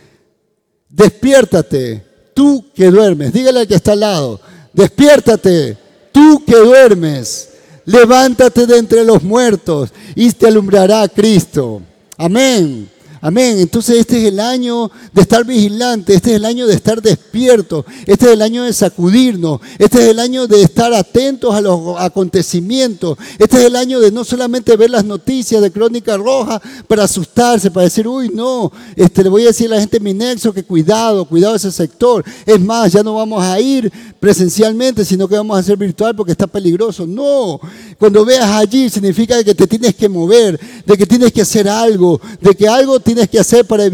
despiértate, 0.90 2.04
tú 2.34 2.66
que 2.74 2.90
duermes, 2.90 3.34
dígale 3.34 3.62
al 3.62 3.68
que 3.68 3.76
está 3.76 3.92
al 3.92 4.00
lado, 4.00 4.40
despiértate 4.74 5.83
Tú 6.14 6.42
que 6.46 6.56
duermes, 6.56 7.50
levántate 7.84 8.66
de 8.66 8.78
entre 8.78 9.04
los 9.04 9.22
muertos 9.22 9.92
y 10.16 10.32
te 10.32 10.48
alumbrará 10.48 11.06
Cristo. 11.10 11.82
Amén. 12.18 12.90
Amén. 13.26 13.58
Entonces 13.58 14.00
este 14.00 14.18
es 14.18 14.34
el 14.34 14.40
año 14.42 14.92
de 15.14 15.22
estar 15.22 15.46
vigilante, 15.46 16.14
este 16.14 16.32
es 16.32 16.36
el 16.36 16.44
año 16.44 16.68
de 16.68 16.74
estar 16.74 17.02
despierto, 17.02 17.86
este 18.06 18.26
es 18.26 18.32
el 18.34 18.42
año 18.42 18.64
de 18.66 18.74
sacudirnos, 18.74 19.62
este 19.80 20.04
es 20.04 20.10
el 20.10 20.20
año 20.20 20.46
de 20.46 20.62
estar 20.62 20.94
atentos 20.94 21.56
a 21.56 21.62
los 21.62 21.98
acontecimientos, 21.98 23.18
este 23.40 23.60
es 23.60 23.64
el 23.64 23.78
año 23.78 24.02
de 24.02 24.12
no 24.12 24.26
solamente 24.26 24.76
ver 24.76 24.90
las 24.90 25.06
noticias 25.06 25.62
de 25.62 25.72
Crónica 25.72 26.18
Roja 26.18 26.62
para 26.86 27.06
asustarse, 27.06 27.72
para 27.72 27.86
decir, 27.86 28.10
uy, 28.10 28.28
no, 28.28 28.70
este, 28.94 29.24
le 29.24 29.30
voy 29.30 29.44
a 29.44 29.48
decir 29.48 29.68
a 29.68 29.76
la 29.76 29.80
gente 29.80 29.96
en 29.96 30.04
mi 30.04 30.14
nexo 30.14 30.52
que 30.52 30.66
cuidado, 30.66 31.24
cuidado 31.24 31.56
ese 31.56 31.72
sector. 31.72 32.26
Es 32.46 32.60
más, 32.60 32.92
ya 32.92 33.04
no 33.04 33.16
vamos 33.16 33.42
a 33.42 33.58
ir 33.58 33.90
presencialmente, 34.20 35.06
sino 35.06 35.30
que 35.30 35.38
vamos 35.38 35.56
a 35.56 35.62
hacer 35.62 35.78
virtual 35.78 36.14
porque 36.14 36.34
está 36.34 36.46
peligroso. 36.46 37.08
No, 37.08 37.62
cuando 37.98 38.26
veas 38.26 38.50
allí 38.50 38.90
significa 38.90 39.42
que 39.46 39.56
te 39.56 39.66
tienes 39.66 39.96
que 39.96 40.10
mover, 40.10 40.60
de 40.86 40.98
que 40.98 41.06
tienes 41.06 41.32
que 41.32 41.44
hacer 41.44 41.70
algo, 41.70 42.20
de 42.42 42.54
que 42.54 42.68
algo 42.68 43.00
tienes 43.14 43.30
que 43.30 43.40
hacer 43.40 43.66
para, 43.66 43.86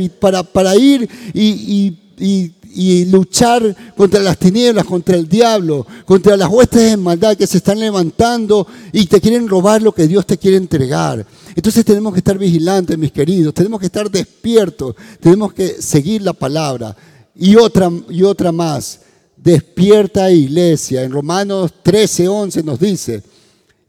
ir 0.76 1.10
y, 1.34 1.94
y, 2.18 3.06
luchar 3.06 3.76
contra 3.98 4.22
las 4.22 4.38
tinieblas, 4.38 4.86
contra 4.86 5.18
el 5.18 5.28
diablo, 5.28 5.86
contra 6.06 6.38
las 6.38 6.48
huestes 6.48 6.92
de 6.92 6.98
maldad 6.98 7.36
que 7.36 7.46
se 7.46 7.58
están 7.58 7.80
levantando 7.80 8.66
y 8.94 9.06
te 9.08 9.20
quieren 9.20 9.48
robar 9.48 9.82
lo 9.82 9.92
que 9.92 10.08
Dios 10.08 10.26
te 10.26 10.38
quiere 10.38 10.56
entregar. 10.56 11.26
Entonces 11.54 11.84
tenemos 11.84 12.14
que 12.14 12.20
estar 12.20 12.38
vigilantes, 12.38 12.98
mis 12.98 13.12
queridos, 13.12 13.54
tenemos 13.54 13.80
que 13.80 13.88
estar 13.88 14.10
despiertos, 14.10 14.96
tenemos 15.20 15.52
que 15.52 15.82
seguir 15.82 16.22
la 16.22 16.34
palabra. 16.34 16.96
Y 17.36 17.56
otra, 17.58 17.92
y 18.10 18.24
otra 18.24 18.52
más, 18.54 19.02
despierta 19.36 20.32
iglesia. 20.32 21.04
En 21.04 21.12
Romanos 21.12 21.74
13, 21.84 22.28
11 22.28 22.64
nos 22.64 22.80
dice, 22.80 23.24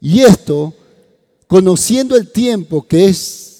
y 0.01 0.21
esto, 0.21 0.73
conociendo 1.47 2.17
el 2.17 2.31
tiempo 2.31 2.85
que 2.85 3.05
es 3.05 3.50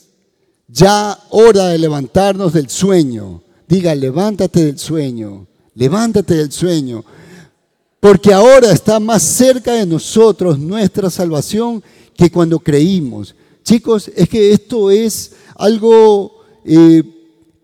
ya 0.72 1.17
hora 1.30 1.67
de 1.67 1.78
levantarnos 1.78 2.53
del 2.53 2.69
sueño. 2.69 3.41
Diga, 3.67 3.93
levántate 3.93 4.65
del 4.65 4.80
sueño, 4.80 5.47
levántate 5.76 6.36
del 6.36 6.51
sueño. 6.51 7.03
Porque 7.99 8.34
ahora 8.34 8.72
está 8.72 8.99
más 8.99 9.22
cerca 9.22 9.74
de 9.74 9.86
nosotros 9.86 10.57
nuestra 10.57 11.09
salvación 11.09 11.84
que 12.15 12.32
cuando 12.32 12.59
creímos. 12.59 13.36
Chicos, 13.63 14.09
es 14.15 14.28
que 14.28 14.51
esto 14.51 14.89
es 14.89 15.34
algo 15.55 16.41
eh, 16.65 17.03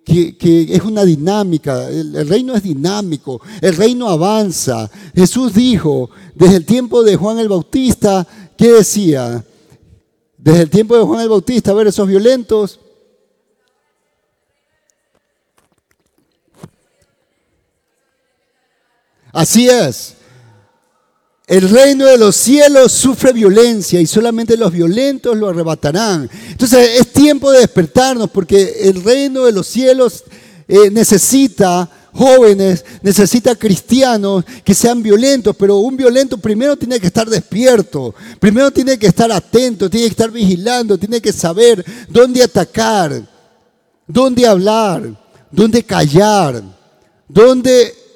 que, 0.05 0.67
es 0.69 0.81
una 0.83 1.03
dinámica. 1.03 1.89
el 1.89 2.27
reino 2.27 2.55
es 2.55 2.63
dinámico, 2.63 3.41
el 3.61 3.75
reino 3.75 4.09
avanza. 4.09 4.89
Jesús 5.15 5.53
dijo, 5.53 6.09
desde 6.35 6.57
el 6.57 6.65
tiempo 6.65 7.03
de 7.03 7.15
Juan 7.15 7.39
el 7.39 7.49
Bautista, 7.49 8.27
¿qué 8.55 8.73
decía? 8.73 9.43
Desde 10.37 10.61
el 10.61 10.69
tiempo 10.69 10.95
de 10.95 11.03
Juan 11.03 11.21
el 11.21 11.29
Bautista, 11.29 11.71
a 11.71 11.73
ver, 11.73 11.87
esos 11.87 12.07
violentos 12.07 12.79
Así 19.37 19.69
es. 19.69 20.15
El 21.45 21.69
reino 21.69 22.05
de 22.05 22.17
los 22.17 22.35
cielos 22.35 22.91
sufre 22.91 23.31
violencia 23.33 24.01
y 24.01 24.07
solamente 24.07 24.57
los 24.57 24.71
violentos 24.71 25.37
lo 25.37 25.47
arrebatarán. 25.47 26.27
Entonces 26.49 26.99
es 26.99 27.13
tiempo 27.13 27.51
de 27.51 27.59
despertarnos 27.59 28.31
porque 28.31 28.77
el 28.81 29.03
reino 29.03 29.45
de 29.45 29.51
los 29.51 29.67
cielos 29.67 30.23
eh, 30.67 30.89
necesita 30.89 31.87
jóvenes, 32.13 32.83
necesita 33.03 33.53
cristianos 33.53 34.43
que 34.63 34.73
sean 34.73 35.03
violentos, 35.03 35.55
pero 35.55 35.77
un 35.77 35.95
violento 35.95 36.39
primero 36.39 36.75
tiene 36.75 36.99
que 36.99 37.05
estar 37.05 37.29
despierto, 37.29 38.15
primero 38.39 38.71
tiene 38.71 38.97
que 38.97 39.05
estar 39.05 39.31
atento, 39.31 39.87
tiene 39.87 40.07
que 40.07 40.13
estar 40.13 40.31
vigilando, 40.31 40.97
tiene 40.97 41.21
que 41.21 41.31
saber 41.31 41.85
dónde 42.09 42.41
atacar, 42.41 43.21
dónde 44.07 44.47
hablar, 44.47 45.15
dónde 45.51 45.83
callar, 45.83 46.63
dónde 47.29 48.06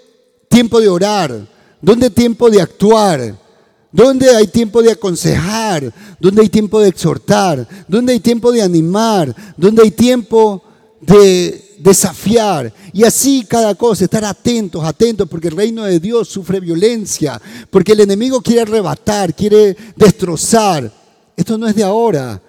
tiempo 0.51 0.79
de 0.79 0.89
orar? 0.89 1.47
¿Dónde 1.81 2.05
hay 2.05 2.11
tiempo 2.11 2.49
de 2.49 2.61
actuar? 2.61 3.35
¿Dónde 3.91 4.29
hay 4.29 4.47
tiempo 4.47 4.81
de 4.83 4.91
aconsejar? 4.91 5.91
¿Dónde 6.19 6.43
hay 6.43 6.49
tiempo 6.49 6.79
de 6.79 6.89
exhortar? 6.89 7.67
¿Dónde 7.87 8.13
hay 8.13 8.19
tiempo 8.19 8.51
de 8.51 8.61
animar? 8.61 9.35
¿Dónde 9.57 9.81
hay 9.81 9.91
tiempo 9.91 10.61
de 10.99 11.75
desafiar? 11.79 12.71
Y 12.93 13.03
así 13.03 13.45
cada 13.47 13.73
cosa, 13.75 14.03
estar 14.03 14.23
atentos, 14.25 14.83
atentos, 14.83 15.27
porque 15.27 15.47
el 15.47 15.55
reino 15.55 15.83
de 15.85 15.99
Dios 15.99 16.27
sufre 16.27 16.59
violencia, 16.59 17.41
porque 17.69 17.93
el 17.93 18.01
enemigo 18.01 18.41
quiere 18.41 18.61
arrebatar, 18.61 19.33
quiere 19.33 19.75
destrozar. 19.95 20.91
Esto 21.35 21.57
no 21.57 21.67
es 21.67 21.75
de 21.75 21.83
ahora, 21.83 22.41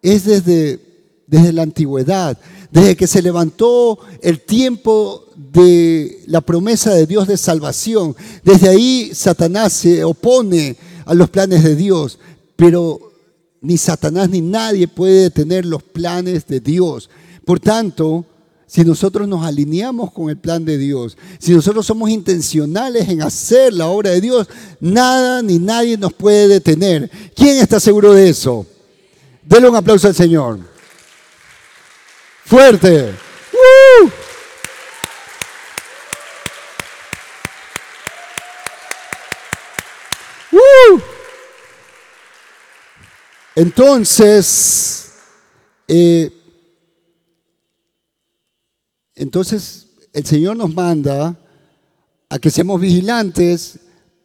es 0.00 0.24
desde, 0.24 0.80
desde 1.26 1.52
la 1.52 1.62
antigüedad, 1.62 2.38
desde 2.70 2.96
que 2.96 3.06
se 3.06 3.22
levantó 3.22 3.98
el 4.22 4.40
tiempo 4.40 5.26
de 5.36 6.22
la 6.26 6.40
promesa 6.40 6.94
de 6.94 7.06
Dios 7.06 7.26
de 7.26 7.36
salvación. 7.36 8.14
Desde 8.44 8.68
ahí 8.68 9.10
Satanás 9.14 9.72
se 9.72 10.04
opone 10.04 10.76
a 11.04 11.14
los 11.14 11.30
planes 11.30 11.64
de 11.64 11.74
Dios, 11.74 12.18
pero 12.56 13.12
ni 13.60 13.76
Satanás 13.76 14.30
ni 14.30 14.40
nadie 14.40 14.88
puede 14.88 15.24
detener 15.24 15.66
los 15.66 15.82
planes 15.82 16.46
de 16.46 16.60
Dios. 16.60 17.10
Por 17.44 17.58
tanto, 17.58 18.24
si 18.66 18.84
nosotros 18.84 19.26
nos 19.26 19.44
alineamos 19.44 20.12
con 20.12 20.30
el 20.30 20.36
plan 20.36 20.64
de 20.64 20.78
Dios, 20.78 21.18
si 21.40 21.52
nosotros 21.52 21.84
somos 21.84 22.08
intencionales 22.08 23.08
en 23.08 23.22
hacer 23.22 23.72
la 23.72 23.88
obra 23.88 24.10
de 24.10 24.20
Dios, 24.20 24.46
nada 24.78 25.42
ni 25.42 25.58
nadie 25.58 25.98
nos 25.98 26.12
puede 26.12 26.46
detener. 26.46 27.10
¿Quién 27.34 27.58
está 27.58 27.80
seguro 27.80 28.12
de 28.12 28.28
eso? 28.28 28.64
Denle 29.42 29.68
un 29.68 29.74
aplauso 29.74 30.06
al 30.06 30.14
Señor. 30.14 30.69
Fuerte. 32.50 33.14
Entonces, 43.54 45.12
eh, 45.86 46.32
entonces 49.14 49.86
el 50.12 50.26
Señor 50.26 50.56
nos 50.56 50.74
manda 50.74 51.38
a 52.28 52.38
que 52.40 52.50
seamos 52.50 52.80
vigilantes, 52.80 53.78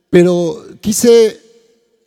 pero 0.10 0.66
quise 0.82 1.40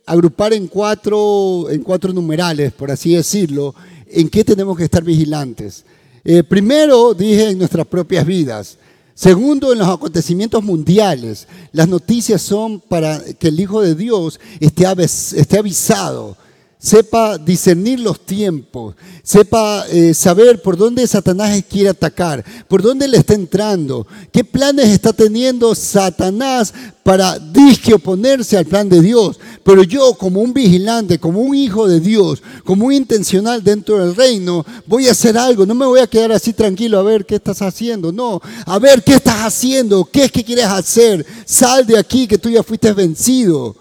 agrupar 0.05 0.51
en 0.51 0.67
cuatro, 0.67 1.69
en 1.69 1.81
cuatro 1.81 2.11
numerales, 2.11 2.73
por 2.73 2.91
así 2.91 3.15
decirlo, 3.15 3.73
en 4.05 4.27
qué 4.27 4.43
tenemos 4.43 4.77
que 4.77 4.83
estar 4.83 5.01
vigilantes. 5.01 5.85
Eh, 6.23 6.43
primero, 6.43 7.13
dije 7.13 7.49
en 7.49 7.57
nuestras 7.57 7.87
propias 7.87 8.25
vidas. 8.25 8.77
Segundo, 9.13 9.73
en 9.73 9.79
los 9.79 9.87
acontecimientos 9.87 10.63
mundiales. 10.63 11.47
Las 11.73 11.87
noticias 11.87 12.41
son 12.41 12.79
para 12.79 13.21
que 13.37 13.49
el 13.49 13.59
Hijo 13.59 13.81
de 13.81 13.95
Dios 13.95 14.39
esté, 14.59 14.85
esté 15.03 15.57
avisado 15.59 16.37
sepa 16.81 17.37
discernir 17.37 17.99
los 17.99 18.25
tiempos, 18.25 18.95
sepa 19.21 19.85
eh, 19.89 20.13
saber 20.13 20.61
por 20.61 20.77
dónde 20.77 21.05
Satanás 21.05 21.61
quiere 21.69 21.89
atacar, 21.89 22.43
por 22.69 22.81
dónde 22.81 23.05
le 23.05 23.17
está 23.17 23.33
entrando, 23.33 24.07
qué 24.31 24.45
planes 24.45 24.87
está 24.87 25.11
teniendo 25.11 25.75
Satanás 25.75 26.73
para 27.03 27.37
disque 27.37 27.93
oponerse 27.93 28.55
al 28.55 28.65
plan 28.65 28.87
de 28.87 29.01
Dios. 29.01 29.41
Pero 29.61 29.83
yo 29.83 30.13
como 30.13 30.39
un 30.39 30.53
vigilante, 30.53 31.19
como 31.19 31.41
un 31.41 31.53
hijo 31.53 31.85
de 31.85 31.99
Dios, 31.99 32.41
como 32.63 32.85
un 32.85 32.93
intencional 32.93 33.61
dentro 33.61 33.97
del 33.97 34.15
reino, 34.15 34.65
voy 34.85 35.09
a 35.09 35.11
hacer 35.11 35.37
algo, 35.37 35.65
no 35.65 35.75
me 35.75 35.85
voy 35.85 35.99
a 35.99 36.07
quedar 36.07 36.31
así 36.31 36.53
tranquilo 36.53 36.97
a 36.97 37.03
ver 37.03 37.25
qué 37.25 37.35
estás 37.35 37.61
haciendo, 37.61 38.13
no, 38.13 38.39
a 38.65 38.79
ver 38.79 39.03
qué 39.03 39.15
estás 39.15 39.41
haciendo, 39.41 40.05
qué 40.05 40.25
es 40.25 40.31
que 40.31 40.45
quieres 40.45 40.65
hacer, 40.65 41.25
sal 41.45 41.85
de 41.85 41.97
aquí 41.97 42.25
que 42.25 42.37
tú 42.37 42.49
ya 42.49 42.63
fuiste 42.63 42.93
vencido. 42.93 43.75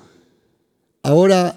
Ahora 1.01 1.57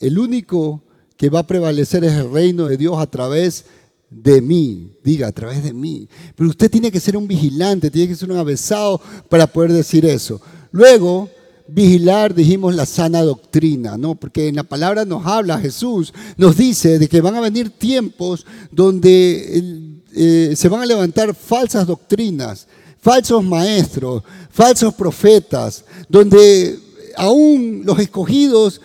el 0.00 0.18
único 0.18 0.82
que 1.16 1.28
va 1.28 1.40
a 1.40 1.46
prevalecer 1.46 2.02
es 2.04 2.12
el 2.12 2.32
reino 2.32 2.66
de 2.66 2.76
Dios 2.76 2.98
a 2.98 3.06
través 3.06 3.66
de 4.10 4.40
mí. 4.40 4.96
Diga, 5.04 5.28
a 5.28 5.32
través 5.32 5.62
de 5.62 5.72
mí. 5.72 6.08
Pero 6.34 6.50
usted 6.50 6.70
tiene 6.70 6.90
que 6.90 6.98
ser 6.98 7.16
un 7.16 7.28
vigilante, 7.28 7.90
tiene 7.90 8.08
que 8.08 8.16
ser 8.16 8.30
un 8.30 8.38
avesado 8.38 9.00
para 9.28 9.46
poder 9.46 9.72
decir 9.72 10.04
eso. 10.06 10.40
Luego, 10.72 11.28
vigilar, 11.68 12.34
dijimos, 12.34 12.74
la 12.74 12.86
sana 12.86 13.22
doctrina, 13.22 13.96
¿no? 13.96 14.14
Porque 14.14 14.48
en 14.48 14.56
la 14.56 14.62
palabra 14.62 15.04
nos 15.04 15.26
habla 15.26 15.60
Jesús, 15.60 16.12
nos 16.36 16.56
dice 16.56 16.98
de 16.98 17.08
que 17.08 17.20
van 17.20 17.36
a 17.36 17.40
venir 17.40 17.70
tiempos 17.70 18.46
donde 18.72 20.00
eh, 20.14 20.54
se 20.56 20.68
van 20.68 20.80
a 20.80 20.86
levantar 20.86 21.34
falsas 21.34 21.86
doctrinas, 21.86 22.66
falsos 23.00 23.44
maestros, 23.44 24.22
falsos 24.50 24.94
profetas, 24.94 25.84
donde 26.08 26.78
aún 27.16 27.82
los 27.84 27.98
escogidos 27.98 28.80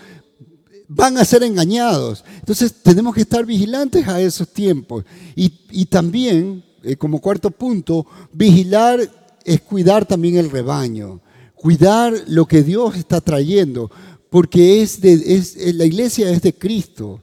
van 0.87 1.17
a 1.17 1.25
ser 1.25 1.43
engañados. 1.43 2.23
Entonces 2.39 2.73
tenemos 2.81 3.15
que 3.15 3.21
estar 3.21 3.45
vigilantes 3.45 4.07
a 4.07 4.21
esos 4.21 4.47
tiempos. 4.49 5.05
Y, 5.35 5.85
también, 5.85 6.63
eh, 6.83 6.95
como 6.95 7.19
cuarto 7.19 7.51
punto, 7.51 8.05
vigilar 8.31 8.99
es 9.43 9.61
cuidar 9.61 10.05
también 10.05 10.37
el 10.37 10.49
rebaño, 10.49 11.21
cuidar 11.53 12.13
lo 12.27 12.45
que 12.45 12.63
Dios 12.63 12.95
está 12.95 13.21
trayendo, 13.21 13.91
porque 14.29 14.81
es 14.81 15.01
de, 15.01 15.13
es, 15.13 15.55
eh, 15.57 15.73
la 15.73 15.85
iglesia 15.85 16.29
es 16.29 16.41
de 16.41 16.53
Cristo. 16.53 17.21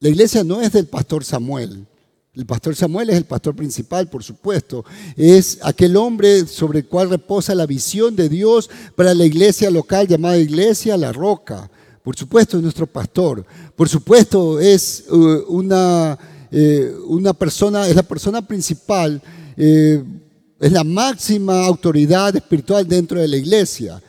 La 0.00 0.08
iglesia 0.08 0.42
no 0.42 0.60
es 0.60 0.72
del 0.72 0.86
pastor 0.86 1.24
Samuel. 1.24 1.86
El 2.34 2.46
pastor 2.46 2.74
Samuel 2.74 3.10
es 3.10 3.16
el 3.16 3.26
pastor 3.26 3.54
principal, 3.54 4.08
por 4.08 4.24
supuesto. 4.24 4.84
Es 5.16 5.58
aquel 5.62 5.96
hombre 5.96 6.46
sobre 6.46 6.80
el 6.80 6.86
cual 6.86 7.10
reposa 7.10 7.54
la 7.54 7.66
visión 7.66 8.16
de 8.16 8.30
Dios 8.30 8.70
para 8.96 9.14
la 9.14 9.26
iglesia 9.26 9.70
local 9.70 10.08
llamada 10.08 10.38
Iglesia 10.38 10.96
La 10.96 11.12
Roca. 11.12 11.70
Por 12.02 12.16
supuesto 12.16 12.56
es 12.56 12.62
nuestro 12.62 12.86
pastor. 12.86 13.44
Por 13.76 13.88
supuesto 13.88 14.58
es 14.58 15.04
uh, 15.08 15.44
una, 15.48 16.18
eh, 16.50 16.92
una 17.06 17.32
persona, 17.32 17.86
es 17.86 17.94
la 17.94 18.02
persona 18.02 18.46
principal, 18.46 19.22
eh, 19.56 20.02
es 20.58 20.72
la 20.72 20.82
máxima 20.82 21.64
autoridad 21.64 22.34
espiritual 22.34 22.86
dentro 22.88 23.20
de 23.20 23.28
la 23.28 23.36
iglesia. 23.36 24.02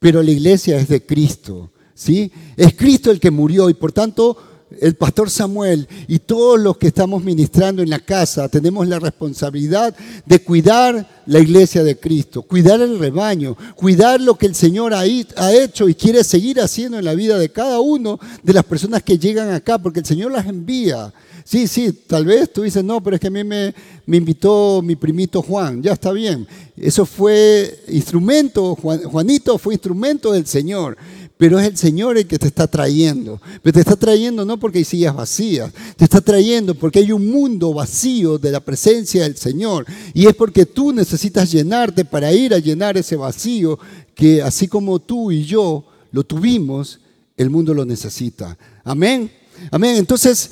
Pero 0.00 0.22
la 0.22 0.32
iglesia 0.32 0.78
es 0.78 0.88
de 0.88 1.04
Cristo. 1.04 1.70
¿sí? 1.94 2.30
Es 2.56 2.74
Cristo 2.74 3.10
el 3.10 3.20
que 3.20 3.30
murió 3.30 3.70
y 3.70 3.74
por 3.74 3.92
tanto 3.92 4.36
el 4.80 4.94
pastor 4.94 5.30
Samuel 5.30 5.88
y 6.06 6.18
todos 6.20 6.58
los 6.58 6.76
que 6.76 6.88
estamos 6.88 7.22
ministrando 7.22 7.82
en 7.82 7.90
la 7.90 8.00
casa 8.00 8.48
tenemos 8.48 8.86
la 8.86 8.98
responsabilidad 8.98 9.94
de 10.26 10.38
cuidar 10.40 11.22
la 11.26 11.38
iglesia 11.40 11.84
de 11.84 11.98
Cristo, 11.98 12.42
cuidar 12.42 12.80
el 12.80 12.98
rebaño, 12.98 13.56
cuidar 13.76 14.20
lo 14.20 14.36
que 14.36 14.46
el 14.46 14.54
Señor 14.54 14.94
ha, 14.94 15.04
hecho 15.04 15.88
y 15.88 15.94
quiere 15.94 16.24
seguir 16.24 16.60
haciendo 16.60 16.98
en 16.98 17.04
la 17.04 17.14
vida 17.14 17.38
de 17.38 17.50
cada 17.50 17.80
uno 17.80 18.18
de 18.42 18.52
las 18.52 18.64
personas 18.64 19.02
que 19.02 19.18
llegan 19.18 19.52
acá, 19.52 19.78
porque 19.78 20.00
el 20.00 20.06
Señor 20.06 20.32
las 20.32 20.46
envía. 20.46 21.12
Sí, 21.44 21.66
sí, 21.66 21.92
tal 22.06 22.26
vez 22.26 22.52
tú 22.52 22.62
dices, 22.62 22.84
no, 22.84 23.02
pero 23.02 23.16
es 23.16 23.20
que 23.20 23.28
a 23.28 23.30
mí 23.30 23.42
me, 23.42 23.74
me 24.04 24.18
invitó 24.18 24.82
mi 24.82 24.96
primito 24.96 25.42
Juan, 25.42 25.82
ya 25.82 25.92
está 25.92 26.12
bien. 26.12 26.46
Eso 26.76 27.06
fue 27.06 27.80
instrumento, 27.88 28.74
Juanito 28.76 29.58
fue 29.58 29.74
instrumento 29.74 30.32
del 30.32 30.46
Señor 30.46 30.96
pero 31.38 31.58
es 31.58 31.66
el 31.66 31.76
Señor 31.76 32.18
el 32.18 32.26
que 32.26 32.38
te 32.38 32.48
está 32.48 32.66
trayendo. 32.66 33.40
Pero 33.62 33.72
te 33.72 33.80
está 33.80 33.96
trayendo 33.96 34.44
no 34.44 34.58
porque 34.58 34.78
hay 34.78 34.84
sillas 34.84 35.14
vacías, 35.14 35.72
te 35.96 36.04
está 36.04 36.20
trayendo 36.20 36.74
porque 36.74 36.98
hay 36.98 37.12
un 37.12 37.30
mundo 37.30 37.72
vacío 37.72 38.38
de 38.38 38.50
la 38.50 38.60
presencia 38.60 39.22
del 39.22 39.36
Señor. 39.36 39.86
Y 40.12 40.26
es 40.26 40.34
porque 40.34 40.66
tú 40.66 40.92
necesitas 40.92 41.50
llenarte 41.50 42.04
para 42.04 42.32
ir 42.32 42.52
a 42.52 42.58
llenar 42.58 42.98
ese 42.98 43.14
vacío 43.16 43.78
que 44.14 44.42
así 44.42 44.66
como 44.66 44.98
tú 44.98 45.30
y 45.30 45.44
yo 45.44 45.84
lo 46.10 46.24
tuvimos, 46.24 46.98
el 47.36 47.50
mundo 47.50 47.72
lo 47.72 47.84
necesita. 47.84 48.58
Amén. 48.82 49.30
Amén. 49.70 49.96
Entonces, 49.96 50.50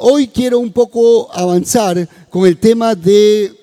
hoy 0.00 0.28
quiero 0.28 0.58
un 0.58 0.72
poco 0.72 1.32
avanzar 1.34 2.06
con 2.28 2.46
el 2.46 2.58
tema 2.58 2.94
de 2.94 3.54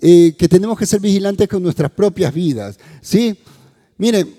eh, 0.00 0.34
que 0.36 0.48
tenemos 0.48 0.76
que 0.76 0.86
ser 0.86 1.00
vigilantes 1.00 1.48
con 1.48 1.62
nuestras 1.62 1.92
propias 1.92 2.34
vidas. 2.34 2.76
¿Sí? 3.00 3.36
Miren, 3.96 4.34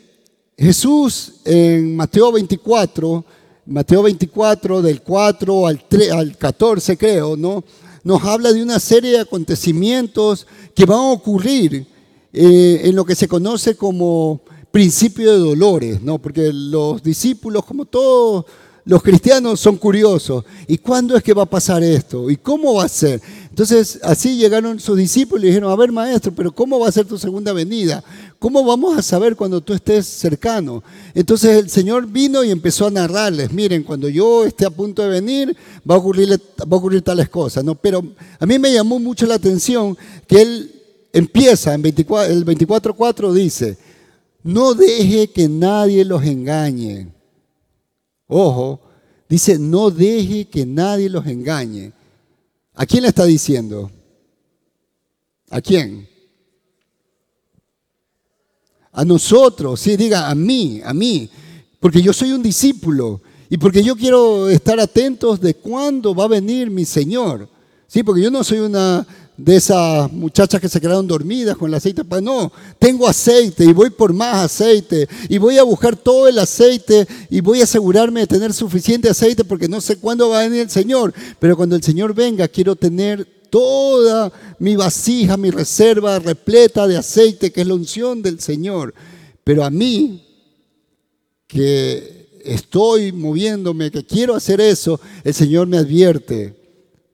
Jesús 0.60 1.36
en 1.46 1.96
Mateo 1.96 2.34
24, 2.34 3.24
Mateo 3.66 4.04
24 4.04 4.82
del 4.82 5.02
4 5.02 5.68
al, 5.68 5.88
3, 5.88 6.12
al 6.12 6.38
14 6.38 6.98
creo, 6.98 7.38
¿no? 7.38 7.64
Nos 8.04 8.22
habla 8.24 8.52
de 8.52 8.62
una 8.62 8.78
serie 8.78 9.12
de 9.12 9.20
acontecimientos 9.20 10.46
que 10.76 10.86
van 10.86 11.00
a 11.00 11.12
ocurrir 11.12 11.88
eh, 12.34 12.82
en 12.84 12.94
lo 12.94 13.06
que 13.06 13.16
se 13.16 13.30
conoce 13.30 13.76
como 13.76 14.42
principio 14.70 15.32
de 15.32 15.40
dolores, 15.40 16.02
¿no? 16.02 16.20
Porque 16.20 16.52
los 16.52 17.02
discípulos, 17.02 17.64
como 17.64 17.86
todos 17.86 18.46
los 18.84 19.02
cristianos, 19.02 19.62
son 19.62 19.78
curiosos. 19.78 20.44
¿Y 20.68 20.78
cuándo 20.78 21.16
es 21.16 21.24
que 21.24 21.34
va 21.34 21.44
a 21.44 21.50
pasar 21.50 21.84
esto? 21.84 22.30
¿Y 22.30 22.36
cómo 22.36 22.74
va 22.74 22.84
a 22.84 22.90
ser? 22.90 23.22
Entonces, 23.50 24.00
así 24.04 24.36
llegaron 24.36 24.80
sus 24.80 24.98
discípulos 24.98 25.44
y 25.44 25.48
dijeron, 25.48 25.72
a 25.72 25.76
ver, 25.76 25.92
maestro, 25.92 26.34
pero 26.36 26.52
¿cómo 26.52 26.80
va 26.80 26.90
a 26.90 26.92
ser 26.92 27.06
tu 27.06 27.18
segunda 27.18 27.54
venida? 27.54 28.04
¿Cómo 28.40 28.64
vamos 28.64 28.98
a 28.98 29.02
saber 29.02 29.36
cuando 29.36 29.60
tú 29.60 29.74
estés 29.74 30.06
cercano? 30.08 30.82
Entonces 31.14 31.58
el 31.58 31.70
Señor 31.70 32.08
vino 32.08 32.42
y 32.42 32.52
empezó 32.52 32.88
a 32.88 32.92
narrarles, 32.92 33.52
miren, 33.52 33.84
cuando 33.84 34.08
yo 34.08 34.46
esté 34.46 34.66
a 34.66 34.70
punto 34.70 35.02
de 35.02 35.10
venir, 35.10 35.56
va 35.90 35.96
a 35.96 35.98
ocurrir, 35.98 37.02
tales 37.02 37.28
cosas. 37.28 37.66
Pero 37.82 38.02
a 38.40 38.46
mí 38.46 38.58
me 38.58 38.72
llamó 38.72 38.98
mucho 38.98 39.26
la 39.26 39.36
atención 39.36 39.98
que 40.26 40.42
Él 40.42 40.72
empieza, 41.12 41.74
en 41.74 41.82
24, 41.82 42.34
el 42.34 42.46
24.4 42.46 43.34
dice, 43.34 43.78
no 44.44 44.74
deje 44.74 45.30
que 45.32 45.50
nadie 45.50 46.06
los 46.06 46.24
engañe. 46.24 47.10
Ojo, 48.26 48.80
dice, 49.28 49.60
no 49.60 49.92
deje 49.92 50.46
que 50.46 50.66
nadie 50.66 51.10
los 51.10 51.28
engañe. 51.28 51.92
¿A 52.74 52.86
quién 52.86 53.04
le 53.04 53.10
está 53.10 53.26
diciendo? 53.26 53.92
¿A 55.50 55.60
quién? 55.60 56.08
A 58.92 59.06
nosotros, 59.06 59.80
sí, 59.80 59.96
diga 59.96 60.30
a 60.30 60.36
mí, 60.36 60.82
a 60.84 60.94
mí, 60.94 61.30
porque 61.80 62.02
yo 62.02 62.12
soy 62.12 62.32
un 62.32 62.42
discípulo 62.42 63.22
y 63.50 63.58
porque 63.58 63.84
yo 63.84 63.96
quiero 63.96 64.50
estar 64.50 64.80
atentos 64.80 65.40
de 65.40 65.56
cuándo 65.56 66.14
va 66.14 66.26
a 66.26 66.30
venir 66.30 66.70
mi 66.70 66.86
Señor. 66.86 67.48
Sí, 67.88 68.04
porque 68.04 68.22
yo 68.22 68.30
no 68.30 68.44
soy 68.44 68.60
una 68.60 69.06
de 69.36 69.56
esas 69.56 70.12
muchachas 70.12 70.60
que 70.60 70.68
se 70.68 70.82
quedaron 70.82 71.08
dormidas 71.08 71.58
con 71.58 71.70
el 71.70 71.76
aceite. 71.76 72.04
No, 72.22 72.52
tengo 72.78 73.08
aceite 73.08 73.64
y 73.64 73.74
voy 73.74 73.90
por 73.90 74.14
más 74.14 74.46
aceite 74.46 75.08
y 75.30 75.38
voy 75.38 75.58
a 75.58 75.64
buscar 75.64 75.96
todo 75.96 76.28
el 76.28 76.38
aceite 76.38 77.08
y 77.30 77.40
voy 77.40 77.62
a 77.62 77.64
asegurarme 77.64 78.22
de 78.22 78.28
tener 78.28 78.54
suficiente 78.54 79.10
aceite 79.10 79.44
porque 79.44 79.68
no 79.68 79.82
sé 79.82 79.98
cuándo 79.98 80.30
va 80.30 80.42
a 80.42 80.44
venir 80.44 80.62
el 80.62 80.70
Señor. 80.70 81.14
Pero 81.40 81.56
cuando 81.56 81.76
el 81.76 81.84
Señor 81.84 82.14
venga, 82.14 82.48
quiero 82.48 82.76
tener 82.76 83.28
toda 83.50 84.32
mi 84.60 84.76
vasija, 84.76 85.38
mi 85.38 85.52
reserva 85.52 86.20
repleta 86.20 86.88
de 86.88 86.98
aceite, 86.98 87.52
que 87.52 87.62
es 87.62 87.68
la 87.68 87.76
unción 87.76 88.22
del 88.22 88.40
Señor. 88.40 88.94
Pero 89.44 89.64
a 89.64 89.70
mí, 89.70 90.26
que 91.48 92.42
estoy 92.44 93.12
moviéndome, 93.12 93.92
que 93.92 94.06
quiero 94.06 94.36
hacer 94.36 94.62
eso, 94.62 95.00
el 95.24 95.34
Señor 95.34 95.68
me 95.68 95.78
advierte, 95.78 96.56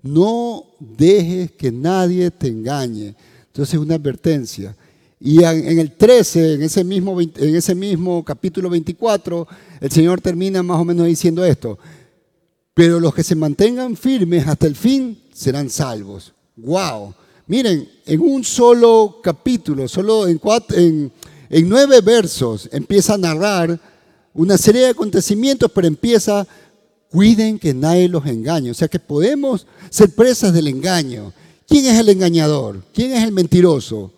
no 0.01 0.65
dejes 0.79 1.51
que 1.51 1.71
nadie 1.71 2.31
te 2.31 2.47
engañe. 2.47 3.15
Entonces 3.47 3.73
es 3.73 3.79
una 3.79 3.95
advertencia. 3.95 4.75
Y 5.19 5.43
en 5.43 5.79
el 5.79 5.93
13, 5.93 6.55
en 6.55 6.61
ese, 6.61 6.83
mismo, 6.83 7.19
en 7.19 7.55
ese 7.55 7.73
mismo 7.73 8.23
capítulo 8.23 8.69
24, 8.69 9.47
el 9.79 9.91
Señor 9.91 10.21
termina 10.21 10.61
más 10.61 10.79
o 10.79 10.85
menos 10.85 11.07
diciendo 11.07 11.43
esto. 11.43 11.79
Pero 12.73 12.99
los 12.99 13.15
que 13.15 13.23
se 13.23 13.35
mantengan 13.35 13.95
firmes 13.95 14.45
hasta 14.47 14.67
el 14.67 14.75
fin 14.75 15.17
serán 15.35 15.69
salvos. 15.69 16.33
¡Wow! 16.55 17.13
Miren, 17.45 17.87
en 18.05 18.21
un 18.21 18.43
solo 18.43 19.19
capítulo, 19.21 19.87
solo 19.87 20.27
en, 20.27 21.11
nueve 21.67 22.01
versos, 22.01 22.69
empieza 22.71 23.13
a 23.13 23.17
narrar 23.17 23.79
una 24.33 24.57
serie 24.57 24.81
de 24.83 24.89
acontecimientos, 24.89 25.69
pero 25.73 25.87
empieza 25.87 26.47
Cuiden 27.11 27.59
que 27.59 27.73
nadie 27.73 28.09
los 28.09 28.25
engañe. 28.25 28.71
O 28.71 28.73
sea 28.73 28.89
que 28.89 28.99
podemos 28.99 29.65
ser 29.89 30.13
presas 30.13 30.51
del 30.51 30.67
engaño. 30.67 31.31
¿Quién 31.65 31.85
es 31.85 31.97
el 31.97 32.09
engañador? 32.09 32.83
¿Quién 32.93 33.13
es 33.13 33.23
el 33.23 33.31
mentiroso? 33.31 34.11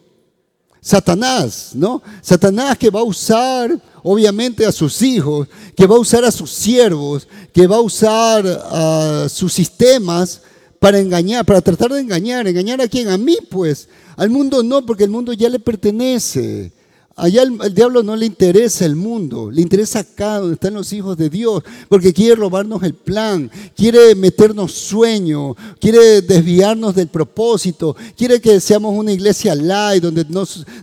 Satanás, 0.82 1.72
¿no? 1.74 2.02
Satanás 2.24 2.76
que 2.76 2.90
va 2.90 3.02
a 3.02 3.04
usar 3.04 3.80
obviamente 4.02 4.66
a 4.66 4.72
sus 4.72 5.00
hijos, 5.04 5.48
que 5.76 5.86
va 5.86 5.96
a 5.96 6.00
usar 6.00 6.26
a 6.26 6.32
sus 6.32 6.50
siervos, 6.50 7.28
que 7.54 7.68
va 7.68 7.76
a 7.76 7.82
usar 7.82 8.48
a 8.48 9.28
sus 9.30 9.54
sistemas 9.54 10.42
para 10.80 11.00
engañar, 11.00 11.46
para 11.46 11.62
tratar 11.62 11.92
de 11.92 12.02
engañar. 12.02 12.48
¿Engañar 12.48 12.82
a 12.82 12.88
quién? 12.88 13.10
A 13.10 13.18
mí, 13.18 13.38
pues. 13.50 13.88
Al 14.16 14.30
mundo 14.30 14.64
no, 14.64 14.86
porque 14.86 15.04
el 15.04 15.10
mundo 15.10 15.34
ya 15.34 15.50
le 15.50 15.60
pertenece. 15.60 16.72
Allá 17.20 17.42
el, 17.42 17.74
diablo 17.74 18.04
no 18.04 18.16
le 18.16 18.28
interesa 18.28 18.86
el 18.86 18.96
mundo, 18.96 19.50
le 19.50 19.64
interesa 19.64 20.02
acá 20.02 20.38
donde 20.38 20.54
están 20.54 20.76
los 20.76 20.94
hijos 20.94 21.18
de 21.18 21.32
Dios, 21.32 21.64
porque 21.90 22.14
quiere 22.14 22.36
robarnos 22.36 22.84
el 22.84 22.94
plan, 22.94 23.50
quiere 23.76 24.14
meternos 24.14 24.74
sueño, 24.74 25.56
quiere 25.82 26.22
desviarnos 26.22 26.94
del 26.94 27.08
propósito, 27.08 27.96
quiere 28.16 28.40
que 28.40 28.60
seamos 28.60 28.96
una 28.96 29.12
iglesia 29.12 29.56
light, 29.56 30.04
donde, 30.04 30.26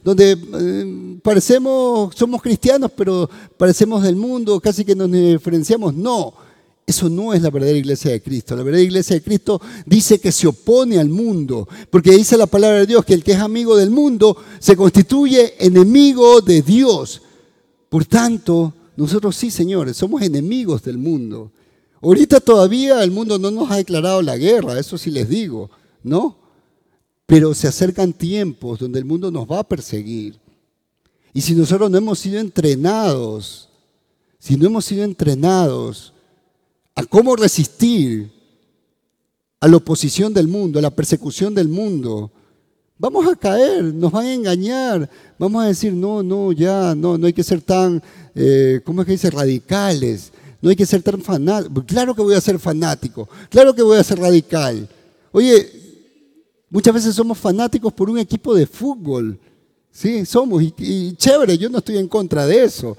donde 0.03 0.32
eh, 0.32 1.18
parecemos, 1.22 2.12
somos 2.16 2.42
cristianos, 2.42 2.90
pero 2.97 3.30
parecemos 3.57 4.03
del 4.03 4.16
mundo, 4.16 4.59
casi 4.59 4.84
que 4.84 4.97
nos 4.97 5.12
diferenciamos. 5.12 5.95
No, 5.95 6.34
eso 6.87 7.09
no 7.09 7.32
es 7.32 7.41
la 7.41 7.51
verdadera 7.51 7.78
iglesia 7.78 8.11
de 8.11 8.22
Cristo. 8.22 8.55
La 8.55 8.62
verdadera 8.62 8.87
iglesia 8.87 9.16
de 9.16 9.22
Cristo 9.22 9.61
dice 9.87 10.18
que 10.18 10.30
se 10.30 10.47
opone 10.47 10.99
al 10.99 11.09
mundo, 11.09 11.66
porque 11.91 12.12
dice 12.12 12.37
la 12.37 12.47
palabra 12.47 12.80
de 12.80 12.87
Dios 12.87 13.05
que 13.05 13.14
el 13.14 13.24
que 13.24 13.32
es 13.32 13.39
amigo 13.39 13.76
del 13.76 13.91
mundo 13.91 14.37
se 14.59 14.76
constituye 14.76 15.55
enemigo 15.59 16.41
de 16.43 16.61
Dios. 16.61 17.22
Por 17.89 18.05
tanto, 18.05 18.74
nosotros 18.97 19.35
sí, 19.35 19.51
señores, 19.51 19.97
somos 19.97 20.22
enemigos 20.22 20.82
del 20.82 20.99
mundo. 20.99 21.51
Ahorita 22.03 22.39
todavía 22.41 23.03
el 23.03 23.11
mundo 23.11 23.39
no 23.39 23.51
nos 23.51 23.70
ha 23.70 23.76
declarado 23.76 24.20
la 24.20 24.37
guerra, 24.37 24.78
eso 24.78 24.99
sí 24.99 25.11
les 25.11 25.28
digo, 25.28 25.70
¿no? 26.03 26.37
Pero 27.24 27.55
se 27.55 27.66
acercan 27.66 28.12
tiempos 28.12 28.78
donde 28.78 28.99
el 28.99 29.07
mundo 29.07 29.30
nos 29.30 29.51
va 29.51 29.61
a 29.61 29.68
perseguir. 29.68 30.39
Y 31.32 31.41
si 31.41 31.55
nosotros 31.55 31.91
no 31.91 31.97
hemos 31.97 32.18
sido 32.18 32.39
entrenados, 32.39 33.70
si 34.39 34.57
no 34.57 34.66
hemos 34.66 34.85
sido 34.85 35.03
entrenados, 35.03 36.14
a 36.95 37.05
cómo 37.05 37.34
resistir 37.36 38.30
a 39.61 39.68
la 39.68 39.76
oposición 39.76 40.32
del 40.32 40.47
mundo, 40.47 40.78
a 40.78 40.82
la 40.82 40.90
persecución 40.90 41.55
del 41.55 41.68
mundo, 41.68 42.30
vamos 42.99 43.26
a 43.26 43.34
caer, 43.34 43.82
nos 43.82 44.12
van 44.12 44.26
a 44.26 44.34
engañar, 44.34 45.11
vamos 45.38 45.64
a 45.64 45.68
decir, 45.68 45.92
no, 45.92 46.22
no, 46.22 46.53
ya, 46.53 46.95
no, 46.95 47.18
no 47.18 47.26
hay 47.26 47.32
que 47.32 47.42
ser 47.42 47.61
tan, 47.61 48.03
eh, 48.34 48.80
¿cómo 48.84 49.01
es 49.01 49.07
que 49.07 49.12
dice? 49.12 49.30
Radicales, 49.30 50.32
no 50.61 50.70
hay 50.70 50.76
que 50.76 50.86
ser 50.86 51.03
tan 51.03 51.20
fanático. 51.20 51.84
Claro 51.84 52.14
que 52.14 52.22
voy 52.22 52.34
a 52.34 52.40
ser 52.40 52.59
fanático, 52.59 53.28
claro 53.51 53.74
que 53.74 53.82
voy 53.82 53.99
a 53.99 54.05
ser 54.05 54.18
radical. 54.18 54.88
Oye, 55.32 55.70
muchas 56.70 56.95
veces 56.95 57.14
somos 57.14 57.38
fanáticos 57.38 57.92
por 57.92 58.09
un 58.09 58.18
equipo 58.18 58.55
de 58.55 58.66
fútbol, 58.66 59.38
sí, 59.90 60.24
somos, 60.24 60.62
y, 60.62 60.72
y 60.78 61.12
chévere, 61.16 61.59
yo 61.59 61.68
no 61.68 61.78
estoy 61.78 61.99
en 61.99 62.07
contra 62.07 62.47
de 62.47 62.64
eso, 62.64 62.97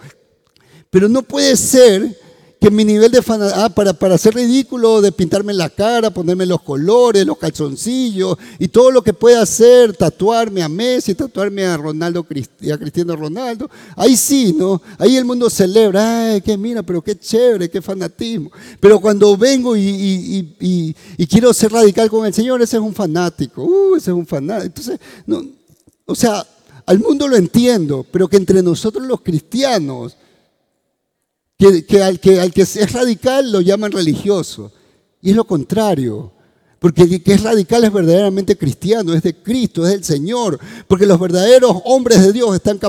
pero 0.89 1.07
no 1.07 1.21
puede 1.21 1.55
ser 1.55 2.24
que 2.59 2.71
mi 2.71 2.85
nivel 2.85 3.11
de 3.11 3.21
ah, 3.55 3.69
para, 3.69 3.93
para 3.93 4.15
hacer 4.15 4.33
ridículo, 4.33 5.01
de 5.01 5.11
pintarme 5.11 5.53
la 5.53 5.69
cara, 5.69 6.09
ponerme 6.09 6.45
los 6.45 6.61
colores, 6.61 7.25
los 7.25 7.37
calzoncillos 7.37 8.37
y 8.59 8.67
todo 8.67 8.91
lo 8.91 9.01
que 9.03 9.13
pueda 9.13 9.41
hacer, 9.41 9.95
tatuarme 9.95 10.63
a 10.63 10.69
Messi, 10.69 11.15
tatuarme 11.15 11.65
a 11.65 11.77
Ronaldo 11.77 12.25
y 12.61 12.71
a 12.71 12.77
Cristiano 12.77 13.15
Ronaldo, 13.15 13.69
ahí 13.95 14.15
sí, 14.15 14.55
¿no? 14.57 14.81
Ahí 14.97 15.17
el 15.17 15.25
mundo 15.25 15.49
celebra, 15.49 16.31
ay, 16.31 16.41
qué 16.41 16.57
mira, 16.57 16.81
pero 16.83 17.01
qué 17.01 17.17
chévere, 17.17 17.69
qué 17.69 17.81
fanatismo. 17.81 18.51
Pero 18.79 18.99
cuando 18.99 19.35
vengo 19.37 19.75
y, 19.75 20.55
y, 20.59 21.27
quiero 21.27 21.53
ser 21.53 21.71
radical 21.71 22.09
con 22.09 22.25
el 22.25 22.33
Señor, 22.33 22.61
ese 22.61 22.77
es 22.77 22.83
un 22.83 22.93
fanático, 22.93 23.63
uh, 23.63 23.95
ese 23.95 24.11
es 24.11 24.15
un 24.15 24.25
fanático. 24.25 24.65
Entonces, 24.67 24.99
no, 25.25 25.43
o 26.05 26.15
sea, 26.15 26.45
al 26.85 26.99
mundo 26.99 27.27
lo 27.27 27.35
entiendo, 27.35 28.05
pero 28.11 28.27
que 28.27 28.37
entre 28.37 28.61
nosotros 28.61 29.05
los 29.05 29.21
cristianos, 29.21 30.17
que, 31.57 32.03
al, 32.03 32.19
que, 32.19 32.61
es 32.61 32.91
radical 32.91 33.51
lo 33.51 33.61
llaman 33.61 33.91
religioso. 33.91 34.71
Y 35.21 35.31
es 35.31 35.35
lo 35.35 35.45
contrario. 35.45 36.31
Porque 36.79 37.03
el 37.03 37.23
que 37.23 37.33
es 37.33 37.43
radical 37.43 37.83
es 37.83 37.91
verdaderamente 37.91 38.57
cristiano, 38.57 39.13
es 39.13 39.23
de 39.23 39.35
Cristo, 39.35 39.85
es 39.85 39.93
del 39.93 40.03
Señor. 40.03 40.59
Porque 40.87 41.05
los 41.05 41.19
verdaderos 41.19 41.77
hombres 41.85 42.21
de 42.21 42.33
Dios 42.33 42.53
están 42.55 42.79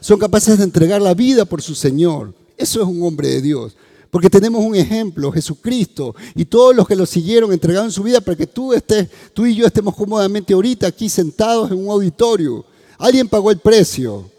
son 0.00 0.18
capaces 0.18 0.58
de 0.58 0.64
entregar 0.64 1.00
la 1.00 1.14
vida 1.14 1.44
por 1.44 1.62
su 1.62 1.74
Señor. 1.74 2.34
Eso 2.56 2.80
es 2.80 2.86
un 2.86 3.02
hombre 3.02 3.28
de 3.28 3.42
Dios. 3.42 3.76
Porque 4.10 4.28
tenemos 4.28 4.62
un 4.62 4.74
ejemplo, 4.74 5.32
Jesucristo, 5.32 6.14
y 6.34 6.44
todos 6.44 6.76
los 6.76 6.86
que 6.86 6.94
lo 6.94 7.06
siguieron 7.06 7.50
entregaron 7.50 7.90
su 7.90 8.02
vida 8.02 8.20
para 8.20 8.36
que 8.36 8.46
tú, 8.46 8.74
estés, 8.74 9.08
tú 9.32 9.46
y 9.46 9.54
yo 9.54 9.66
estemos 9.66 9.96
cómodamente 9.96 10.52
ahorita 10.52 10.86
aquí 10.86 11.08
sentados 11.08 11.70
en 11.70 11.78
un 11.78 11.90
auditorio. 11.90 12.62
Alguien 12.98 13.26
pagó 13.26 13.50
el 13.50 13.58
precio. 13.58 14.30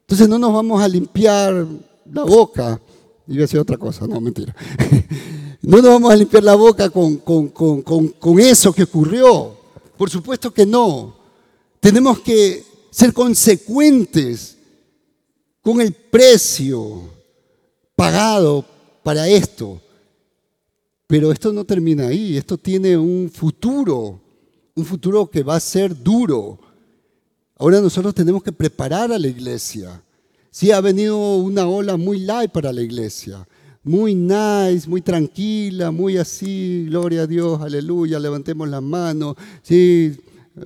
Entonces 0.00 0.26
no 0.28 0.38
nos 0.38 0.52
vamos 0.54 0.82
a 0.82 0.88
limpiar 0.88 1.66
la 2.12 2.24
boca, 2.24 2.80
iba 3.26 3.38
a 3.38 3.42
decir 3.42 3.60
otra 3.60 3.76
cosa, 3.76 4.06
no, 4.06 4.20
mentira. 4.20 4.54
No 5.62 5.76
nos 5.76 5.90
vamos 5.90 6.10
a 6.10 6.16
limpiar 6.16 6.42
la 6.42 6.54
boca 6.54 6.88
con, 6.88 7.18
con, 7.18 8.40
eso 8.40 8.72
que 8.72 8.84
ocurrió. 8.84 9.56
Por 9.96 10.08
supuesto 10.08 10.52
que 10.52 10.64
no. 10.64 11.14
Tenemos 11.80 12.20
que 12.20 12.64
ser 12.90 13.12
consecuentes 13.12 14.56
con 15.60 15.80
el 15.82 15.92
precio 15.92 17.02
pagado 17.94 18.64
para 19.02 19.28
esto. 19.28 19.80
Pero 21.06 21.30
esto 21.30 21.52
no 21.52 21.64
termina 21.64 22.06
ahí, 22.06 22.36
esto 22.36 22.56
tiene 22.56 22.96
un 22.96 23.30
futuro, 23.30 24.20
un 24.74 24.84
futuro 24.84 25.28
que 25.28 25.42
va 25.42 25.56
a 25.56 25.60
ser 25.60 25.94
duro. 26.00 26.58
Ahora 27.56 27.80
nosotros 27.80 28.14
tenemos 28.14 28.42
que 28.42 28.52
preparar 28.52 29.12
a 29.12 29.18
la 29.18 29.28
iglesia. 29.28 30.02
Sí, 30.52 30.72
ha 30.72 30.80
venido 30.80 31.36
una 31.36 31.68
ola 31.68 31.96
muy 31.96 32.18
light 32.18 32.50
para 32.50 32.72
la 32.72 32.82
iglesia, 32.82 33.46
muy 33.84 34.16
nice, 34.16 34.88
muy 34.88 35.00
tranquila, 35.00 35.92
muy 35.92 36.16
así, 36.16 36.86
gloria 36.88 37.22
a 37.22 37.26
Dios, 37.28 37.60
aleluya, 37.62 38.18
levantemos 38.18 38.68
las 38.68 38.82
manos, 38.82 39.36
sí, 39.62 40.12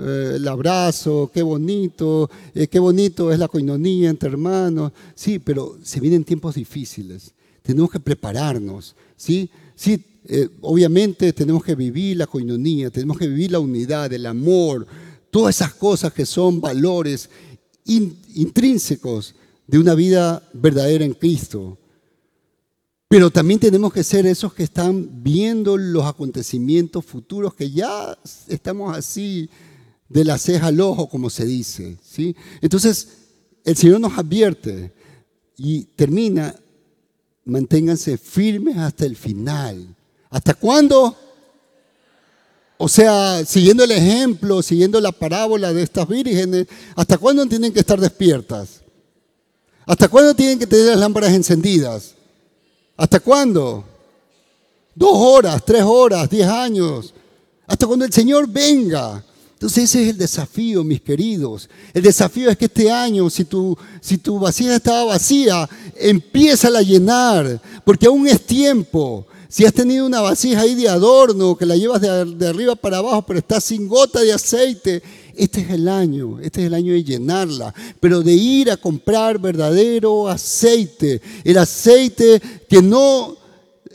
eh, 0.00 0.32
el 0.36 0.48
abrazo, 0.48 1.30
qué 1.34 1.42
bonito, 1.42 2.30
eh, 2.54 2.66
qué 2.66 2.78
bonito 2.78 3.30
es 3.30 3.38
la 3.38 3.46
coinonía 3.46 4.08
entre 4.08 4.30
hermanos, 4.30 4.92
sí, 5.14 5.38
pero 5.38 5.76
se 5.82 6.00
vienen 6.00 6.24
tiempos 6.24 6.54
difíciles, 6.54 7.34
tenemos 7.60 7.90
que 7.90 8.00
prepararnos, 8.00 8.96
sí, 9.18 9.50
sí, 9.76 10.02
eh, 10.26 10.48
obviamente 10.62 11.30
tenemos 11.34 11.62
que 11.62 11.74
vivir 11.74 12.16
la 12.16 12.26
coinonía, 12.26 12.88
tenemos 12.88 13.18
que 13.18 13.28
vivir 13.28 13.52
la 13.52 13.58
unidad, 13.58 14.10
el 14.14 14.24
amor, 14.24 14.86
todas 15.30 15.56
esas 15.56 15.74
cosas 15.74 16.10
que 16.14 16.24
son 16.24 16.58
valores 16.58 17.28
intrínsecos 17.84 19.34
de 19.66 19.78
una 19.78 19.94
vida 19.94 20.42
verdadera 20.52 21.04
en 21.04 21.14
Cristo. 21.14 21.78
Pero 23.08 23.30
también 23.30 23.60
tenemos 23.60 23.92
que 23.92 24.02
ser 24.02 24.26
esos 24.26 24.54
que 24.54 24.64
están 24.64 25.22
viendo 25.22 25.76
los 25.76 26.04
acontecimientos 26.04 27.04
futuros, 27.04 27.54
que 27.54 27.70
ya 27.70 28.18
estamos 28.48 28.96
así 28.96 29.48
de 30.08 30.24
la 30.24 30.38
ceja 30.38 30.66
al 30.66 30.80
ojo, 30.80 31.08
como 31.08 31.30
se 31.30 31.44
dice. 31.44 31.96
¿sí? 32.02 32.34
Entonces, 32.60 33.08
el 33.64 33.76
Señor 33.76 34.00
nos 34.00 34.18
advierte 34.18 34.92
y 35.56 35.84
termina, 35.96 36.54
manténganse 37.44 38.18
firmes 38.18 38.76
hasta 38.76 39.06
el 39.06 39.16
final. 39.16 39.94
¿Hasta 40.30 40.54
cuándo? 40.54 41.16
O 42.76 42.88
sea, 42.88 43.44
siguiendo 43.46 43.84
el 43.84 43.92
ejemplo, 43.92 44.60
siguiendo 44.62 45.00
la 45.00 45.12
parábola 45.12 45.72
de 45.72 45.82
estas 45.82 46.08
vírgenes, 46.08 46.66
¿hasta 46.96 47.16
cuándo 47.16 47.46
tienen 47.46 47.72
que 47.72 47.80
estar 47.80 48.00
despiertas? 48.00 48.83
¿Hasta 49.86 50.08
cuándo 50.08 50.34
tienen 50.34 50.58
que 50.58 50.66
tener 50.66 50.86
las 50.86 50.98
lámparas 50.98 51.32
encendidas? 51.32 52.14
¿Hasta 52.96 53.20
cuándo? 53.20 53.84
Dos 54.94 55.12
horas, 55.14 55.62
tres 55.64 55.82
horas, 55.82 56.30
diez 56.30 56.46
años. 56.46 57.12
Hasta 57.66 57.86
cuando 57.86 58.04
el 58.04 58.12
Señor 58.12 58.48
venga. 58.48 59.24
Entonces 59.54 59.84
ese 59.84 60.02
es 60.02 60.08
el 60.10 60.18
desafío, 60.18 60.84
mis 60.84 61.00
queridos. 61.00 61.68
El 61.92 62.02
desafío 62.02 62.50
es 62.50 62.58
que 62.58 62.66
este 62.66 62.90
año, 62.90 63.30
si 63.30 63.44
tu, 63.44 63.76
si 64.00 64.18
tu 64.18 64.38
vasija 64.38 64.76
estaba 64.76 65.04
vacía, 65.04 65.68
empieza 65.96 66.68
a 66.68 66.82
llenar, 66.82 67.60
porque 67.84 68.06
aún 68.06 68.26
es 68.26 68.44
tiempo. 68.44 69.26
Si 69.48 69.64
has 69.64 69.72
tenido 69.72 70.04
una 70.04 70.20
vasija 70.20 70.62
ahí 70.62 70.74
de 70.74 70.88
adorno, 70.88 71.56
que 71.56 71.64
la 71.64 71.76
llevas 71.76 72.00
de, 72.00 72.48
arriba 72.48 72.74
para 72.74 72.98
abajo, 72.98 73.22
pero 73.22 73.38
está 73.38 73.60
sin 73.60 73.88
gota 73.88 74.20
de 74.20 74.32
aceite, 74.32 75.02
este 75.36 75.60
es 75.60 75.70
el 75.70 75.88
año, 75.88 76.38
este 76.40 76.62
es 76.62 76.66
el 76.66 76.74
año 76.74 76.92
de 76.92 77.04
llenarla, 77.04 77.74
pero 78.00 78.22
de 78.22 78.32
ir 78.32 78.70
a 78.70 78.76
comprar 78.76 79.38
verdadero 79.38 80.28
aceite, 80.28 81.20
el 81.44 81.58
aceite 81.58 82.40
que 82.68 82.82
no, 82.82 83.36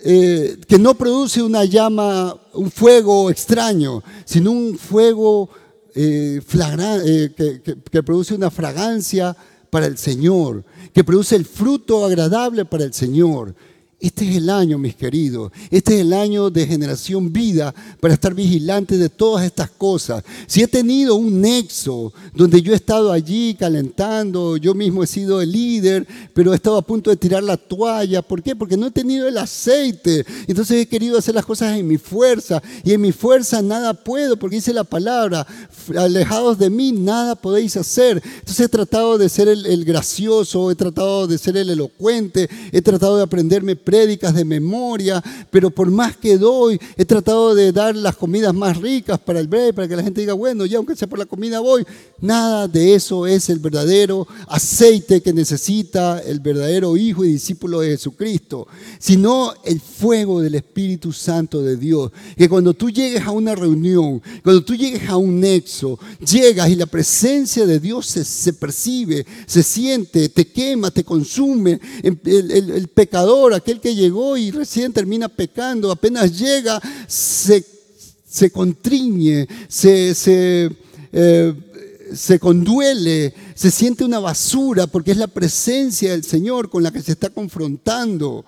eh, 0.03 0.57
que 0.67 0.79
no 0.79 0.95
produce 0.95 1.41
una 1.41 1.65
llama, 1.65 2.35
un 2.53 2.71
fuego 2.71 3.29
extraño, 3.29 4.03
sino 4.25 4.51
un 4.51 4.77
fuego 4.77 5.49
eh, 5.95 6.41
eh, 6.41 7.31
que, 7.35 7.61
que 7.91 8.03
produce 8.03 8.33
una 8.33 8.51
fragancia 8.51 9.35
para 9.69 9.85
el 9.85 9.97
Señor, 9.97 10.63
que 10.93 11.03
produce 11.03 11.35
el 11.35 11.45
fruto 11.45 12.05
agradable 12.05 12.65
para 12.65 12.83
el 12.83 12.93
Señor. 12.93 13.55
Este 14.01 14.29
es 14.29 14.37
el 14.37 14.49
año, 14.49 14.77
mis 14.77 14.95
queridos. 14.95 15.51
Este 15.69 15.95
es 15.95 16.01
el 16.01 16.13
año 16.13 16.49
de 16.49 16.65
generación 16.65 17.33
vida 17.33 17.75
para 17.99 18.13
estar 18.13 18.33
vigilantes 18.33 18.97
de 18.97 19.09
todas 19.09 19.45
estas 19.45 19.69
cosas. 19.71 20.23
Si 20.47 20.63
he 20.63 20.67
tenido 20.69 21.15
un 21.15 21.41
nexo 21.41 22.13
donde 22.33 22.61
yo 22.61 22.71
he 22.71 22.77
estado 22.77 23.11
allí 23.11 23.55
calentando, 23.55 24.55
yo 24.55 24.73
mismo 24.73 25.03
he 25.03 25.07
sido 25.07 25.41
el 25.41 25.51
líder, 25.51 26.07
pero 26.33 26.53
he 26.53 26.55
estado 26.55 26.77
a 26.77 26.81
punto 26.81 27.09
de 27.09 27.17
tirar 27.17 27.43
la 27.43 27.57
toalla. 27.57 28.21
¿Por 28.21 28.41
qué? 28.41 28.55
Porque 28.55 28.77
no 28.77 28.87
he 28.87 28.91
tenido 28.91 29.27
el 29.27 29.37
aceite. 29.37 30.25
Entonces 30.47 30.81
he 30.81 30.87
querido 30.87 31.17
hacer 31.17 31.35
las 31.35 31.45
cosas 31.45 31.77
en 31.77 31.85
mi 31.85 31.97
fuerza. 31.97 32.63
Y 32.85 32.93
en 32.93 33.01
mi 33.01 33.11
fuerza 33.11 33.61
nada 33.61 33.93
puedo, 33.93 34.37
porque 34.37 34.55
dice 34.55 34.71
la 34.71 34.85
palabra, 34.85 35.45
alejados 35.97 36.57
de 36.57 36.69
mí 36.69 36.93
nada 36.93 37.35
podéis 37.35 37.75
hacer. 37.75 38.21
Entonces 38.23 38.61
he 38.61 38.69
tratado 38.69 39.17
de 39.17 39.27
ser 39.27 39.49
el, 39.49 39.83
gracioso, 39.83 40.71
he 40.71 40.75
tratado 40.75 41.27
de 41.27 41.37
ser 41.37 41.57
el 41.57 41.69
elocuente, 41.69 42.49
he 42.71 42.81
tratado 42.81 43.17
de 43.17 43.23
aprenderme 43.23 43.75
prédicas 43.89 44.35
de 44.35 44.45
memoria, 44.45 45.19
pero 45.49 45.71
por 45.71 45.89
más 45.89 46.15
que 46.15 46.37
doy, 46.37 46.79
he 46.95 47.05
tratado 47.05 47.55
de 47.55 47.71
dar 47.71 47.95
las 47.95 48.15
comidas 48.15 48.53
más 48.53 48.77
ricas 48.77 49.17
para 49.17 49.39
el 49.39 49.47
breve, 49.47 49.73
para 49.73 49.87
que 49.87 49.95
la 49.95 50.03
gente 50.03 50.21
diga, 50.21 50.33
bueno, 50.33 50.67
ya 50.67 50.77
aunque 50.77 50.95
sea 50.95 51.07
por 51.07 51.17
la 51.17 51.25
comida 51.25 51.59
voy. 51.59 51.83
Nada 52.21 52.67
de 52.67 52.95
eso 52.95 53.25
es 53.25 53.49
el 53.49 53.59
verdadero 53.59 54.27
aceite 54.47 55.21
que 55.21 55.33
necesita 55.33 56.19
el 56.19 56.39
verdadero 56.39 56.97
hijo 56.97 57.23
y 57.23 57.33
discípulo 57.33 57.79
de 57.79 57.91
Jesucristo, 57.91 58.67
sino 58.99 59.53
el 59.63 59.79
fuego 59.79 60.41
del 60.41 60.55
Espíritu 60.55 61.13
Santo 61.13 61.61
de 61.61 61.77
Dios. 61.77 62.11
Que 62.37 62.49
cuando 62.49 62.73
tú 62.73 62.89
llegues 62.89 63.23
a 63.23 63.31
una 63.31 63.55
reunión, 63.55 64.21
cuando 64.43 64.63
tú 64.63 64.75
llegues 64.75 65.07
a 65.07 65.17
un 65.17 65.39
nexo, 65.39 65.99
llegas 66.19 66.69
y 66.69 66.75
la 66.75 66.85
presencia 66.85 67.65
de 67.65 67.79
Dios 67.79 68.05
se, 68.07 68.53
percibe, 68.53 69.25
se 69.45 69.63
siente, 69.63 70.29
te 70.29 70.47
quema, 70.47 70.91
te 70.91 71.03
consume. 71.03 71.79
El, 72.03 72.19
el 72.51 72.87
pecador, 72.89 73.53
aquel 73.53 73.79
que 73.79 73.95
llegó 73.95 74.35
y 74.37 74.51
recién 74.51 74.91
termina 74.91 75.29
pecando, 75.29 75.91
apenas 75.91 76.37
llega, 76.37 76.81
se, 77.07 77.63
se 78.27 78.51
contriñe, 78.51 79.47
se, 79.67 80.13
se, 80.13 80.69
eh, 81.11 81.53
se 82.13 82.39
conduele, 82.39 83.33
se 83.55 83.71
siente 83.71 84.03
una 84.03 84.19
basura 84.19 84.87
porque 84.87 85.11
es 85.11 85.17
la 85.17 85.27
presencia 85.27 86.11
del 86.11 86.23
Señor 86.23 86.69
con 86.69 86.83
la 86.83 86.91
que 86.91 87.01
se 87.01 87.13
está 87.13 87.29
confrontando. 87.29 88.45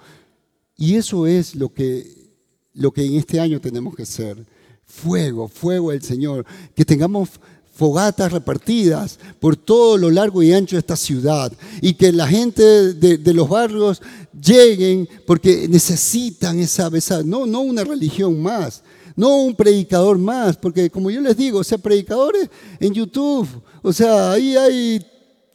Y 0.77 0.95
eso 0.95 1.27
es 1.27 1.55
lo 1.55 1.73
que, 1.73 2.31
lo 2.73 2.91
que 2.91 3.05
en 3.05 3.15
este 3.15 3.39
año 3.39 3.59
tenemos 3.61 3.95
que 3.95 4.05
ser. 4.05 4.37
Fuego, 4.85 5.47
fuego 5.47 5.91
del 5.91 6.01
Señor. 6.01 6.45
Que 6.75 6.85
tengamos 6.85 7.29
fogatas 7.73 8.31
repartidas 8.31 9.17
por 9.39 9.55
todo 9.55 9.97
lo 9.97 10.11
largo 10.11 10.43
y 10.43 10.53
ancho 10.53 10.75
de 10.75 10.81
esta 10.81 10.95
ciudad 10.95 11.51
y 11.81 11.93
que 11.93 12.11
la 12.11 12.27
gente 12.27 12.93
de, 12.93 13.33
los 13.33 13.49
barrios 13.49 14.01
lleguen 14.39 15.09
porque 15.25 15.67
necesitan 15.67 16.59
esa, 16.59 16.91
esa 16.93 17.23
no, 17.23 17.47
no 17.47 17.61
una 17.61 17.83
religión 17.83 18.39
más, 18.41 18.83
no 19.15 19.37
un 19.43 19.55
predicador 19.55 20.17
más, 20.17 20.57
porque 20.57 20.89
como 20.89 21.09
yo 21.09 21.21
les 21.21 21.37
digo, 21.37 21.59
o 21.59 21.63
sea, 21.63 21.77
predicadores 21.77 22.49
en 22.79 22.93
YouTube, 22.93 23.47
o 23.81 23.93
sea, 23.93 24.31
ahí 24.31 24.55
hay 24.55 25.05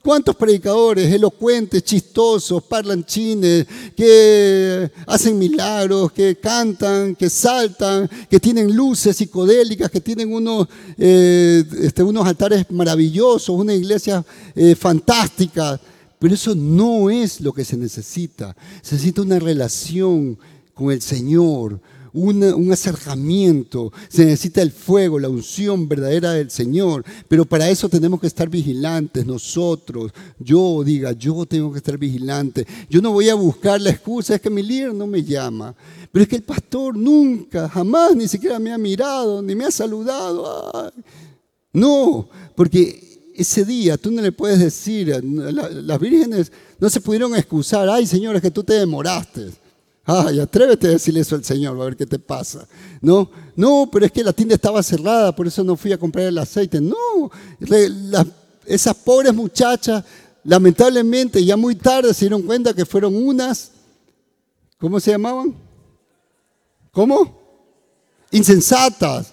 ¿Cuántos 0.07 0.37
predicadores 0.37 1.13
elocuentes, 1.13 1.83
chistosos, 1.83 2.63
parlanchines, 2.63 3.67
que 3.97 4.89
hacen 5.05 5.37
milagros, 5.37 6.13
que 6.13 6.37
cantan, 6.37 7.17
que 7.17 7.29
saltan, 7.29 8.09
que 8.31 8.39
tienen 8.39 8.73
luces 8.73 9.17
psicodélicas, 9.17 9.91
que 9.91 10.01
tienen 10.01 10.33
unos, 10.33 10.69
eh, 10.97 11.65
este, 11.83 12.05
unos 12.05 12.25
altares 12.25 12.71
maravillosos, 12.71 13.49
una 13.49 13.75
iglesia 13.75 14.25
eh, 14.55 14.77
fantástica? 14.77 15.81
Pero 16.21 16.35
eso 16.35 16.55
no 16.55 17.11
es 17.11 17.41
lo 17.41 17.53
que 17.53 17.65
se 17.65 17.77
necesita. 17.77 18.55
Se 18.83 18.95
necesita 18.95 19.23
una 19.23 19.41
relación 19.41 20.39
con 20.73 20.93
el 20.93 21.03
Señor, 21.03 21.81
un 22.17 22.73
acercamiento, 22.73 23.93
se 24.09 24.25
necesita 24.25 24.63
el 24.63 24.73
fuego, 24.73 25.19
la 25.19 25.29
unción 25.29 25.87
verdadera 25.89 26.33
del 26.33 26.51
Señor, 26.51 27.05
pero 27.29 27.45
para 27.45 27.69
eso 27.69 27.89
tenemos 27.89 28.21
que 28.21 28.27
estar 28.27 28.49
vigilantes 28.49 29.27
nosotros. 29.27 30.13
Yo 30.39 30.83
diga, 30.83 31.13
yo 31.13 31.45
tengo 31.45 31.71
que 31.71 31.79
estar 31.79 31.99
vigilante. 31.99 32.67
Yo 32.89 33.03
no 33.03 33.13
voy 33.13 33.29
a 33.29 33.35
buscar 33.35 33.81
la 33.81 33.91
excusa, 33.91 34.35
es 34.35 34.41
que 34.41 34.51
mi 34.51 34.63
líder 34.63 34.95
no 34.95 35.07
me 35.07 35.23
llama. 35.23 35.75
Pero 36.11 36.23
es 36.23 36.29
que 36.29 36.37
el 36.37 36.43
pastor 36.43 36.97
nunca, 36.97 37.69
jamás, 37.69 38.17
ni 38.17 38.27
siquiera 38.27 38.59
me 38.59 38.73
ha 38.73 38.79
mirado, 38.79 39.43
ni 39.43 39.55
me 39.55 39.67
ha 39.67 39.71
saludado. 39.71 40.93
No, 41.73 42.29
porque 42.55 43.31
ese 43.35 43.67
día 43.67 43.99
tú 43.99 44.11
no 44.11 44.23
le 44.23 44.33
puedes 44.33 44.59
decir, 44.59 45.23
las 45.23 46.01
vírgenes 46.01 46.51
no 46.79 46.89
se 46.89 47.03
pudieron 47.03 47.37
excusar, 47.37 47.89
ay 47.91 48.07
Señor, 48.07 48.37
es 48.37 48.43
que 48.43 48.51
tú 48.51 48.65
te 48.65 48.73
demoraste. 48.73 49.51
Ay, 50.09 50.39
atrévete 50.39 50.87
a 50.87 50.91
decirle 50.91 51.21
eso 51.21 51.35
al 51.35 51.45
Señor, 51.45 51.81
a 51.81 51.85
ver 51.85 51.97
qué 51.97 52.07
te 52.07 52.21
pasa. 52.21 52.67
No, 53.01 53.29
no, 53.57 53.89
pero 53.91 54.07
es 54.07 54.13
que 54.13 54.23
la 54.23 54.33
tienda 54.33 54.55
estaba 54.55 54.81
cerrada, 54.81 55.35
por 55.35 55.49
eso 55.49 55.65
no 55.65 55.77
fui 55.77 55.93
a 55.93 55.99
comprar 55.99 56.27
el 56.27 56.39
aceite. 56.39 56.81
No, 56.81 56.97
esas 58.65 58.95
pobres 58.95 59.35
muchachas, 59.35 60.05
lamentablemente, 60.45 61.45
ya 61.45 61.57
muy 61.57 61.75
tarde 61.75 62.15
se 62.15 62.27
dieron 62.27 62.43
cuenta 62.43 62.73
que 62.73 62.87
fueron 62.87 63.17
unas, 63.17 63.73
¿cómo 64.79 65.01
se 65.01 65.11
llamaban? 65.11 65.53
¿Cómo? 66.93 67.41
Insensatas. 68.31 69.33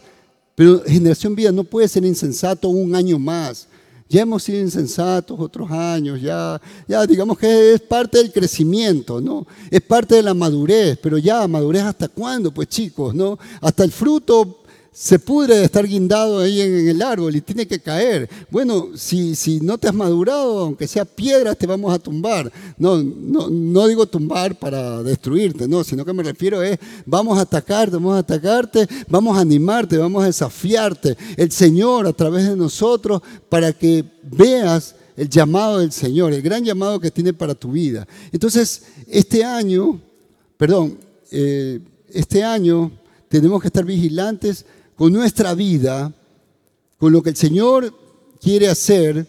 Pero 0.55 0.84
Generación 0.86 1.36
Vida 1.36 1.51
no 1.51 1.63
puede 1.63 1.88
ser 1.88 2.03
insensato 2.03 2.67
un 2.69 2.95
año 2.95 3.19
más. 3.19 3.67
Ya 4.14 4.22
hemos 4.22 4.43
sido 4.43 4.59
insensatos 4.59 5.39
otros 5.39 5.72
años, 5.72 6.22
ya, 6.22 6.61
ya 6.88 7.03
digamos 7.07 7.36
que 7.36 7.74
es 7.74 7.82
parte 7.82 8.20
del 8.20 8.32
crecimiento, 8.32 9.20
¿no? 9.20 9.47
Es 9.72 9.82
parte 9.82 10.14
de 10.14 10.22
la 10.22 10.36
madurez, 10.36 10.99
pero 11.01 11.18
ya, 11.18 11.47
madurez 11.47 11.82
hasta 11.82 12.07
cuándo, 12.07 12.53
pues 12.53 12.68
chicos, 12.68 13.16
¿no? 13.16 13.39
Hasta 13.59 13.84
el 13.84 13.91
fruto 13.91 14.62
se 14.94 15.18
pudre 15.18 15.58
de 15.58 15.66
estar 15.66 15.88
guindado 15.88 16.39
ahí 16.39 16.62
en, 16.62 16.88
el 16.88 17.02
árbol 17.02 17.36
y 17.36 17.41
tiene 17.41 17.66
que 17.66 17.80
caer. 17.80 18.30
Bueno, 18.52 18.89
si, 18.96 19.36
si 19.36 19.60
no 19.60 19.80
te 19.80 19.88
has 19.88 19.94
madurado, 19.94 20.60
aunque 20.60 20.88
sea 20.88 21.04
piedras, 21.04 21.58
te 21.58 21.66
vamos 21.66 21.94
a 21.94 21.98
tumbar. 21.98 22.52
No, 22.78 23.02
no, 23.02 23.50
no 23.50 23.88
digo 23.88 24.06
tumbar 24.06 24.58
para 24.58 25.02
destruirte, 25.02 25.68
no, 25.68 25.84
sino 25.84 26.06
que 26.06 26.14
me 26.14 26.22
refiero 26.22 26.62
es, 26.62 26.78
vamos 27.08 27.39
a 27.39 27.41
atacarte, 27.41 27.96
vamos 27.96 28.16
a 28.16 28.20
atacarte, 28.20 28.88
vamos 29.10 29.36
a 29.36 29.41
animarte, 29.41 29.98
vamos 29.98 30.24
a 30.24 30.28
desafiarte. 30.28 31.18
El 31.38 31.52
Señor 31.52 32.06
a 32.06 32.14
través 32.14 32.48
de 32.48 32.56
nosotros 32.56 33.22
para 33.50 33.74
que 33.74 34.06
veas 34.22 34.96
el 35.18 35.28
llamado 35.28 35.80
del 35.80 35.91
Señor, 35.91 36.34
el 36.34 36.41
gran 36.44 36.64
llamado 36.64 37.00
que 37.00 37.10
tiene 37.10 37.34
para 37.34 37.56
tu 37.56 37.72
vida. 37.72 38.08
Entonces, 38.32 38.84
este 39.08 39.44
año, 39.44 40.00
perdón, 40.56 41.00
eh, 41.32 41.80
este 42.10 42.44
año 42.44 42.91
tenemos 43.28 43.60
que 43.60 43.68
estar 43.68 43.84
vigilantes 43.84 44.66
con 44.96 45.14
nuestra 45.14 45.54
vida, 45.54 46.14
con 46.98 47.12
lo 47.12 47.22
que 47.22 47.32
el 47.32 47.36
Señor 47.36 47.94
quiere 48.39 48.70
hacer, 48.70 49.28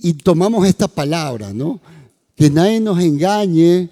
y 0.00 0.12
tomamos 0.14 0.66
esta 0.66 0.86
palabra, 0.86 1.52
¿no? 1.52 1.80
Que 2.36 2.50
nadie 2.50 2.80
nos 2.80 3.00
engañe 3.00 3.90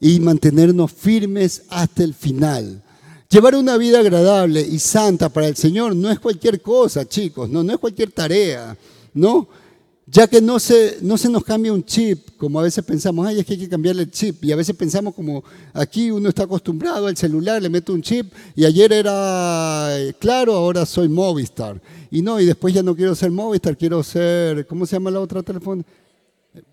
y 0.00 0.20
mantenernos 0.20 0.92
firmes 0.92 1.62
hasta 1.68 2.04
el 2.04 2.14
final. 2.14 2.82
Llevar 3.28 3.56
una 3.56 3.76
vida 3.76 4.00
agradable 4.00 4.60
y 4.60 4.78
santa 4.78 5.28
para 5.28 5.48
el 5.48 5.56
Señor 5.56 5.94
no 5.94 6.10
es 6.10 6.18
cualquier 6.18 6.62
cosa, 6.62 7.06
chicos, 7.06 7.50
no, 7.50 7.62
no 7.62 7.72
es 7.72 7.78
cualquier 7.78 8.12
tarea, 8.12 8.76
¿no? 9.12 9.48
Ya 10.10 10.26
que 10.26 10.40
no 10.40 10.58
se, 10.58 10.98
no 11.02 11.18
se 11.18 11.28
nos 11.28 11.44
cambia 11.44 11.72
un 11.72 11.84
chip, 11.84 12.30
como 12.36 12.58
a 12.58 12.62
veces 12.62 12.84
pensamos, 12.84 13.26
ay, 13.26 13.40
es 13.40 13.46
que 13.46 13.52
hay 13.54 13.58
que 13.58 13.68
cambiarle 13.68 14.02
el 14.02 14.10
chip, 14.10 14.42
y 14.44 14.52
a 14.52 14.56
veces 14.56 14.74
pensamos 14.74 15.14
como 15.14 15.44
aquí 15.74 16.10
uno 16.10 16.28
está 16.30 16.44
acostumbrado 16.44 17.06
al 17.06 17.16
celular, 17.16 17.60
le 17.60 17.68
meto 17.68 17.92
un 17.92 18.00
chip, 18.00 18.32
y 18.56 18.64
ayer 18.64 18.92
era 18.92 19.88
eh, 19.98 20.14
claro, 20.18 20.54
ahora 20.54 20.86
soy 20.86 21.08
Movistar, 21.08 21.80
y 22.10 22.22
no, 22.22 22.40
y 22.40 22.46
después 22.46 22.72
ya 22.72 22.82
no 22.82 22.96
quiero 22.96 23.14
ser 23.14 23.30
Movistar, 23.30 23.76
quiero 23.76 24.02
ser, 24.02 24.66
¿cómo 24.66 24.86
se 24.86 24.96
llama 24.96 25.10
la 25.10 25.20
otra 25.20 25.42
teléfono? 25.42 25.84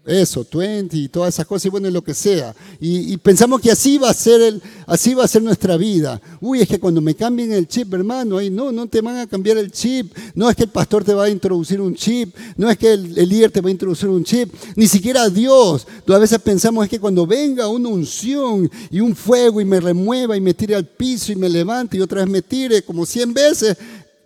Eso, 0.05 0.45
20 0.51 0.95
y 0.95 1.07
todas 1.09 1.33
esas 1.33 1.47
cosas, 1.47 1.65
y 1.65 1.69
bueno, 1.69 1.89
lo 1.89 2.03
que 2.03 2.13
sea. 2.13 2.55
Y, 2.79 3.17
pensamos 3.17 3.59
que 3.59 3.71
así 3.71 3.97
va, 3.97 4.09
a 4.09 4.13
ser 4.13 4.41
el, 4.41 4.61
así 4.85 5.13
va 5.13 5.23
a 5.23 5.27
ser 5.27 5.41
nuestra 5.41 5.77
vida. 5.77 6.21
Uy, 6.39 6.61
es 6.61 6.67
que 6.67 6.79
cuando 6.79 7.01
me 7.01 7.15
cambien 7.15 7.51
el 7.51 7.67
chip, 7.67 7.93
hermano, 7.93 8.37
ahí 8.37 8.49
no, 8.49 8.71
no 8.71 8.87
te 8.87 9.01
van 9.01 9.17
a 9.17 9.27
cambiar 9.27 9.57
el 9.57 9.71
chip. 9.71 10.15
No 10.35 10.49
es 10.49 10.55
que 10.55 10.63
el 10.63 10.69
pastor 10.69 11.03
te 11.03 11.13
va 11.13 11.25
a 11.25 11.29
introducir 11.29 11.81
un 11.81 11.95
chip, 11.95 12.35
no 12.57 12.69
es 12.69 12.77
que 12.77 12.93
el, 12.93 13.13
líder 13.13 13.51
te 13.51 13.61
va 13.61 13.69
a 13.69 13.71
introducir 13.71 14.09
un 14.09 14.23
chip, 14.23 14.53
ni 14.75 14.87
siquiera 14.87 15.27
Dios. 15.29 15.87
A 16.07 16.17
veces 16.17 16.39
pensamos 16.39 16.83
es 16.83 16.89
que 16.89 16.99
cuando 16.99 17.25
venga 17.25 17.67
una 17.67 17.89
unción 17.89 18.69
y 18.91 18.99
un 18.99 19.15
fuego 19.15 19.59
y 19.59 19.65
me 19.65 19.79
remueva 19.79 20.37
y 20.37 20.41
me 20.41 20.53
tire 20.53 20.75
al 20.75 20.85
piso 20.85 21.31
y 21.31 21.35
me 21.35 21.49
levante 21.49 21.97
y 21.97 22.01
otra 22.01 22.21
vez 22.21 22.29
me 22.29 22.41
tire 22.41 22.83
como 22.83 23.05
100 23.05 23.33
veces, 23.33 23.77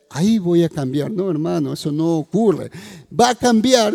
ahí 0.10 0.40
voy 0.40 0.64
a 0.64 0.70
cambiar. 0.70 1.12
No, 1.12 1.30
hermano, 1.30 1.74
eso 1.74 1.92
no 1.92 2.18
ocurre. 2.18 2.70
Va 3.18 3.30
a 3.30 3.36
cambiar 3.36 3.94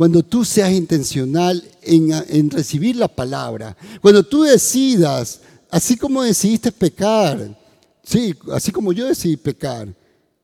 cuando 0.00 0.22
tú 0.22 0.46
seas 0.46 0.72
intencional 0.72 1.62
en, 1.82 2.50
recibir 2.50 2.96
la 2.96 3.06
palabra, 3.06 3.76
cuando 4.00 4.22
tú 4.22 4.44
decidas, 4.44 5.42
así 5.70 5.94
como 5.94 6.22
decidiste 6.22 6.72
pecar, 6.72 7.54
sí, 8.02 8.34
así 8.50 8.72
como 8.72 8.94
yo 8.94 9.04
decidí 9.04 9.36
pecar, 9.36 9.88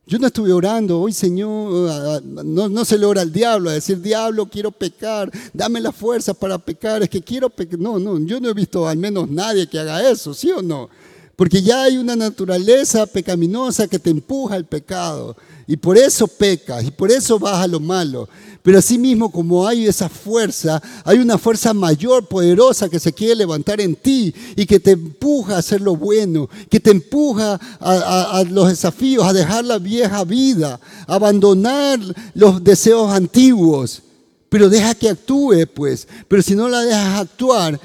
yo 0.04 0.18
no 0.18 0.26
estuve 0.26 0.52
orando, 0.52 1.00
hoy 1.00 1.14
Señor, 1.14 1.88
ah, 1.90 2.20
no, 2.22 2.68
no, 2.68 2.84
se 2.84 2.98
le 2.98 3.06
ora 3.06 3.22
al 3.22 3.32
diablo, 3.32 3.70
a 3.70 3.72
decir, 3.72 3.98
diablo, 4.02 4.44
quiero 4.44 4.70
pecar, 4.70 5.32
dame 5.54 5.80
la 5.80 5.90
fuerza 5.90 6.34
para 6.34 6.58
pecar, 6.58 7.02
es 7.02 7.08
que 7.08 7.22
quiero 7.22 7.48
pecar. 7.48 7.78
No, 7.78 7.98
no, 7.98 8.18
yo 8.26 8.38
no 8.38 8.50
he 8.50 8.52
visto 8.52 8.86
al 8.86 8.98
menos 8.98 9.26
nadie 9.30 9.66
que 9.66 9.78
haga 9.78 10.06
eso, 10.06 10.34
¿sí 10.34 10.50
o 10.50 10.60
no? 10.60 10.90
Porque 11.36 11.60
ya 11.62 11.82
hay 11.82 11.98
una 11.98 12.16
naturaleza 12.16 13.06
pecaminosa 13.06 13.86
que 13.86 13.98
te 13.98 14.08
empuja 14.08 14.54
al 14.54 14.64
pecado. 14.64 15.36
Y 15.68 15.76
por 15.76 15.98
eso 15.98 16.26
pecas, 16.26 16.84
y 16.84 16.90
por 16.90 17.10
eso 17.10 17.38
vas 17.38 17.62
a 17.62 17.66
lo 17.66 17.78
malo. 17.78 18.28
Pero 18.62 18.78
asimismo, 18.78 19.30
como 19.30 19.66
hay 19.66 19.86
esa 19.86 20.08
fuerza, 20.08 20.82
hay 21.04 21.18
una 21.18 21.38
fuerza 21.38 21.74
mayor, 21.74 22.26
poderosa, 22.26 22.88
que 22.88 22.98
se 22.98 23.12
quiere 23.12 23.34
levantar 23.34 23.80
en 23.80 23.94
ti 23.94 24.34
y 24.56 24.64
que 24.64 24.80
te 24.80 24.92
empuja 24.92 25.54
a 25.54 25.58
hacer 25.58 25.80
lo 25.80 25.94
bueno, 25.94 26.48
que 26.68 26.80
te 26.80 26.90
empuja 26.90 27.60
a, 27.80 28.44
los 28.48 28.68
desafíos, 28.68 29.24
a 29.24 29.32
dejar 29.32 29.64
la 29.64 29.78
vieja 29.78 30.24
vida, 30.24 30.80
a 31.06 31.14
abandonar 31.14 32.00
los 32.34 32.64
deseos 32.64 33.12
antiguos. 33.12 34.02
Pero 34.48 34.68
deja 34.68 34.94
que 34.94 35.10
actúe, 35.10 35.66
pues. 35.72 36.08
Pero 36.26 36.42
si 36.42 36.54
no 36.54 36.68
la 36.68 36.80
dejas 36.80 37.20
actuar, 37.20 37.80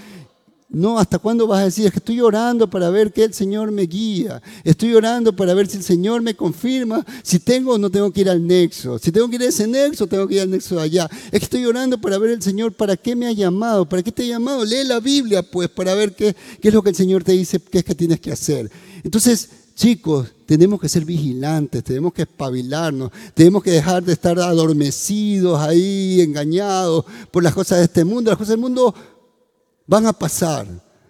no, 0.74 0.98
¿hasta 0.98 1.20
cuándo 1.20 1.48
vas 1.48 1.60
a 1.60 1.66
decir? 1.66 1.86
Es 1.86 1.92
que 1.92 2.00
estoy 2.00 2.22
orando 2.22 2.70
para 2.70 2.90
ver 2.90 3.12
que 3.12 3.26
el 3.26 3.34
Señor 3.34 3.72
me 3.72 3.84
guía. 3.84 4.42
Estoy 4.64 4.94
orando 4.96 5.36
para 5.36 5.54
ver 5.54 5.68
si 5.68 5.76
el 5.76 5.84
Señor 5.84 6.22
me 6.22 6.34
confirma 6.34 7.06
si 7.24 7.40
tengo 7.40 7.74
o 7.74 7.78
no 7.78 7.90
tengo 7.90 8.10
que 8.12 8.22
ir 8.22 8.30
al 8.30 8.48
nexo. 8.48 8.98
Si 8.98 9.12
tengo 9.12 9.30
que 9.30 9.36
ir 9.36 9.42
a 9.42 9.46
ese 9.48 9.68
nexo, 9.68 10.08
tengo 10.08 10.26
que 10.28 10.36
ir 10.36 10.42
al 10.42 10.50
nexo 10.50 10.76
de 10.76 10.84
allá. 10.84 11.10
Es 11.26 11.40
que 11.40 11.46
estoy 11.46 11.66
orando 11.66 12.00
para 12.00 12.18
ver 12.18 12.32
el 12.32 12.42
Señor 12.42 12.72
para 12.72 12.96
qué 12.96 13.18
me 13.18 13.28
ha 13.28 13.34
llamado, 13.34 13.88
para 13.88 14.02
qué 14.02 14.14
te 14.14 14.24
ha 14.24 14.28
llamado. 14.28 14.64
Lee 14.64 14.86
la 14.86 15.02
Biblia, 15.02 15.44
pues, 15.44 15.68
para 15.68 15.94
ver 15.94 16.16
qué, 16.16 16.34
qué 16.62 16.70
es 16.70 16.74
lo 16.74 16.82
que 16.82 16.92
el 16.92 16.96
Señor 16.96 17.26
te 17.26 17.34
dice, 17.34 17.60
qué 17.60 17.80
es 17.80 17.84
que 17.84 17.94
tienes 17.94 18.22
que 18.22 18.32
hacer. 18.32 18.72
Entonces, 19.04 19.50
chicos, 19.76 20.30
tenemos 20.46 20.80
que 20.80 20.90
ser 20.90 21.06
vigilantes, 21.06 21.84
tenemos 21.84 22.14
que 22.14 22.24
espabilarnos, 22.24 23.12
tenemos 23.34 23.64
que 23.64 23.72
dejar 23.72 24.04
de 24.04 24.14
estar 24.14 24.38
adormecidos 24.40 25.60
ahí, 25.60 26.22
engañados 26.22 27.06
por 27.32 27.42
las 27.42 27.54
cosas 27.54 27.80
de 27.80 27.86
este 27.86 28.06
mundo. 28.06 28.32
Las 28.32 28.38
cosas 28.38 28.52
del 28.52 28.60
mundo 28.60 28.94
van 29.92 30.08
a 30.08 30.14
pasar. 30.14 30.66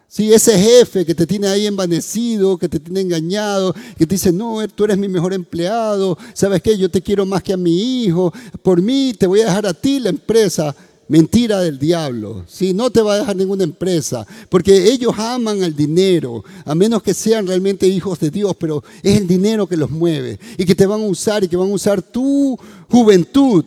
Si 0.08 0.34
ese 0.34 0.58
jefe 0.58 1.06
que 1.06 1.14
te 1.14 1.28
tiene 1.28 1.48
ahí 1.48 1.68
envanecido, 1.68 2.58
que 2.58 2.68
te 2.68 2.80
tiene 2.80 3.02
engañado, 3.02 3.76
que 3.96 4.08
dice, 4.08 4.32
no, 4.32 4.68
tú 4.70 4.86
eres 4.86 4.98
mi 4.98 5.08
mejor 5.08 5.34
empleado, 5.34 6.18
¿sabes 6.34 6.64
qué? 6.64 6.76
Yo 6.76 6.90
te 6.90 7.00
quiero 7.00 7.24
más 7.24 7.44
que 7.44 7.54
a 7.54 7.58
mi 7.58 8.04
hijo, 8.04 8.34
por 8.64 8.82
mí 8.82 9.14
te 9.18 9.28
voy 9.28 9.42
a 9.42 9.46
dejar 9.46 9.68
a 9.68 9.74
ti 9.76 10.00
la 10.00 10.10
empresa. 10.10 10.76
Mentira 11.08 11.60
del 11.60 11.78
diablo, 11.78 12.46
si 12.48 12.74
no 12.74 12.90
te 12.90 13.02
va 13.02 13.16
a 13.16 13.18
dejar 13.18 13.36
ninguna 13.36 13.66
empresa, 13.66 14.26
porque 14.48 14.94
ellos 14.94 15.14
aman 15.18 15.62
el 15.62 15.76
dinero, 15.76 16.42
a 16.64 16.74
menos 16.74 17.04
que 17.04 17.14
sean 17.14 17.46
realmente 17.46 17.86
hijos 17.86 18.18
de 18.18 18.32
Dios, 18.32 18.56
pero 18.58 18.82
es 19.04 19.18
el 19.18 19.28
dinero 19.28 19.68
que 19.68 19.76
los 19.76 19.92
mueve 19.92 20.40
y 20.58 20.66
que 20.66 20.74
te 20.74 20.86
van 20.86 21.02
a 21.02 21.08
usar 21.08 21.44
y 21.44 21.50
que 21.50 21.58
van 21.58 21.70
a 21.70 21.74
usar 21.74 22.02
tu 22.02 22.58
juventud 22.90 23.66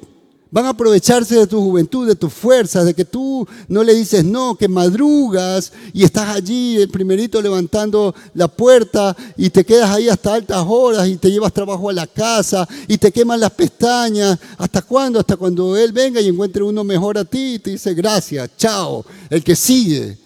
Van 0.55 0.67
a 0.67 0.69
aprovecharse 0.69 1.35
de 1.35 1.49
tu 1.49 1.61
juventud, 1.61 2.07
de 2.07 2.15
tus 2.15 2.33
fuerzas, 2.33 2.85
de 2.85 2.95
que 2.95 3.05
tú 3.05 3.45
no 3.67 3.83
le 3.83 3.93
dices 3.93 4.25
no, 4.25 4.55
que 4.55 4.69
madrugas 4.69 5.73
y 5.93 6.05
estás 6.05 6.29
allí 6.29 6.77
el 6.77 6.89
primerito 6.89 7.43
levantando 7.43 8.15
la 8.35 8.47
puerta 8.47 9.17
y 9.37 9.51
te 9.51 9.65
quedas 9.65 9.91
ahí 9.91 10.09
hasta 10.09 10.33
altas 10.33 10.65
horas 10.65 11.09
y 11.09 11.17
te 11.17 11.29
llevas 11.29 11.53
trabajo 11.53 11.91
a 11.91 11.93
la 11.93 12.07
casa 12.07 12.69
y 12.87 12.99
te 12.99 13.11
queman 13.11 13.41
las 13.41 13.51
pestañas. 13.51 14.39
¿Hasta 14.57 14.83
cuándo? 14.83 15.19
Hasta 15.19 15.37
cuando 15.37 15.77
Él 15.77 15.91
venga 15.91 16.21
y 16.21 16.29
encuentre 16.29 16.63
uno 16.63 16.85
mejor 16.85 17.19
a 17.19 17.25
ti 17.25 17.55
y 17.55 17.59
te 17.59 17.71
dice 17.71 17.93
gracias, 17.93 18.49
chao, 18.57 19.05
el 19.31 19.43
que 19.43 19.57
sigue. 19.57 20.17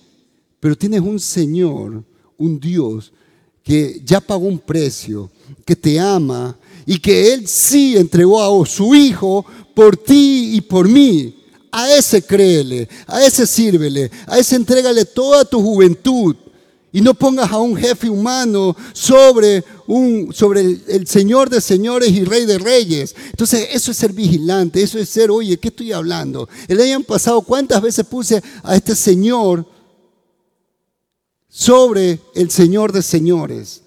Pero 0.60 0.76
tienes 0.76 1.00
un 1.00 1.18
Señor, 1.18 2.04
un 2.36 2.60
Dios 2.60 3.10
que 3.64 4.02
ya 4.04 4.20
pagó 4.20 4.46
un 4.46 4.58
precio, 4.58 5.30
que 5.64 5.74
te 5.74 5.98
ama 5.98 6.54
y 6.84 6.98
que 6.98 7.32
Él 7.32 7.48
sí 7.48 7.96
entregó 7.96 8.42
a 8.42 8.66
su 8.66 8.94
Hijo 8.94 9.46
por 9.78 9.96
ti 9.96 10.56
y 10.56 10.60
por 10.60 10.88
mí. 10.88 11.36
A 11.70 11.94
ese 11.94 12.20
créele, 12.20 12.88
a 13.06 13.24
ese 13.24 13.46
sírvele, 13.46 14.10
a 14.26 14.36
ese 14.36 14.56
entrégale 14.56 15.04
toda 15.04 15.44
tu 15.44 15.62
juventud. 15.62 16.34
Y 16.90 17.00
no 17.00 17.14
pongas 17.14 17.52
a 17.52 17.58
un 17.58 17.76
jefe 17.76 18.10
humano 18.10 18.74
sobre, 18.92 19.62
un, 19.86 20.32
sobre 20.34 20.62
el, 20.88 21.06
Señor 21.06 21.48
de 21.48 21.60
señores 21.60 22.10
y 22.10 22.24
Rey 22.24 22.44
de 22.44 22.58
reyes. 22.58 23.14
Entonces, 23.30 23.68
eso 23.70 23.92
es 23.92 23.96
ser 23.98 24.12
vigilante, 24.12 24.82
eso 24.82 24.98
es 24.98 25.08
ser, 25.10 25.30
oye, 25.30 25.56
¿qué 25.58 25.68
estoy 25.68 25.92
hablando? 25.92 26.48
El 26.66 26.80
año 26.80 27.00
pasado, 27.04 27.42
¿cuántas 27.42 27.80
veces 27.80 28.04
puse 28.04 28.42
a 28.64 28.74
este 28.74 28.96
Señor 28.96 29.64
sobre 31.48 32.18
el 32.34 32.50
Señor 32.50 32.90
de 32.90 33.02
señores? 33.02 33.82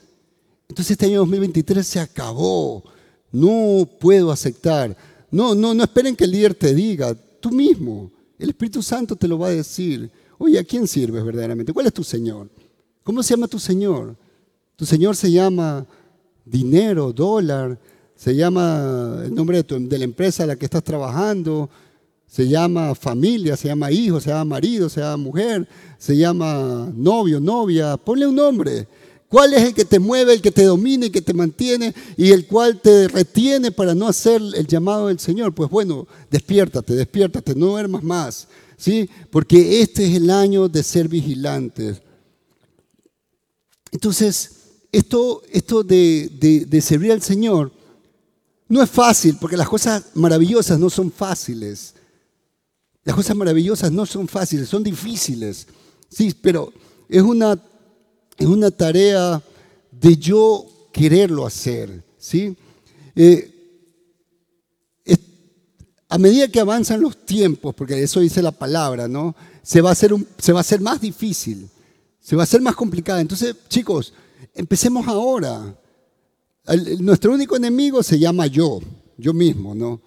Entonces, 0.70 0.92
este 0.92 1.08
año 1.08 1.20
2023 1.20 1.86
se 1.86 2.00
acabó. 2.00 2.82
No 3.34 3.90
puedo 4.00 4.32
aceptar 4.32 4.96
no, 5.32 5.56
no, 5.56 5.74
no 5.74 5.84
esperen 5.84 6.16
que 6.16 6.26
el 6.26 6.32
líder 6.32 6.54
te 6.54 6.74
diga, 6.76 7.16
tú 7.40 7.52
mismo. 7.52 8.12
El 8.38 8.50
Espíritu 8.50 8.84
Santo 8.84 9.16
te 9.16 9.28
lo 9.28 9.40
va 9.40 9.48
a 9.48 9.52
decir. 9.52 10.12
Oye, 10.38 10.60
¿a 10.60 10.64
quién 10.64 10.88
sirves 10.88 11.24
verdaderamente? 11.24 11.74
¿Cuál 11.74 11.88
es 11.88 11.94
tu 11.94 12.04
Señor? 12.04 12.50
¿Cómo 13.04 13.24
se 13.24 13.34
llama 13.34 13.48
tu 13.48 13.60
Señor? 13.60 14.16
Tu 14.76 14.86
Señor 14.86 15.16
se 15.16 15.32
llama 15.32 15.86
dinero, 16.44 17.14
dólar, 17.14 17.80
se 18.16 18.36
llama 18.36 19.22
el 19.24 19.34
nombre 19.34 19.64
de, 19.64 19.80
de 19.80 19.98
la 19.98 20.04
empresa 20.04 20.44
a 20.44 20.48
la 20.48 20.56
que 20.56 20.66
estás 20.66 20.84
trabajando, 20.84 21.70
se 22.28 22.48
llama 22.48 22.96
familia, 22.96 23.58
se 23.58 23.68
llama 23.68 23.92
hijo, 23.92 24.20
se 24.20 24.30
llama 24.30 24.46
marido, 24.46 24.90
se 24.90 25.02
llama 25.02 25.18
mujer, 25.18 25.68
se 25.98 26.16
llama 26.16 26.90
novio, 26.96 27.40
novia, 27.40 27.98
ponle 27.98 28.26
un 28.26 28.36
nombre. 28.36 28.88
¿Cuál 29.32 29.54
es 29.54 29.64
el 29.64 29.74
que 29.74 29.86
te 29.86 29.98
mueve, 29.98 30.34
el 30.34 30.42
que 30.42 30.52
te 30.52 30.66
domina 30.66 31.06
y 31.06 31.10
que 31.10 31.22
te 31.22 31.34
mantiene 31.34 31.96
y 32.18 32.34
el 32.34 32.46
cual 32.48 32.82
te 32.82 33.08
retiene 33.08 33.72
para 33.72 33.96
no 33.96 34.10
hacer 34.10 34.42
el 34.42 34.68
llamado 34.68 35.08
del 35.08 35.20
Señor? 35.20 35.56
Pues 35.56 35.70
bueno, 35.70 36.06
despiértate, 36.30 36.96
despiértate, 36.96 37.56
no 37.56 37.68
duermas 37.68 38.04
más, 38.04 38.50
¿sí? 38.76 39.10
Porque 39.30 39.82
este 39.82 40.06
es 40.06 40.18
el 40.18 40.30
año 40.30 40.68
de 40.68 40.84
ser 40.84 41.08
vigilantes. 41.08 42.02
Entonces, 43.94 44.52
esto, 44.92 45.42
esto 45.50 45.82
de, 45.82 46.66
de 46.68 46.82
servir 46.82 47.14
al 47.14 47.22
Señor 47.22 47.72
no 48.68 48.84
es 48.84 48.90
fácil, 48.90 49.38
porque 49.40 49.56
las 49.56 49.70
cosas 49.70 50.08
maravillosas 50.14 50.78
no 50.78 50.90
son 50.90 51.10
fáciles. 51.10 51.94
Las 53.06 53.16
cosas 53.16 53.38
maravillosas 53.38 53.94
no 53.94 54.06
son 54.06 54.28
fáciles, 54.28 54.68
son 54.68 54.84
difíciles. 54.84 55.68
Sí, 56.10 56.36
pero 56.42 56.74
es 57.08 57.22
una 57.22 57.58
es 58.42 58.48
una 58.48 58.72
tarea 58.72 59.42
de 59.92 60.18
yo 60.18 60.66
quererlo 60.92 61.46
hacer, 61.46 62.04
¿sí? 62.18 62.58
Eh, 63.16 63.48
a 66.10 66.18
medida 66.18 66.48
que 66.48 66.60
avanzan 66.60 67.02
los 67.02 67.24
tiempos, 67.26 67.76
porque 67.76 68.02
eso 68.02 68.20
dice 68.20 68.42
la 68.42 68.52
palabra, 68.52 69.08
¿no? 69.08 69.36
Se 69.62 69.80
va 69.80 69.90
a 69.90 69.92
hacer, 69.94 70.14
se 70.40 70.52
va 70.52 70.62
a 70.62 70.78
más 70.80 71.00
difícil, 71.00 71.70
se 72.20 72.36
va 72.36 72.42
a 72.42 72.44
hacer 72.44 72.62
más 72.62 72.76
complicada. 72.76 73.22
Entonces, 73.22 73.56
chicos, 73.70 74.12
empecemos 74.56 75.08
ahora. 75.08 75.78
nuestro 77.00 77.34
único 77.34 77.56
enemigo 77.56 78.02
se 78.02 78.18
llama 78.18 78.48
yo, 78.48 78.82
yo 79.18 79.34
mismo, 79.34 79.76
¿no? 79.76 80.02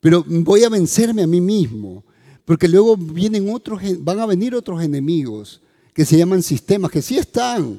Pero 0.00 0.24
voy 0.26 0.62
a 0.62 0.68
vencerme 0.68 1.24
a 1.24 1.26
mí 1.26 1.40
mismo, 1.40 2.04
porque 2.44 2.68
luego 2.68 2.96
vienen 2.96 3.52
otros, 3.52 3.82
van 3.98 4.20
a 4.20 4.26
venir 4.26 4.54
otros 4.54 4.80
enemigos 4.82 5.60
que 6.00 6.06
se 6.06 6.16
llaman 6.16 6.42
sistemas, 6.42 6.90
que 6.90 7.02
sí 7.02 7.18
están, 7.18 7.78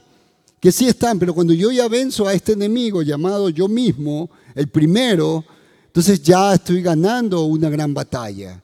que 0.59 0.71
sí 0.71 0.87
están, 0.87 1.17
pero 1.17 1.33
cuando 1.33 1.53
yo 1.53 1.71
ya 1.71 1.87
venzo 1.87 2.27
a 2.27 2.35
este 2.35 2.51
enemigo 2.51 3.01
llamado 3.01 3.49
yo 3.49 3.67
mismo, 3.67 4.29
el 4.53 4.67
primero, 4.67 5.43
entonces 5.87 6.21
ya 6.21 6.53
estoy 6.53 6.83
ganando 6.83 7.41
una 7.45 7.67
gran 7.67 7.95
batalla. 7.95 8.61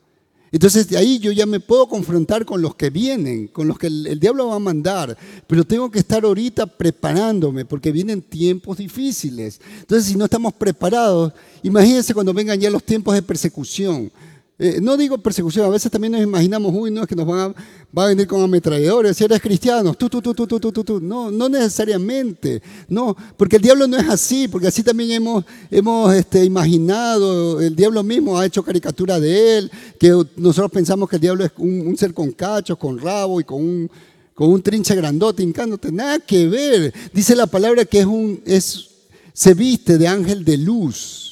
Entonces 0.51 0.87
de 0.87 0.97
ahí 0.97 1.17
yo 1.17 1.31
ya 1.31 1.47
me 1.47 1.59
puedo 1.59 1.89
confrontar 1.89 2.45
con 2.45 2.61
los 2.61 2.75
que 2.75 2.91
vienen, 2.91 3.47
con 3.47 3.67
los 3.67 3.79
que 3.79 3.87
el, 3.87 4.19
diablo 4.19 4.49
va 4.49 4.57
a 4.57 4.59
mandar, 4.59 5.17
pero 5.47 5.63
tengo 5.63 5.89
que 5.89 5.97
estar 5.97 6.23
ahorita 6.23 6.67
preparándome 6.67 7.65
porque 7.65 7.91
vienen 7.91 8.21
tiempos 8.21 8.77
difíciles. 8.77 9.59
Entonces 9.79 10.05
si 10.05 10.15
no 10.15 10.25
estamos 10.25 10.53
preparados, 10.53 11.33
imagínense 11.63 12.13
cuando 12.13 12.31
vengan 12.31 12.59
ya 12.59 12.69
los 12.69 12.83
tiempos 12.83 13.15
de 13.15 13.23
persecución. 13.23 14.11
Eh, 14.59 14.79
no 14.81 14.97
digo 14.97 15.19
persecución, 15.19 15.67
a 15.67 15.69
veces 15.69 15.91
también 15.91 16.13
nos 16.13 16.21
imaginamos, 16.21 16.73
uy, 16.73 16.89
no, 16.89 17.03
es 17.03 17.07
que 17.07 17.15
nos 17.15 17.27
van 17.27 17.53
a, 17.93 18.05
venir 18.07 18.25
con 18.25 18.41
ametralladores, 18.41 19.15
si 19.15 19.23
eres 19.23 19.39
cristiano, 19.39 19.93
tú, 19.93 20.09
tú, 20.09 20.19
tú, 20.19 20.33
tú, 20.33 20.47
tú, 20.47 20.59
tú, 20.59 20.83
tú, 20.83 20.99
No, 20.99 21.29
no 21.29 21.47
necesariamente, 21.47 22.63
no, 22.89 23.15
porque 23.37 23.57
el 23.57 23.61
diablo 23.61 23.85
no 23.85 23.97
es 23.97 24.09
así, 24.09 24.47
porque 24.47 24.67
así 24.67 24.81
también 24.81 25.11
hemos, 25.11 25.45
hemos 25.69 26.11
este, 26.15 26.43
imaginado, 26.43 27.61
el 27.61 27.75
diablo 27.75 28.01
mismo 28.01 28.35
ha 28.35 28.47
hecho 28.47 28.63
caricatura 28.63 29.19
de 29.19 29.59
él, 29.59 29.71
que 29.99 30.09
nosotros 30.37 30.71
pensamos 30.71 31.07
que 31.07 31.17
el 31.17 31.21
diablo 31.21 31.45
es 31.45 31.51
un, 31.57 31.95
ser 31.95 32.15
con 32.15 32.31
cachos, 32.31 32.79
con 32.79 32.97
rabo 32.97 33.39
y 33.39 33.43
con 33.43 33.61
un, 33.61 33.91
con 34.33 34.49
un 34.49 34.63
trinche 34.63 34.95
grandote 34.95 35.43
hincándote, 35.43 35.91
nada 35.91 36.17
que 36.17 36.47
ver. 36.47 36.93
Dice 37.13 37.35
la 37.35 37.45
palabra 37.45 37.85
que 37.85 37.99
es 37.99 38.05
un, 38.07 38.41
es, 38.43 38.89
se 39.33 39.53
viste 39.53 39.99
de 39.99 40.07
ángel 40.07 40.43
de 40.43 40.57
luz 40.57 41.26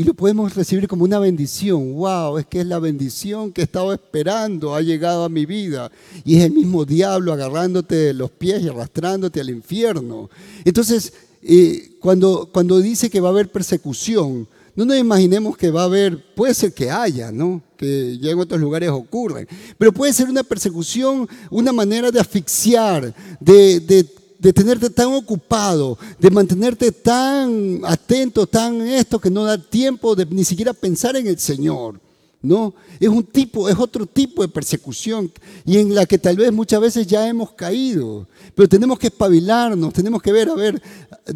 y 0.00 0.04
lo 0.04 0.14
podemos 0.14 0.54
recibir 0.54 0.88
como 0.88 1.04
una 1.04 1.18
bendición. 1.18 1.92
¡Wow! 1.92 2.38
Es 2.38 2.46
que 2.46 2.60
es 2.60 2.66
la 2.66 2.78
bendición 2.78 3.52
que 3.52 3.60
he 3.60 3.64
estado 3.64 3.92
esperando, 3.92 4.74
ha 4.74 4.80
llegado 4.80 5.24
a 5.24 5.28
mi 5.28 5.44
vida. 5.44 5.92
Y 6.24 6.38
es 6.38 6.44
el 6.44 6.52
mismo 6.52 6.86
diablo 6.86 7.34
agarrándote 7.34 7.94
de 7.96 8.14
los 8.14 8.30
pies 8.30 8.62
y 8.62 8.68
arrastrándote 8.68 9.42
al 9.42 9.50
infierno. 9.50 10.30
Entonces, 10.64 11.12
eh, 11.42 11.98
cuando, 12.00 12.48
cuando 12.50 12.78
dice 12.78 13.10
que 13.10 13.20
va 13.20 13.28
a 13.28 13.32
haber 13.32 13.52
persecución, 13.52 14.48
no 14.74 14.86
nos 14.86 14.96
imaginemos 14.96 15.54
que 15.54 15.70
va 15.70 15.82
a 15.82 15.84
haber, 15.84 16.34
puede 16.34 16.54
ser 16.54 16.72
que 16.72 16.90
haya, 16.90 17.30
¿no? 17.30 17.60
Que 17.76 18.16
ya 18.16 18.30
en 18.30 18.38
otros 18.38 18.58
lugares 18.58 18.88
ocurren, 18.88 19.46
pero 19.76 19.92
puede 19.92 20.14
ser 20.14 20.30
una 20.30 20.44
persecución, 20.44 21.28
una 21.50 21.74
manera 21.74 22.10
de 22.10 22.20
asfixiar, 22.20 23.14
de 23.38 24.06
de 24.40 24.52
tenerte 24.54 24.88
tan 24.88 25.08
ocupado, 25.12 25.98
de 26.18 26.30
mantenerte 26.30 26.90
tan 26.90 27.80
atento, 27.84 28.46
tan 28.46 28.80
esto, 28.80 29.20
que 29.20 29.30
no 29.30 29.44
da 29.44 29.58
tiempo 29.58 30.16
de 30.16 30.24
ni 30.24 30.44
siquiera 30.44 30.72
pensar 30.72 31.14
en 31.16 31.26
el 31.26 31.38
Señor. 31.38 32.00
No, 32.42 32.72
es 32.98 33.08
un 33.10 33.22
tipo, 33.22 33.68
es 33.68 33.78
otro 33.78 34.06
tipo 34.06 34.40
de 34.40 34.48
persecución 34.48 35.30
y 35.66 35.76
en 35.76 35.94
la 35.94 36.06
que 36.06 36.16
tal 36.16 36.36
vez 36.36 36.50
muchas 36.50 36.80
veces 36.80 37.06
ya 37.06 37.28
hemos 37.28 37.52
caído, 37.52 38.26
pero 38.54 38.66
tenemos 38.66 38.98
que 38.98 39.08
espabilarnos, 39.08 39.92
tenemos 39.92 40.22
que 40.22 40.32
ver, 40.32 40.48
a 40.48 40.54
ver, 40.54 40.82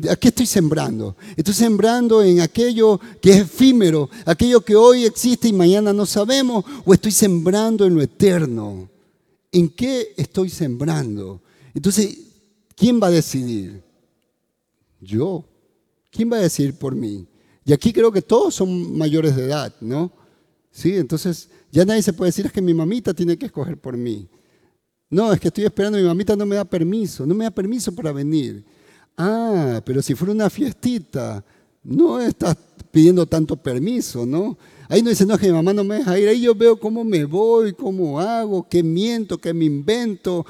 ¿a 0.08 0.16
qué 0.16 0.28
estoy 0.28 0.46
sembrando? 0.46 1.14
Estoy 1.36 1.52
sembrando 1.52 2.22
en 2.22 2.40
aquello 2.40 2.98
que 3.20 3.32
es 3.32 3.40
efímero, 3.40 4.08
aquello 4.24 4.62
que 4.62 4.76
hoy 4.76 5.04
existe 5.04 5.48
y 5.48 5.52
mañana 5.52 5.92
no 5.92 6.06
sabemos, 6.06 6.64
o 6.86 6.94
estoy 6.94 7.12
sembrando 7.12 7.84
en 7.84 7.96
lo 7.96 8.00
eterno. 8.00 8.88
¿En 9.52 9.68
qué 9.68 10.14
estoy 10.16 10.48
sembrando? 10.48 11.42
Entonces, 11.74 12.16
¿Quién 12.76 13.00
va 13.00 13.08
a 13.08 13.10
decidir? 13.10 13.82
Yo. 15.00 15.44
¿Quién 16.10 16.30
va 16.32 16.36
a 16.36 16.40
decidir 16.40 16.74
por 16.74 16.94
mí? 16.94 17.26
Y 17.64 17.72
aquí 17.72 17.92
creo 17.92 18.12
que 18.12 18.22
todos 18.22 18.54
son 18.54 18.96
mayores 18.96 19.34
de 19.36 19.44
edad, 19.44 19.74
¿no? 19.80 20.12
Sí, 20.70 20.96
entonces 20.96 21.48
ya 21.72 21.84
nadie 21.84 22.02
se 22.02 22.12
puede 22.12 22.28
decir 22.28 22.46
es 22.46 22.52
que 22.52 22.62
mi 22.62 22.74
mamita 22.74 23.14
tiene 23.14 23.36
que 23.36 23.46
escoger 23.46 23.78
por 23.78 23.96
mí. 23.96 24.28
No, 25.08 25.32
es 25.32 25.40
que 25.40 25.48
estoy 25.48 25.64
esperando, 25.64 25.98
mi 25.98 26.04
mamita 26.04 26.36
no 26.36 26.46
me 26.46 26.56
da 26.56 26.64
permiso, 26.64 27.26
no 27.26 27.34
me 27.34 27.44
da 27.44 27.50
permiso 27.50 27.94
para 27.94 28.12
venir. 28.12 28.64
Ah, 29.16 29.80
pero 29.84 30.02
si 30.02 30.14
fuera 30.14 30.32
una 30.32 30.50
fiestita, 30.50 31.44
no 31.82 32.20
estás 32.20 32.56
pidiendo 32.90 33.24
tanto 33.26 33.56
permiso, 33.56 34.26
¿no? 34.26 34.58
Ahí 34.88 35.02
no 35.02 35.10
dice, 35.10 35.24
no, 35.24 35.38
que 35.38 35.46
mi 35.46 35.52
mamá 35.52 35.72
no 35.72 35.84
me 35.84 35.96
deja 35.96 36.18
ir. 36.18 36.28
Ahí 36.28 36.42
yo 36.42 36.54
veo 36.54 36.78
cómo 36.78 37.04
me 37.04 37.24
voy, 37.24 37.72
cómo 37.72 38.20
hago, 38.20 38.68
qué 38.68 38.82
miento, 38.82 39.38
qué 39.38 39.54
me 39.54 39.64
invento, 39.64 40.44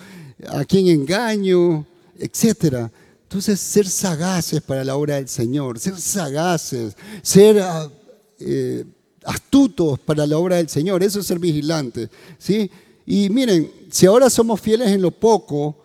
a 0.48 0.64
quién 0.64 0.88
engaño 0.88 1.86
etcétera. 2.18 2.90
Entonces, 3.22 3.58
ser 3.58 3.88
sagaces 3.88 4.60
para 4.60 4.84
la 4.84 4.96
obra 4.96 5.16
del 5.16 5.28
Señor, 5.28 5.78
ser 5.78 5.98
sagaces, 5.98 6.96
ser 7.22 7.58
ah, 7.60 7.90
eh, 8.38 8.84
astutos 9.24 9.98
para 9.98 10.26
la 10.26 10.38
obra 10.38 10.56
del 10.56 10.68
Señor, 10.68 11.02
eso 11.02 11.20
es 11.20 11.26
ser 11.26 11.38
vigilante. 11.38 12.08
¿sí? 12.38 12.70
Y 13.06 13.28
miren, 13.30 13.70
si 13.90 14.06
ahora 14.06 14.30
somos 14.30 14.60
fieles 14.60 14.88
en 14.90 15.02
lo 15.02 15.10
poco, 15.10 15.76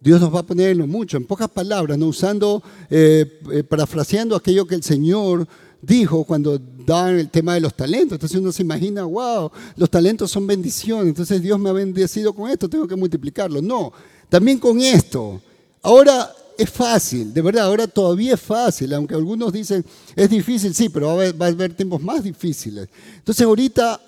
Dios 0.00 0.20
nos 0.20 0.34
va 0.34 0.40
a 0.40 0.46
poner 0.46 0.70
en 0.70 0.78
lo 0.78 0.86
mucho, 0.86 1.16
en 1.16 1.24
pocas 1.24 1.48
palabras, 1.48 1.98
no 1.98 2.06
usando, 2.06 2.62
eh, 2.88 3.40
eh, 3.52 3.62
parafraseando 3.64 4.36
aquello 4.36 4.66
que 4.66 4.74
el 4.74 4.82
Señor 4.82 5.46
dijo 5.82 6.24
cuando 6.24 6.58
daban 6.58 7.18
el 7.18 7.30
tema 7.30 7.54
de 7.54 7.60
los 7.60 7.74
talentos. 7.74 8.16
Entonces 8.16 8.38
uno 8.38 8.52
se 8.52 8.62
imagina, 8.62 9.04
wow, 9.04 9.50
los 9.76 9.90
talentos 9.90 10.30
son 10.30 10.46
bendiciones, 10.46 11.08
entonces 11.08 11.42
Dios 11.42 11.58
me 11.58 11.70
ha 11.70 11.72
bendecido 11.72 12.32
con 12.32 12.50
esto, 12.50 12.68
tengo 12.68 12.86
que 12.86 12.96
multiplicarlo. 12.96 13.60
No, 13.60 13.92
también 14.28 14.58
con 14.58 14.80
esto. 14.80 15.40
Ahora 15.86 16.34
es 16.58 16.68
fácil, 16.68 17.32
de 17.32 17.40
verdad, 17.40 17.66
ahora 17.66 17.86
todavía 17.86 18.34
es 18.34 18.40
fácil, 18.40 18.92
aunque 18.92 19.14
algunos 19.14 19.52
dicen 19.52 19.84
es 20.16 20.28
difícil, 20.28 20.74
sí, 20.74 20.88
pero 20.88 21.14
va 21.14 21.26
a, 21.46 21.48
haber, 21.48 21.74
tiempos 21.74 22.02
más 22.02 22.24
difíciles. 22.24 22.88
Entonces 23.18 23.46
ahorita 23.46 24.00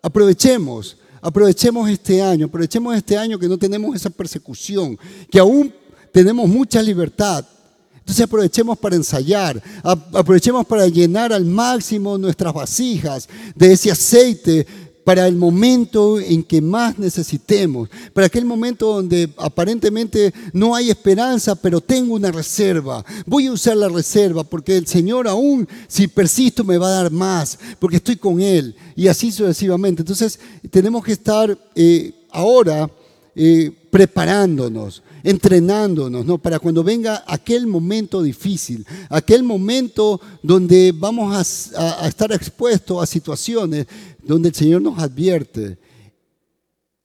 aprovechemos, 0.00 0.96
aprovechemos 1.20 1.90
este 1.90 2.22
año, 2.22 2.46
aprovechemos 2.46 2.96
este 2.96 3.18
año 3.18 3.36
que 3.36 3.48
no 3.48 3.58
tenemos 3.58 3.96
esa 3.96 4.10
persecución, 4.10 4.96
que 5.28 5.40
aún 5.40 5.74
tenemos 6.12 6.48
mucha 6.48 6.80
libertad. 6.80 7.44
Entonces 7.98 8.22
aprovechemos 8.22 8.78
para 8.78 8.94
ensayar, 8.94 9.60
aprovechemos 9.82 10.64
para 10.66 10.86
llenar 10.86 11.32
al 11.32 11.44
máximo 11.44 12.16
nuestras 12.16 12.54
vasijas 12.54 13.28
de 13.56 13.72
ese 13.72 13.90
aceite 13.90 14.64
para 15.04 15.28
el 15.28 15.36
momento 15.36 16.18
en 16.18 16.42
que 16.42 16.60
más 16.60 16.98
necesitemos, 16.98 17.88
para 18.12 18.26
aquel 18.26 18.44
momento 18.44 18.86
donde 18.94 19.30
aparentemente 19.36 20.32
no 20.52 20.74
hay 20.74 20.90
esperanza, 20.90 21.54
pero 21.54 21.80
tengo 21.80 22.14
una 22.14 22.32
reserva. 22.32 23.04
Voy 23.26 23.46
a 23.46 23.52
usar 23.52 23.76
la 23.76 23.88
reserva 23.88 24.44
porque 24.44 24.76
el 24.76 24.86
Señor 24.86 25.28
aún, 25.28 25.68
si 25.86 26.08
persisto, 26.08 26.64
me 26.64 26.78
va 26.78 26.88
a 26.88 27.02
dar 27.02 27.12
más, 27.12 27.58
porque 27.78 27.96
estoy 27.96 28.16
con 28.16 28.40
Él 28.40 28.74
y 28.96 29.08
así 29.08 29.30
sucesivamente. 29.30 30.02
Entonces 30.02 30.38
tenemos 30.70 31.04
que 31.04 31.12
estar 31.12 31.56
eh, 31.74 32.12
ahora 32.30 32.90
eh, 33.36 33.70
preparándonos, 33.90 35.02
entrenándonos, 35.22 36.24
¿no? 36.24 36.38
Para 36.38 36.58
cuando 36.58 36.84
venga 36.84 37.24
aquel 37.26 37.66
momento 37.66 38.22
difícil, 38.22 38.86
aquel 39.08 39.42
momento 39.42 40.20
donde 40.42 40.92
vamos 40.94 41.74
a, 41.76 42.04
a 42.04 42.08
estar 42.08 42.32
expuestos 42.32 43.02
a 43.02 43.06
situaciones 43.06 43.86
donde 44.22 44.48
el 44.48 44.54
Señor 44.54 44.82
nos 44.82 44.98
advierte, 44.98 45.78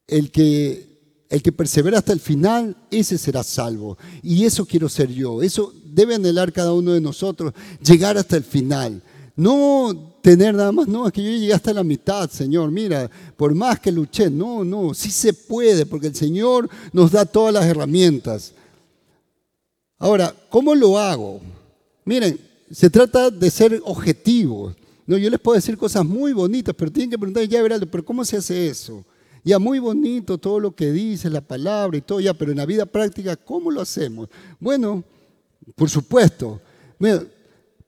el 0.07 0.32
que, 0.32 1.25
el 1.30 1.41
que 1.41 1.51
persevera 1.51 1.99
hasta 1.99 2.13
el 2.13 2.19
final, 2.19 2.75
ese 2.91 3.17
será 3.17 3.43
salvo. 3.43 3.97
Y 4.23 4.45
eso 4.45 4.65
quiero 4.65 4.89
ser 4.89 5.09
yo, 5.11 5.41
eso 5.41 5.73
debe 5.86 6.15
anhelar 6.15 6.51
cada 6.51 6.73
uno 6.73 6.93
de 6.93 7.01
nosotros, 7.01 7.53
llegar 7.82 8.17
hasta 8.17 8.38
el 8.38 8.43
final. 8.43 9.03
No 9.36 10.09
tener 10.22 10.55
nada 10.55 10.72
más, 10.72 10.88
no, 10.88 11.07
es 11.07 11.13
que 11.13 11.24
yo 11.24 11.30
llegué 11.30 11.53
hasta 11.53 11.74
la 11.74 11.84
mitad, 11.84 12.30
Señor, 12.30 12.72
mira, 12.72 13.09
por 13.38 13.53
más 13.55 13.80
que 13.80 13.91
luché, 13.91 14.30
no, 14.30 14.63
no, 14.63 14.93
sí 14.93 15.11
se 15.11 15.34
puede, 15.34 15.86
porque 15.86 16.07
el 16.07 16.15
Señor 16.15 16.70
nos 16.91 17.11
da 17.11 17.26
todas 17.26 17.53
las 17.53 17.65
herramientas. 17.65 18.53
Ahora, 19.97 20.34
¿cómo 20.49 20.76
lo 20.76 20.97
hago? 20.97 21.41
Miren, 22.05 22.39
se 22.72 22.89
trata 22.89 23.30
de 23.30 23.51
ser 23.51 23.82
objetivos. 23.84 24.76
No, 25.05 25.17
yo 25.17 25.30
les 25.30 25.39
puedo 25.39 25.55
decir 25.55 25.78
cosas 25.78 26.05
muy 26.05 26.34
bonitas, 26.34 26.76
pero 26.78 26.91
tienen 26.91 27.09
que 27.09 27.17
preguntar, 27.17 27.43
ya 27.45 27.61
verán, 27.61 27.82
pero 27.91 28.05
¿cómo 28.05 28.24
se 28.24 28.38
hace 28.38 28.67
eso? 28.67 29.03
Ya 29.43 29.57
muy 29.57 29.80
bonito 29.80 30.38
todo 30.38 30.59
lo 30.59 30.76
que 30.76 30.91
dice, 30.91 31.30
la 31.30 31.41
palabra 31.41 31.97
y 31.97 32.01
todo, 32.01 32.20
ya, 32.20 32.34
pero 32.34 32.51
en 32.51 32.57
la 32.57 32.65
vida 32.65 32.86
práctica, 32.86 33.36
¿cómo 33.36 33.72
lo 33.72 33.82
hacemos? 33.82 34.30
Bueno, 34.59 35.03
por 35.76 35.89
supuesto. 35.89 36.61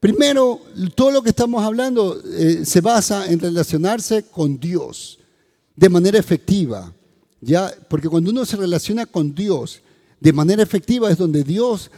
Primero, 0.01 0.59
todo 0.95 1.11
lo 1.11 1.21
que 1.21 1.29
estamos 1.29 1.63
hablando 1.63 2.19
eh, 2.33 2.65
se 2.65 2.81
basa 2.81 3.31
en 3.31 3.39
relacionarse 3.39 4.23
con 4.23 4.59
Dios 4.59 5.19
de 5.75 5.87
manera 5.87 6.19
efectiva. 6.19 6.91
¿ya? 7.39 7.71
Porque 7.87 8.09
cuando 8.09 8.31
uno 8.31 8.43
se 8.43 8.57
relaciona 8.57 9.05
con 9.05 9.33
Dios 9.33 9.81
de 10.19 10.33
manera 10.33 10.61
efectiva 10.61 11.09
es 11.09 11.17
donde 11.17 11.43
Dios 11.43 11.89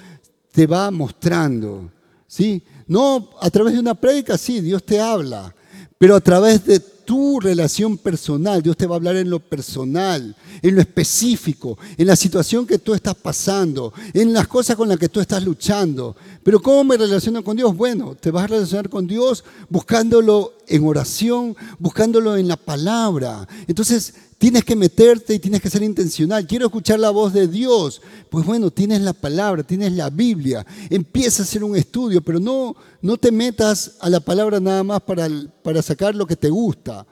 te 0.51 0.67
va 0.67 0.91
mostrando. 0.91 1.89
¿sí? 2.27 2.61
No 2.87 3.29
a 3.41 3.49
través 3.49 3.73
de 3.73 3.79
una 3.79 3.95
prédica, 3.95 4.37
sí, 4.37 4.59
Dios 4.59 4.83
te 4.83 4.99
habla, 4.99 5.55
pero 5.97 6.15
a 6.15 6.21
través 6.21 6.65
de 6.65 6.81
tu 7.05 7.39
relación 7.39 7.97
personal, 7.97 8.61
Dios 8.61 8.77
te 8.77 8.87
va 8.87 8.95
a 8.95 8.97
hablar 8.97 9.15
en 9.15 9.29
lo 9.29 9.39
personal, 9.39 10.35
en 10.61 10.75
lo 10.75 10.81
específico, 10.81 11.77
en 11.97 12.07
la 12.07 12.15
situación 12.15 12.65
que 12.65 12.79
tú 12.79 12.93
estás 12.93 13.15
pasando, 13.15 13.93
en 14.13 14.33
las 14.33 14.47
cosas 14.47 14.75
con 14.75 14.89
las 14.89 14.97
que 14.97 15.09
tú 15.09 15.19
estás 15.19 15.43
luchando. 15.43 16.15
Pero 16.43 16.61
¿cómo 16.61 16.83
me 16.83 16.97
relaciono 16.97 17.43
con 17.43 17.57
Dios? 17.57 17.75
Bueno, 17.75 18.15
te 18.19 18.31
vas 18.31 18.45
a 18.45 18.47
relacionar 18.47 18.89
con 18.89 19.07
Dios 19.07 19.43
buscándolo 19.69 20.53
en 20.67 20.85
oración, 20.85 21.55
buscándolo 21.79 22.37
en 22.37 22.47
la 22.47 22.57
palabra. 22.57 23.47
Entonces, 23.67 24.13
Tienes 24.43 24.65
que 24.65 24.75
meterte 24.75 25.33
y 25.33 25.39
tienes 25.39 25.61
que 25.61 25.69
ser 25.69 25.83
intencional. 25.83 26.45
Quiero 26.45 26.65
escuchar 26.65 26.99
la 26.99 27.11
voz 27.11 27.31
de 27.31 27.47
Dios. 27.47 28.01
Pues 28.29 28.45
bueno, 28.45 28.71
tienes 28.71 28.99
la 28.99 29.13
palabra, 29.13 29.63
tienes 29.63 29.93
la 29.93 30.09
Biblia. 30.09 30.65
Empieza 30.89 31.41
a 31.41 31.45
hacer 31.45 31.63
un 31.63 31.77
estudio, 31.77 32.21
pero 32.21 32.41
no, 32.41 32.75
no 33.01 33.15
te 33.15 33.31
metas 33.31 33.95
a 34.01 34.09
la 34.09 34.19
palabra 34.19 34.59
nada 34.59 34.83
más 34.83 35.01
para, 35.03 35.29
para 35.61 35.81
sacar 35.81 36.13
lo 36.13 36.27
que 36.27 36.35
te 36.35 36.49
gusta, 36.49 37.07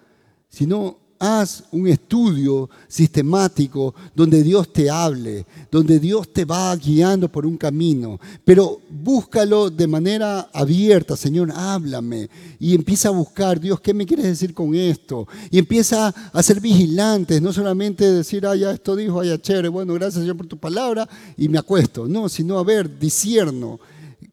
sino 0.50 0.98
haz 1.22 1.64
un 1.72 1.88
estudio 1.88 2.68
sistemático 2.88 3.94
donde 4.16 4.42
Dios 4.42 4.74
te 4.74 4.90
hable, 4.90 5.46
donde 5.70 6.00
Dios 6.00 6.34
te 6.34 6.46
va 6.46 6.76
guiando 6.76 7.32
por 7.32 7.46
un 7.46 7.58
camino, 7.58 8.20
pero 8.44 8.82
búscalo 8.90 9.70
de 9.70 9.86
manera 9.86 10.50
abierta, 10.52 11.16
Señor, 11.16 11.52
háblame. 11.56 12.28
Y 12.60 12.74
empieza 12.74 13.10
a 13.10 13.12
buscar, 13.12 13.60
Dios, 13.60 13.80
¿qué 13.80 13.94
me 13.94 14.08
quieres 14.08 14.26
decir 14.26 14.56
con 14.56 14.74
esto? 14.74 15.28
Y 15.52 15.60
empieza 15.60 16.14
a 16.34 16.44
ser 16.44 16.60
vigilante, 16.60 17.40
no 17.40 17.54
solamente 17.54 18.12
decir, 18.12 18.48
ah, 18.48 18.56
ya 18.56 18.72
esto 18.72 18.96
dijo, 18.96 19.22
ah, 19.22 19.38
chévere, 19.40 19.70
bueno, 19.70 19.94
gracias 19.94 20.22
Señor 20.22 20.38
por 20.38 20.48
tu 20.48 20.58
palabra 20.58 21.08
y 21.38 21.48
me 21.50 21.60
acuesto, 21.60 22.08
no, 22.08 22.30
sino 22.30 22.58
a 22.58 22.64
ver, 22.64 22.98
disierno 22.98 23.80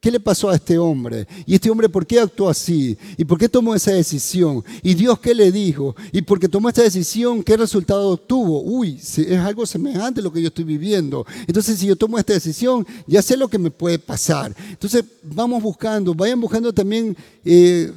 ¿Qué 0.00 0.10
le 0.10 0.20
pasó 0.20 0.50
a 0.50 0.54
este 0.54 0.78
hombre? 0.78 1.26
¿Y 1.46 1.54
este 1.54 1.70
hombre 1.70 1.88
por 1.88 2.06
qué 2.06 2.20
actuó 2.20 2.48
así? 2.48 2.96
¿Y 3.16 3.24
por 3.24 3.38
qué 3.38 3.48
tomó 3.48 3.74
esa 3.74 3.92
decisión? 3.92 4.62
¿Y 4.82 4.94
Dios 4.94 5.18
qué 5.18 5.34
le 5.34 5.50
dijo? 5.50 5.96
¿Y 6.12 6.22
porque 6.22 6.48
tomó 6.48 6.68
esta 6.68 6.82
decisión, 6.82 7.42
qué 7.42 7.56
resultado 7.56 8.16
tuvo? 8.16 8.62
Uy, 8.62 8.96
es 8.98 9.38
algo 9.38 9.66
semejante 9.66 10.20
a 10.20 10.22
lo 10.22 10.32
que 10.32 10.42
yo 10.42 10.48
estoy 10.48 10.64
viviendo. 10.64 11.26
Entonces, 11.46 11.78
si 11.78 11.86
yo 11.86 11.96
tomo 11.96 12.18
esta 12.18 12.32
decisión, 12.32 12.86
ya 13.06 13.22
sé 13.22 13.36
lo 13.36 13.48
que 13.48 13.58
me 13.58 13.70
puede 13.70 13.98
pasar. 13.98 14.54
Entonces, 14.70 15.04
vamos 15.22 15.62
buscando, 15.62 16.14
vayan 16.14 16.40
buscando 16.40 16.72
también 16.72 17.16
eh, 17.44 17.92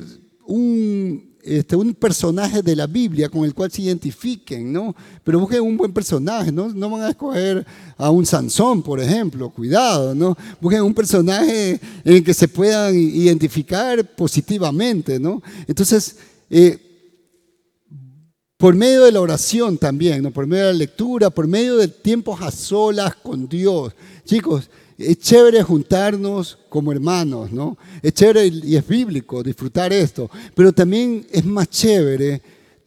un 0.45 1.30
este, 1.43 1.75
un 1.75 1.93
personaje 1.93 2.61
de 2.61 2.75
la 2.75 2.87
Biblia 2.87 3.29
con 3.29 3.45
el 3.45 3.53
cual 3.53 3.71
se 3.71 3.81
identifiquen, 3.81 4.71
¿no? 4.71 4.95
Pero 5.23 5.39
busquen 5.39 5.61
un 5.61 5.77
buen 5.77 5.91
personaje, 5.91 6.51
¿no? 6.51 6.69
No 6.69 6.89
van 6.89 7.01
a 7.01 7.09
escoger 7.09 7.65
a 7.97 8.09
un 8.09 8.25
Sansón, 8.25 8.81
por 8.83 8.99
ejemplo, 8.99 9.49
cuidado, 9.49 10.13
¿no? 10.15 10.37
Busquen 10.59 10.81
un 10.81 10.93
personaje 10.93 11.79
en 12.03 12.15
el 12.15 12.23
que 12.23 12.33
se 12.33 12.47
puedan 12.47 12.95
identificar 12.95 14.15
positivamente, 14.15 15.19
¿no? 15.19 15.41
Entonces, 15.67 16.17
eh, 16.49 16.91
por 18.61 18.75
medio 18.75 19.05
de 19.05 19.11
la 19.11 19.21
oración 19.21 19.79
también, 19.79 20.21
¿no? 20.21 20.29
por 20.29 20.45
medio 20.45 20.67
de 20.67 20.73
la 20.73 20.77
lectura, 20.77 21.31
por 21.31 21.47
medio 21.47 21.77
de 21.77 21.87
tiempos 21.87 22.41
a 22.41 22.51
solas 22.51 23.15
con 23.15 23.49
Dios. 23.49 23.91
Chicos, 24.23 24.69
es 25.01 25.19
chévere 25.19 25.63
juntarnos 25.63 26.57
como 26.69 26.91
hermanos, 26.91 27.51
¿no? 27.51 27.77
Es 28.01 28.13
chévere 28.13 28.47
y 28.47 28.75
es 28.75 28.87
bíblico 28.87 29.43
disfrutar 29.43 29.91
esto, 29.91 30.29
pero 30.55 30.71
también 30.71 31.25
es 31.31 31.45
más 31.45 31.69
chévere 31.69 32.41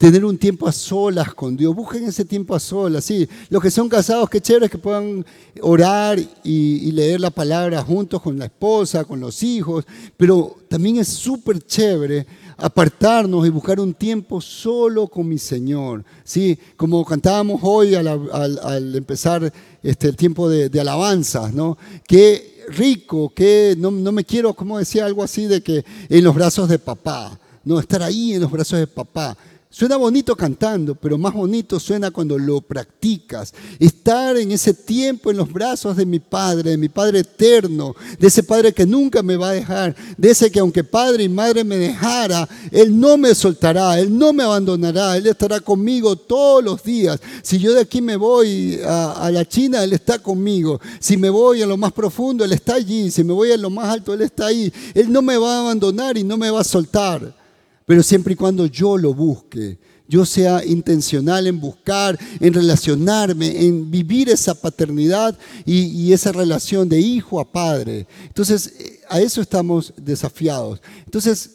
tener 0.05 0.23
un 0.27 0.37
tiempo 0.37 0.69
a 0.69 0.73
solas 0.73 1.33
con 1.33 1.57
Dios. 1.57 1.75
Busquen 1.75 2.05
ese 2.05 2.27
tiempo 2.27 2.55
a 2.55 2.61
solas, 2.61 3.07
sí. 3.07 3.27
Los 3.49 3.63
que 3.63 3.71
son 3.71 3.89
casados, 3.89 4.29
qué 4.29 4.39
chévere 4.39 4.69
que 4.69 4.77
puedan 4.77 5.25
orar 5.63 6.19
y, 6.43 6.93
leer 6.93 7.23
la 7.23 7.31
palabra 7.31 7.83
juntos 7.83 8.21
con 8.21 8.39
la 8.39 8.45
esposa, 8.45 9.07
con 9.07 9.19
los 9.19 9.43
hijos, 9.43 9.87
pero 10.19 10.59
también 10.69 10.99
es 10.99 11.09
súper 11.09 11.59
chévere 11.63 12.27
apartarnos 12.59 13.47
y 13.47 13.49
buscar 13.49 13.81
un 13.81 13.95
tiempo 13.95 14.43
solo 14.43 15.09
con 15.09 15.27
mi 15.27 15.39
Señor. 15.39 16.05
¿sí? 16.23 16.59
Como 16.77 17.03
cantábamos 17.03 17.61
hoy 17.63 17.95
al, 17.95 18.95
empezar 18.95 19.51
este, 19.83 20.09
el 20.09 20.17
tiempo 20.17 20.51
de, 20.51 20.69
de 20.69 20.81
alabanzas, 20.81 21.55
¿no? 21.55 21.79
Qué 22.07 22.67
rico, 22.69 23.33
que 23.35 23.75
no, 23.79 23.91
no 23.91 24.13
me 24.13 24.25
quiero, 24.25 24.53
como 24.53 24.79
decía 24.79 25.07
algo 25.07 25.23
así, 25.23 25.47
de 25.47 25.63
que 25.63 25.83
en 26.11 26.23
los 26.23 26.35
brazos 26.35 26.69
de 26.69 26.79
papá, 26.79 27.39
no, 27.65 27.81
estar 27.81 28.03
ahí 28.03 28.35
en 28.35 28.43
los 28.43 28.51
brazos 28.51 28.79
de 28.79 28.87
papá. 28.87 29.35
Suena 29.77 29.97
bonito 29.97 30.37
cantando, 30.37 30.95
pero 30.95 31.19
más 31.19 31.35
bonito 31.35 31.81
suena 31.81 32.13
cuando 32.13 32.39
lo 32.39 32.61
practicas. 32.61 33.53
Estar 33.81 34.37
en 34.37 34.53
ese 34.53 34.73
tiempo 34.73 35.33
en 35.33 35.37
los 35.37 35.53
brazos 35.53 35.97
de 35.97 36.07
mi 36.07 36.21
Padre, 36.21 36.71
de 36.71 36.77
mi 36.77 36.89
Padre 36.89 37.19
eterno, 37.19 37.97
de 38.17 38.29
ese 38.29 38.45
Padre 38.45 38.73
que 38.73 38.87
nunca 38.87 39.21
me 39.21 39.37
va 39.37 39.49
a 39.49 39.55
dejar, 39.55 39.97
de 40.17 40.31
ese 40.31 40.49
que 40.53 40.61
aunque 40.61 40.85
Padre 40.85 41.25
y 41.25 41.29
Madre 41.29 41.65
me 41.65 41.77
dejara, 41.77 42.49
Él 42.71 43.01
no 43.01 43.17
me 43.17 43.35
soltará, 43.35 43.99
Él 43.99 44.17
no 44.17 44.33
me 44.33 44.45
abandonará, 44.45 45.17
Él 45.17 45.27
estará 45.27 45.59
conmigo 45.59 46.15
todos 46.15 46.63
los 46.63 46.81
días. 46.85 47.19
Si 47.43 47.59
yo 47.59 47.75
de 47.75 47.81
aquí 47.81 48.01
me 48.01 48.15
voy 48.15 48.79
a, 48.87 49.29
la 49.33 49.45
China, 49.45 49.83
Él 49.83 49.93
está 49.93 50.21
conmigo. 50.21 50.81
Si 51.01 51.17
me 51.17 51.31
voy 51.31 51.63
a 51.63 51.67
lo 51.67 51.77
más 51.77 51.93
profundo, 51.93 52.45
Él 52.45 52.53
está 52.53 52.75
allí. 52.75 53.11
Si 53.11 53.25
me 53.25 53.33
voy 53.33 53.51
a 53.51 53.57
lo 53.57 53.71
más 53.71 53.89
alto, 53.89 54.15
Él 54.15 54.23
está 54.23 54.47
ahí. 54.47 54.73
Él 54.95 55.11
no 55.11 55.21
me 55.21 55.37
va 55.37 55.57
a 55.57 55.61
abandonar 55.63 56.17
y 56.17 56.23
no 56.23 56.37
me 56.37 56.49
va 56.49 56.61
a 56.61 56.65
soltar 56.65 57.43
pero 57.87 58.03
siempre 58.03 58.33
y 58.35 58.37
cuando 58.37 58.67
yo 58.67 58.97
lo 58.97 59.15
busque, 59.15 59.79
yo 60.07 60.27
sea 60.27 60.65
intencional 60.65 61.47
en 61.47 61.61
buscar, 61.61 62.19
en 62.41 62.53
relacionarme, 62.53 63.65
en 63.65 63.91
vivir 63.91 64.29
esa 64.29 64.55
paternidad 64.55 65.37
y, 65.65 66.13
esa 66.13 66.33
relación 66.33 66.89
de 66.89 67.01
hijo 67.01 67.41
a 67.41 67.51
padre. 67.51 68.07
Entonces, 68.27 68.75
eh, 68.79 69.01
a 69.09 69.21
eso 69.21 69.41
estamos 69.41 69.93
desafiados. 69.97 70.81
Entonces, 71.05 71.51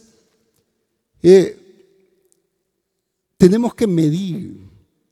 eh, 1.22 1.58
tenemos 3.38 3.74
que 3.76 3.88
medir. 3.88 4.68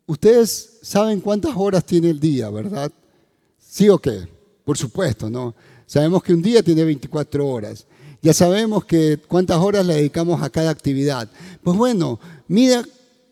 Ustedes 0.05 0.80
saben 0.82 1.22
cuántas 1.22 1.53
horas 1.55 1.86
tiene 1.86 2.09
el 2.09 2.20
día, 2.20 2.49
¿verdad? 2.49 2.91
¿Sí 3.59 3.88
o 3.89 3.99
qué? 3.99 4.28
Por 4.65 4.78
supuesto, 4.78 5.30
¿no? 5.30 5.53
Sabemos 5.86 6.24
que 6.24 6.34
un 6.34 6.41
día 6.41 6.63
tiene 6.63 6.84
24 6.84 7.47
horas. 7.47 7.86
Ya 8.28 8.34
sabemos 8.34 8.84
que 8.84 9.17
cuántas 9.25 9.55
horas 9.55 9.86
le 9.86 9.95
dedicamos 9.95 10.43
a 10.43 10.49
cada 10.49 10.69
actividad. 10.69 11.30
Pues 11.63 11.78
bueno, 11.78 12.19
mira 12.49 12.84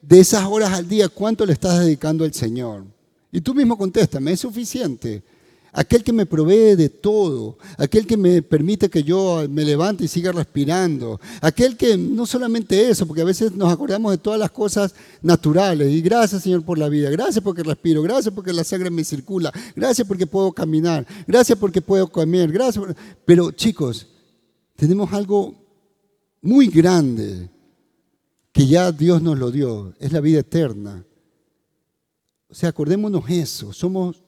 de 0.01 0.21
esas 0.21 0.45
horas 0.45 0.71
al 0.71 0.87
día 0.87 1.09
cuánto 1.09 1.45
le 1.45 1.51
estás 1.51 1.81
dedicando 1.81 2.23
al 2.23 2.33
Señor. 2.33 2.85
Y 3.29 3.41
tú 3.41 3.53
mismo 3.53 3.77
contéstame, 3.77 4.31
¿es 4.31 4.39
suficiente? 4.39 5.21
Aquel 5.73 6.01
que 6.01 6.13
me 6.13 6.25
provee 6.25 6.77
de 6.77 6.87
todo, 6.87 7.57
aquel 7.77 8.07
que 8.07 8.15
me 8.15 8.41
permite 8.41 8.89
que 8.89 9.03
yo 9.03 9.45
me 9.49 9.65
levante 9.65 10.05
y 10.05 10.07
siga 10.07 10.31
respirando, 10.31 11.19
aquel 11.41 11.75
que 11.75 11.97
no 11.97 12.25
solamente 12.25 12.89
eso, 12.89 13.05
porque 13.05 13.23
a 13.23 13.25
veces 13.25 13.51
nos 13.51 13.73
acordamos 13.73 14.13
de 14.13 14.17
todas 14.17 14.39
las 14.39 14.51
cosas 14.51 14.95
naturales, 15.21 15.91
y 15.91 15.99
gracias 15.99 16.43
Señor 16.43 16.63
por 16.63 16.77
la 16.77 16.87
vida, 16.87 17.09
gracias 17.09 17.43
porque 17.43 17.63
respiro, 17.63 18.01
gracias 18.01 18.33
porque 18.33 18.53
la 18.53 18.63
sangre 18.63 18.89
me 18.89 19.03
circula, 19.03 19.51
gracias 19.75 20.07
porque 20.07 20.25
puedo 20.25 20.53
caminar, 20.53 21.05
gracias 21.27 21.59
porque 21.59 21.81
puedo 21.81 22.07
comer, 22.07 22.49
gracias. 22.49 22.85
Pero 23.25 23.51
chicos, 23.51 24.07
tenemos 24.75 25.11
algo 25.13 25.55
muy 26.41 26.67
grande 26.67 27.49
que 28.51 28.67
ya 28.67 28.91
Dios 28.91 29.21
nos 29.21 29.37
lo 29.37 29.51
dio, 29.51 29.93
es 29.99 30.11
la 30.11 30.21
vida 30.21 30.39
eterna. 30.39 31.05
O 32.47 32.53
sea, 32.53 32.69
acordémonos 32.69 33.29
eso, 33.29 33.73
somos, 33.73 34.23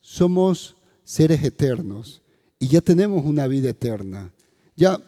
somos 0.00 0.76
seres 1.04 1.42
eternos 1.44 2.22
y 2.58 2.68
ya 2.68 2.80
tenemos 2.80 3.24
una 3.24 3.46
vida 3.46 3.70
eterna. 3.70 4.32
Ya, 4.74 4.98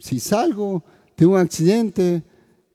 si 0.00 0.18
salgo, 0.18 0.82
tengo 1.14 1.34
un 1.34 1.40
accidente, 1.40 2.22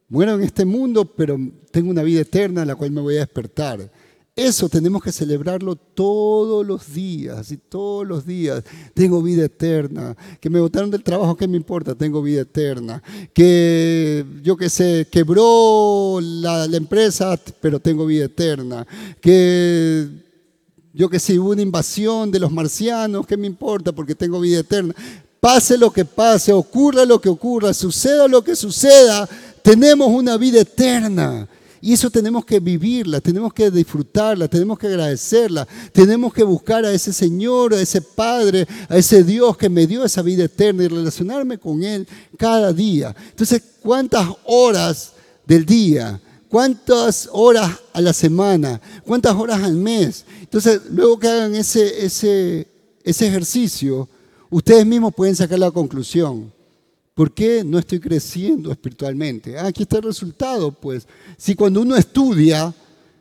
muero 0.07 0.35
en 0.35 0.43
este 0.43 0.63
mundo, 0.63 1.05
pero 1.05 1.37
tengo 1.71 1.89
una 1.89 2.03
vida 2.03 2.21
eterna 2.21 2.61
en 2.61 2.67
la 2.67 2.75
cual 2.75 2.91
me 2.91 3.01
voy 3.01 3.17
a 3.17 3.21
despertar. 3.21 3.91
Eso 4.37 4.69
tenemos 4.69 5.01
que 5.01 5.11
celebrarlo 5.11 5.75
todos 5.75 6.63
los 6.63 6.93
días 6.93 7.51
y 7.51 7.57
todos 7.57 8.05
los 8.05 8.23
días. 8.23 8.63
Tengo 8.93 9.19
vida 9.23 9.45
eterna. 9.45 10.15
Que 10.39 10.47
me 10.47 10.59
botaron 10.59 10.91
del 10.91 11.03
trabajo, 11.03 11.35
¿qué 11.35 11.47
me 11.47 11.57
importa? 11.57 11.95
Tengo 11.95 12.21
vida 12.21 12.41
eterna. 12.41 13.01
Que 13.33 14.23
yo 14.43 14.55
qué 14.55 14.69
sé, 14.69 15.07
quebró 15.09 16.19
la, 16.21 16.65
empresa, 16.65 17.35
pero 17.59 17.79
tengo 17.79 18.05
vida 18.05 18.25
eterna. 18.25 18.85
Que 19.19 20.07
yo 20.93 21.09
qué 21.09 21.17
sé, 21.17 21.39
hubo 21.39 21.49
una 21.49 21.63
invasión 21.63 22.29
de 22.29 22.39
los 22.39 22.51
marcianos, 22.51 23.25
¿qué 23.25 23.37
me 23.37 23.47
importa? 23.47 23.91
Porque 23.91 24.13
tengo 24.13 24.39
vida 24.39 24.59
eterna. 24.59 24.93
Pase 25.39 25.79
lo 25.79 25.89
que 25.89 26.05
pase, 26.05 26.53
ocurra 26.53 27.05
lo 27.05 27.19
que 27.19 27.29
ocurra, 27.29 27.73
suceda 27.73 28.27
lo 28.27 28.43
que 28.43 28.55
suceda, 28.55 29.27
tenemos 29.63 30.09
una 30.09 30.37
vida 30.37 30.61
eterna. 30.61 31.47
Y 31.81 31.93
eso 31.93 32.09
tenemos 32.09 32.45
que 32.45 32.59
vivirla, 32.59 33.21
tenemos 33.21 33.53
que 33.53 33.69
disfrutarla, 33.69 34.47
tenemos 34.47 34.79
que 34.79 34.87
agradecerla, 34.87 35.67
tenemos 35.91 36.33
que 36.33 36.43
buscar 36.43 36.85
a 36.85 36.91
ese 36.91 37.13
Señor, 37.13 37.73
a 37.73 37.81
ese 37.81 38.01
Padre, 38.01 38.67
a 38.89 38.97
ese 38.97 39.23
Dios 39.23 39.57
que 39.57 39.69
me 39.69 39.85
dio 39.85 40.03
esa 40.03 40.21
vida 40.21 40.45
eterna 40.45 40.83
y 40.83 40.87
relacionarme 40.87 41.57
con 41.57 41.83
Él 41.83 42.07
cada 42.37 42.73
día. 42.73 43.15
Entonces, 43.29 43.61
¿cuántas 43.81 44.27
horas 44.45 45.13
del 45.45 45.65
día? 45.65 46.19
¿Cuántas 46.49 47.29
horas 47.31 47.71
a 47.93 48.01
la 48.01 48.13
semana? 48.13 48.81
¿Cuántas 49.05 49.35
horas 49.35 49.61
al 49.61 49.75
mes? 49.75 50.25
Entonces, 50.41 50.81
luego 50.89 51.19
que 51.19 51.27
hagan 51.27 51.55
ese, 51.55 52.05
ese, 52.05 52.67
ese 53.03 53.27
ejercicio, 53.27 54.07
ustedes 54.49 54.85
mismos 54.85 55.13
pueden 55.13 55.35
sacar 55.35 55.59
la 55.59 55.71
conclusión. 55.71 56.56
¿Por 57.17 57.31
qué 57.31 57.63
no 57.63 57.79
estoy 57.79 57.99
creciendo 57.99 58.71
espiritualmente? 58.71 59.57
Ah, 59.57 59.65
aquí 59.65 59.81
está 59.81 59.97
el 59.97 60.03
resultado, 60.03 60.71
pues. 60.71 61.07
Si 61.35 61.55
cuando 61.55 61.81
uno 61.81 61.95
estudia, 61.95 62.71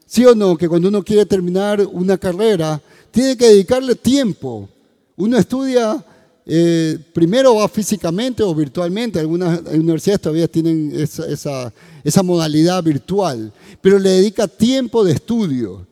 sí 0.04 0.22
o 0.26 0.34
no, 0.34 0.54
que 0.54 0.68
cuando 0.68 0.88
uno 0.88 1.02
quiere 1.02 1.24
terminar 1.24 1.80
una 1.90 2.18
carrera, 2.18 2.78
tiene 3.10 3.38
que 3.38 3.46
dedicarle 3.46 3.94
tiempo. 3.94 4.68
Uno 5.16 5.38
estudia, 5.38 6.04
eh, 6.44 6.98
primero 7.14 7.54
va 7.54 7.66
físicamente 7.70 8.42
o 8.42 8.54
virtualmente, 8.54 9.18
algunas 9.18 9.62
universidades 9.62 10.20
todavía 10.20 10.46
tienen 10.46 10.92
esa, 10.94 11.72
esa 12.04 12.22
modalidad 12.22 12.82
virtual, 12.82 13.50
pero 13.80 13.98
le 13.98 14.10
dedica 14.10 14.46
tiempo 14.46 15.04
de 15.04 15.12
estudio. 15.12 15.86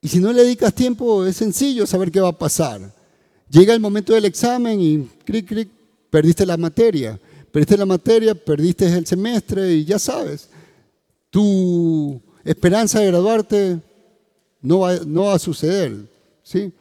Y 0.00 0.06
si 0.06 0.20
no 0.20 0.32
le 0.32 0.44
dedicas 0.44 0.72
tiempo, 0.72 1.26
es 1.26 1.34
sencillo 1.34 1.88
saber 1.88 2.12
qué 2.12 2.20
va 2.20 2.28
a 2.28 2.38
pasar. 2.38 2.94
Llega 3.50 3.74
el 3.74 3.80
momento 3.80 4.12
del 4.12 4.26
examen 4.26 4.80
y 4.80 5.08
clic, 5.24 5.48
clic, 5.48 5.77
perdiste 6.10 6.44
la 6.46 6.56
materia. 6.56 7.18
Perdiste 7.50 7.76
la 7.76 7.86
materia, 7.86 8.34
perdiste 8.34 8.86
el 8.86 9.06
semestre 9.06 9.74
y 9.74 9.84
ya 9.84 9.98
sabes. 9.98 10.48
tu 11.30 12.20
esperanza 12.44 13.00
de 13.00 13.06
graduarte 13.08 13.78
no 14.62 14.80
va, 14.80 15.34
a 15.34 15.38
suceder. 15.38 15.96
¿sí? 16.42 16.72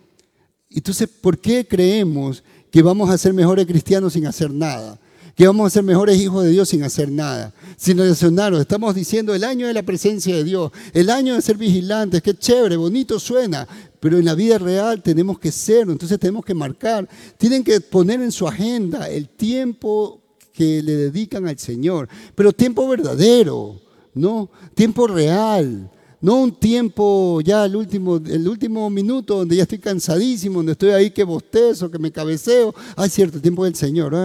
Entonces, 0.70 1.08
¿por 1.10 1.38
qué 1.38 1.68
creemos 1.68 2.44
que 2.72 2.82
vamos 2.82 3.10
a 3.10 3.18
ser 3.18 3.34
mejores 3.34 3.66
cristianos 3.66 4.14
sin 4.14 4.26
hacer 4.26 4.52
nada? 4.52 5.00
Que 5.36 5.46
vamos 5.46 5.68
a 5.68 5.70
ser 5.70 5.84
mejores 5.84 6.20
hijos 6.20 6.44
de 6.44 6.50
Dios 6.50 6.70
sin 6.70 6.84
hacer 6.84 7.12
nada, 7.12 7.54
sin 7.78 7.98
relacionarnos. 7.98 8.60
Estamos 8.60 8.96
diciendo 8.96 9.36
el 9.36 9.44
año 9.44 9.68
de 9.68 9.74
la 9.74 9.84
presencia 9.84 10.36
de 10.36 10.44
Dios, 10.44 10.72
el 10.94 11.12
año 11.12 11.36
de 11.36 11.42
ser 11.44 11.58
vigilantes, 11.58 12.24
qué 12.24 12.34
chévere, 12.34 12.76
bonito 12.76 13.20
suena, 13.20 13.68
pero 14.00 14.18
en 14.18 14.26
la 14.26 14.36
vida 14.36 14.58
real 14.58 15.02
tenemos 15.02 15.40
que 15.40 15.52
serlo, 15.52 15.92
entonces 15.92 16.20
tenemos 16.20 16.46
que 16.46 16.54
marcar, 16.54 17.08
tienen 17.38 17.64
que 17.64 17.82
poner 17.82 18.22
en 18.22 18.32
su 18.32 18.48
agenda 18.48 19.10
el 19.10 19.30
tiempo 19.30 20.22
que 20.54 20.82
le 20.82 20.96
dedican 20.96 21.48
al 21.48 21.58
Señor, 21.60 22.08
pero 22.36 22.52
tiempo 22.52 22.88
verdadero, 22.88 23.80
¿no? 24.14 24.50
Tiempo 24.74 25.08
real, 25.08 25.90
no 26.20 26.42
un 26.42 26.52
tiempo 26.52 27.42
ya 27.42 27.66
el 27.66 27.76
último, 27.76 28.18
el 28.18 28.48
último 28.48 28.90
minuto 28.90 29.38
donde 29.38 29.56
ya 29.56 29.64
estoy 29.64 29.78
cansadísimo, 29.78 30.60
donde 30.60 30.72
estoy 30.72 30.90
ahí 30.90 31.12
que 31.12 31.24
bostezo, 31.24 31.92
que 31.92 32.00
me 32.00 32.12
cabeceo. 32.12 32.74
Ay, 32.96 33.10
cierto, 33.10 33.40
tiempo 33.40 33.66
del 33.66 33.76
Señor. 33.76 34.16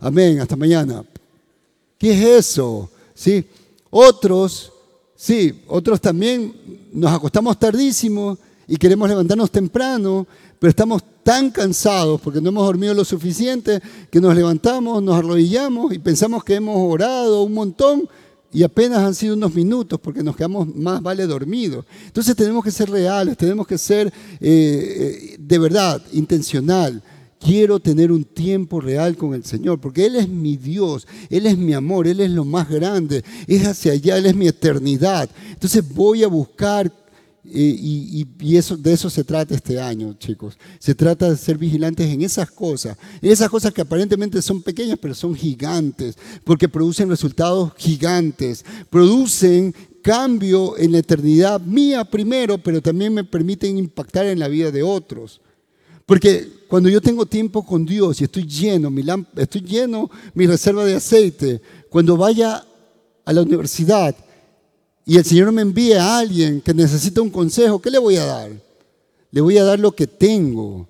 Amén, 0.00 0.40
hasta 0.40 0.56
mañana. 0.56 1.04
¿Qué 1.98 2.12
es 2.12 2.46
eso? 2.46 2.90
¿Sí? 3.14 3.44
Otros, 3.90 4.72
sí, 5.24 5.62
otros 5.68 6.02
también 6.02 6.54
nos 6.92 7.10
acostamos 7.10 7.58
tardísimo 7.58 8.36
y 8.68 8.76
queremos 8.76 9.08
levantarnos 9.08 9.50
temprano, 9.50 10.26
pero 10.58 10.68
estamos 10.68 11.02
tan 11.22 11.50
cansados 11.50 12.20
porque 12.20 12.42
no 12.42 12.50
hemos 12.50 12.66
dormido 12.66 12.92
lo 12.92 13.06
suficiente 13.06 13.80
que 14.10 14.20
nos 14.20 14.34
levantamos, 14.34 15.02
nos 15.02 15.16
arrodillamos 15.16 15.94
y 15.94 15.98
pensamos 15.98 16.44
que 16.44 16.56
hemos 16.56 16.76
orado 16.76 17.42
un 17.42 17.54
montón 17.54 18.06
y 18.52 18.64
apenas 18.64 18.98
han 18.98 19.14
sido 19.14 19.34
unos 19.34 19.54
minutos 19.54 19.98
porque 19.98 20.22
nos 20.22 20.36
quedamos 20.36 20.68
más 20.76 21.00
vale 21.00 21.26
dormidos. 21.26 21.86
Entonces 22.04 22.36
tenemos 22.36 22.62
que 22.62 22.70
ser 22.70 22.90
reales, 22.90 23.38
tenemos 23.38 23.66
que 23.66 23.78
ser 23.78 24.08
eh, 24.08 24.12
eh, 24.40 25.36
de 25.38 25.58
verdad 25.58 26.02
intencional. 26.12 27.02
Quiero 27.44 27.78
tener 27.78 28.10
un 28.10 28.24
tiempo 28.24 28.80
real 28.80 29.18
con 29.18 29.34
el 29.34 29.44
Señor, 29.44 29.78
porque 29.78 30.06
Él 30.06 30.16
es 30.16 30.30
mi 30.30 30.56
Dios, 30.56 31.06
Él 31.28 31.44
es 31.44 31.58
mi 31.58 31.74
amor, 31.74 32.08
Él 32.08 32.20
es 32.20 32.30
lo 32.30 32.46
más 32.46 32.70
grande, 32.70 33.22
es 33.46 33.66
hacia 33.66 33.92
allá, 33.92 34.16
Él 34.16 34.24
es 34.24 34.34
mi 34.34 34.48
eternidad. 34.48 35.28
Entonces 35.50 35.86
voy 35.86 36.24
a 36.24 36.28
buscar 36.28 36.90
y, 37.44 38.56
eso, 38.56 38.78
de 38.78 38.94
eso 38.94 39.10
se 39.10 39.22
trata 39.22 39.54
este 39.54 39.78
año, 39.78 40.14
chicos. 40.14 40.56
Se 40.78 40.94
trata 40.94 41.28
de 41.28 41.36
ser 41.36 41.58
vigilantes 41.58 42.10
en 42.10 42.22
esas 42.22 42.50
cosas. 42.50 42.96
En 43.20 43.30
esas 43.30 43.50
cosas 43.50 43.74
que 43.74 43.82
aparentemente 43.82 44.40
son 44.40 44.62
pequeñas, 44.62 44.98
pero 44.98 45.12
son 45.12 45.34
gigantes, 45.34 46.16
porque 46.44 46.70
producen 46.70 47.10
resultados 47.10 47.72
gigantes. 47.76 48.64
Producen 48.88 49.74
cambio 50.02 50.78
en 50.78 50.92
la 50.92 50.98
eternidad 50.98 51.60
mía 51.60 52.06
primero, 52.06 52.56
pero 52.56 52.80
también 52.80 53.12
me 53.12 53.24
permiten 53.24 53.76
impactar 53.76 54.24
en 54.24 54.38
la 54.38 54.48
vida 54.48 54.70
de 54.70 54.82
otros. 54.82 55.42
Porque 56.06 56.64
cuando 56.68 56.88
yo 56.88 57.00
tengo 57.00 57.24
tiempo 57.24 57.64
con 57.64 57.86
Dios 57.86 58.20
y 58.20 58.24
estoy 58.24 58.46
lleno, 58.46 58.90
mi 58.90 59.04
estoy 59.36 59.62
lleno 59.62 60.10
mi 60.34 60.46
reserva 60.46 60.84
de 60.84 60.96
aceite, 60.96 61.60
cuando 61.88 62.16
vaya 62.16 62.64
a 63.24 63.32
la 63.32 63.42
universidad 63.42 64.14
y 65.06 65.16
el 65.16 65.24
Señor 65.24 65.52
me 65.52 65.62
envía 65.62 66.02
a 66.02 66.18
alguien 66.18 66.60
que 66.60 66.72
necesita 66.72 67.20
un 67.20 67.30
consejo, 67.30 67.80
¿qué 67.80 67.90
le 67.90 67.98
voy 67.98 68.16
a 68.16 68.24
dar? 68.24 68.50
Le 69.30 69.40
voy 69.40 69.58
a 69.58 69.64
dar 69.64 69.78
lo 69.78 69.92
que 69.92 70.06
tengo. 70.06 70.88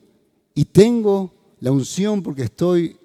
Y 0.54 0.66
tengo 0.66 1.32
la 1.60 1.72
unción 1.72 2.22
porque 2.22 2.42
estoy 2.42 2.96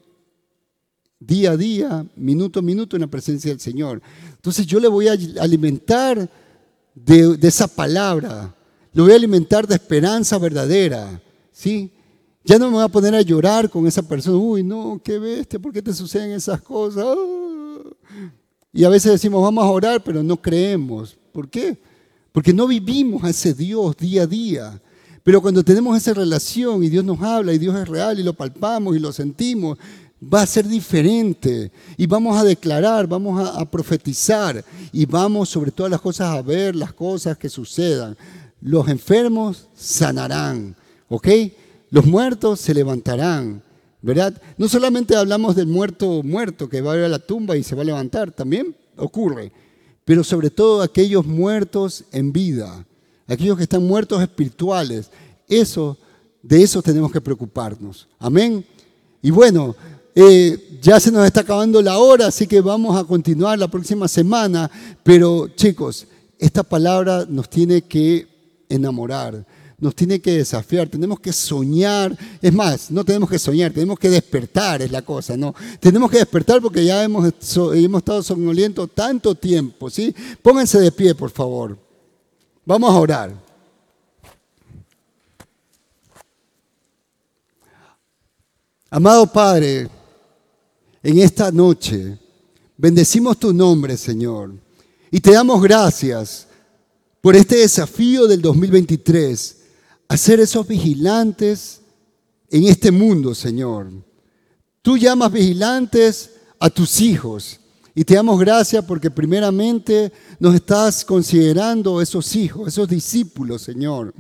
día 1.19 1.51
a 1.51 1.57
día, 1.57 2.05
minuto 2.15 2.59
a 2.59 2.61
minuto 2.61 2.95
en 2.95 3.01
la 3.01 3.07
presencia 3.07 3.49
del 3.49 3.59
Señor. 3.59 4.01
Entonces 4.35 4.67
yo 4.67 4.79
le 4.79 4.87
voy 4.87 5.07
a 5.07 5.13
alimentar 5.41 6.29
de, 6.93 7.37
esa 7.41 7.67
palabra, 7.67 8.53
le 8.93 9.01
voy 9.01 9.11
a 9.11 9.15
alimentar 9.15 9.67
de 9.67 9.75
esperanza 9.75 10.37
verdadera. 10.37 11.21
¿sí? 11.51 11.91
Ya 12.43 12.57
no 12.57 12.67
me 12.67 12.73
voy 12.73 12.83
a 12.83 12.87
poner 12.87 13.15
a 13.15 13.21
llorar 13.21 13.69
con 13.69 13.85
esa 13.85 14.01
persona. 14.01 14.37
Uy, 14.37 14.63
no, 14.63 14.99
qué 15.03 15.19
bestia, 15.19 15.59
¿por 15.59 15.73
qué 15.73 15.81
te 15.81 15.93
suceden 15.93 16.31
esas 16.31 16.61
cosas? 16.61 17.05
Ah. 17.05 18.31
Y 18.71 18.83
a 18.83 18.89
veces 18.89 19.11
decimos, 19.11 19.41
vamos 19.41 19.63
a 19.63 19.69
orar, 19.69 20.03
pero 20.03 20.23
no 20.23 20.37
creemos. 20.37 21.17
¿Por 21.31 21.49
qué? 21.49 21.77
Porque 22.31 22.53
no 22.53 22.67
vivimos 22.67 23.23
a 23.23 23.29
ese 23.29 23.53
Dios 23.53 23.97
día 23.97 24.23
a 24.23 24.27
día. 24.27 24.81
Pero 25.23 25.41
cuando 25.41 25.63
tenemos 25.63 25.97
esa 25.97 26.13
relación 26.13 26.83
y 26.83 26.89
Dios 26.89 27.03
nos 27.03 27.21
habla 27.21 27.53
y 27.53 27.57
Dios 27.57 27.75
es 27.75 27.87
real 27.87 28.19
y 28.19 28.23
lo 28.23 28.33
palpamos 28.33 28.95
y 28.95 28.99
lo 28.99 29.11
sentimos, 29.11 29.77
va 30.21 30.41
a 30.41 30.47
ser 30.47 30.67
diferente. 30.67 31.71
Y 31.97 32.05
vamos 32.05 32.37
a 32.37 32.43
declarar, 32.43 33.07
vamos 33.07 33.47
a, 33.47 33.65
profetizar 33.65 34.63
y 34.91 35.05
vamos 35.05 35.49
sobre 35.49 35.71
todas 35.71 35.91
las 35.91 36.01
cosas 36.01 36.29
a 36.29 36.41
ver 36.41 36.75
las 36.75 36.93
cosas 36.93 37.37
que 37.37 37.49
sucedan. 37.49 38.17
Los 38.61 38.87
enfermos 38.87 39.67
sanarán, 39.75 40.75
¿ok? 41.07 41.27
Los 41.89 42.05
muertos 42.05 42.59
se 42.59 42.73
levantarán. 42.73 43.63
¿verdad? 44.01 44.41
No 44.57 44.69
solamente 44.69 45.15
hablamos 45.15 45.55
del 45.55 45.67
muerto 45.67 46.23
muerto 46.23 46.69
que 46.69 46.81
va 46.81 46.93
a 46.93 46.97
ir 46.97 47.03
a 47.03 47.09
la 47.09 47.19
tumba 47.19 47.57
y 47.57 47.63
se 47.63 47.75
va 47.75 47.81
a 47.81 47.85
levantar, 47.85 48.31
también 48.31 48.75
ocurre, 48.97 49.51
pero 50.05 50.23
sobre 50.23 50.49
todo 50.49 50.81
aquellos 50.81 51.25
muertos 51.25 52.05
en 52.11 52.31
vida, 52.31 52.85
aquellos 53.27 53.57
que 53.57 53.63
están 53.63 53.85
muertos 53.85 54.21
espirituales, 54.21 55.09
eso, 55.47 55.97
de 56.41 56.63
eso 56.63 56.81
tenemos 56.81 57.11
que 57.11 57.21
preocuparnos. 57.21 58.07
Amén. 58.19 58.65
Y 59.21 59.31
bueno, 59.31 59.75
eh, 60.15 60.79
ya 60.81 60.99
se 60.99 61.11
nos 61.11 61.25
está 61.25 61.41
acabando 61.41 61.81
la 61.81 61.97
hora, 61.97 62.27
así 62.27 62.47
que 62.47 62.61
vamos 62.61 62.97
a 62.97 63.03
continuar 63.03 63.59
la 63.59 63.67
próxima 63.67 64.07
semana, 64.07 64.71
pero 65.03 65.49
chicos, 65.49 66.07
esta 66.37 66.63
palabra 66.63 67.25
nos 67.27 67.49
tiene 67.49 67.81
que 67.81 68.27
enamorar 68.69 69.45
nos 69.79 69.95
tiene 69.95 70.19
que 70.19 70.31
desafiar, 70.31 70.89
tenemos 70.89 71.19
que 71.19 71.31
soñar. 71.31 72.17
Es 72.41 72.53
más, 72.53 72.91
no 72.91 73.05
tenemos 73.05 73.29
que 73.29 73.39
soñar, 73.39 73.71
tenemos 73.71 73.97
que 73.97 74.09
despertar, 74.09 74.81
es 74.81 74.91
la 74.91 75.01
cosa, 75.01 75.37
¿no? 75.37 75.55
Tenemos 75.79 76.11
que 76.11 76.17
despertar 76.17 76.61
porque 76.61 76.83
ya 76.83 77.03
hemos, 77.03 77.25
estado 77.25 78.23
somnolientos 78.23 78.89
tanto 78.93 79.35
tiempo, 79.35 79.89
¿sí? 79.89 80.13
Pónganse 80.41 80.79
de 80.79 80.91
pie, 80.91 81.15
por 81.15 81.29
favor. 81.29 81.77
Vamos 82.65 82.91
a 82.91 82.99
orar. 82.99 83.49
Amado 88.91 89.27
Padre, 89.31 89.87
en 91.03 91.19
esta 91.19 91.51
noche 91.51 92.17
bendecimos 92.75 93.37
tu 93.37 93.53
nombre, 93.53 93.95
Señor, 93.95 94.53
y 95.11 95.19
te 95.19 95.31
damos 95.31 95.61
gracias 95.61 96.47
por 97.21 97.35
este 97.35 97.57
desafío 97.57 98.27
del 98.27 98.41
2023 98.41 99.58
a 100.09 100.17
ser 100.17 100.39
esos 100.39 100.67
vigilantes 100.67 101.81
en 102.49 102.65
este 102.65 102.91
mundo, 102.91 103.35
Señor. 103.35 103.91
Tú 104.81 104.97
llamas 104.97 105.31
vigilantes 105.31 106.31
a 106.59 106.69
tus 106.69 106.99
hijos 106.99 107.59
y 107.93 108.03
te 108.03 108.15
damos 108.15 108.39
gracias 108.39 108.83
porque 108.85 109.11
primeramente 109.11 110.11
nos 110.39 110.55
estás 110.55 111.05
considerando 111.05 112.01
esos 112.01 112.35
hijos, 112.35 112.69
esos 112.69 112.87
discípulos, 112.87 113.61
Señor. 113.61 114.13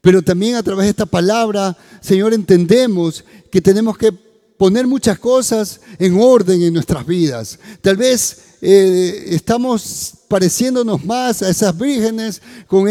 Pero 0.00 0.22
también 0.22 0.56
a 0.56 0.62
través 0.62 0.86
de 0.86 0.90
esta 0.90 1.06
palabra, 1.06 1.76
Señor, 2.00 2.34
entendemos 2.34 3.24
que 3.50 3.60
tenemos 3.60 3.96
que 3.96 4.12
poner 4.12 4.88
muchas 4.88 5.20
cosas 5.20 5.80
en 6.00 6.18
orden 6.20 6.62
en 6.62 6.74
nuestras 6.74 7.06
vidas. 7.06 7.60
Tal 7.80 7.96
vez 7.96 8.47
eh, 8.60 9.24
estamos 9.28 10.14
pareciéndonos 10.26 11.04
más 11.04 11.42
a 11.42 11.48
esas 11.48 11.76
vírgenes 11.76 12.42
con, 12.66 12.86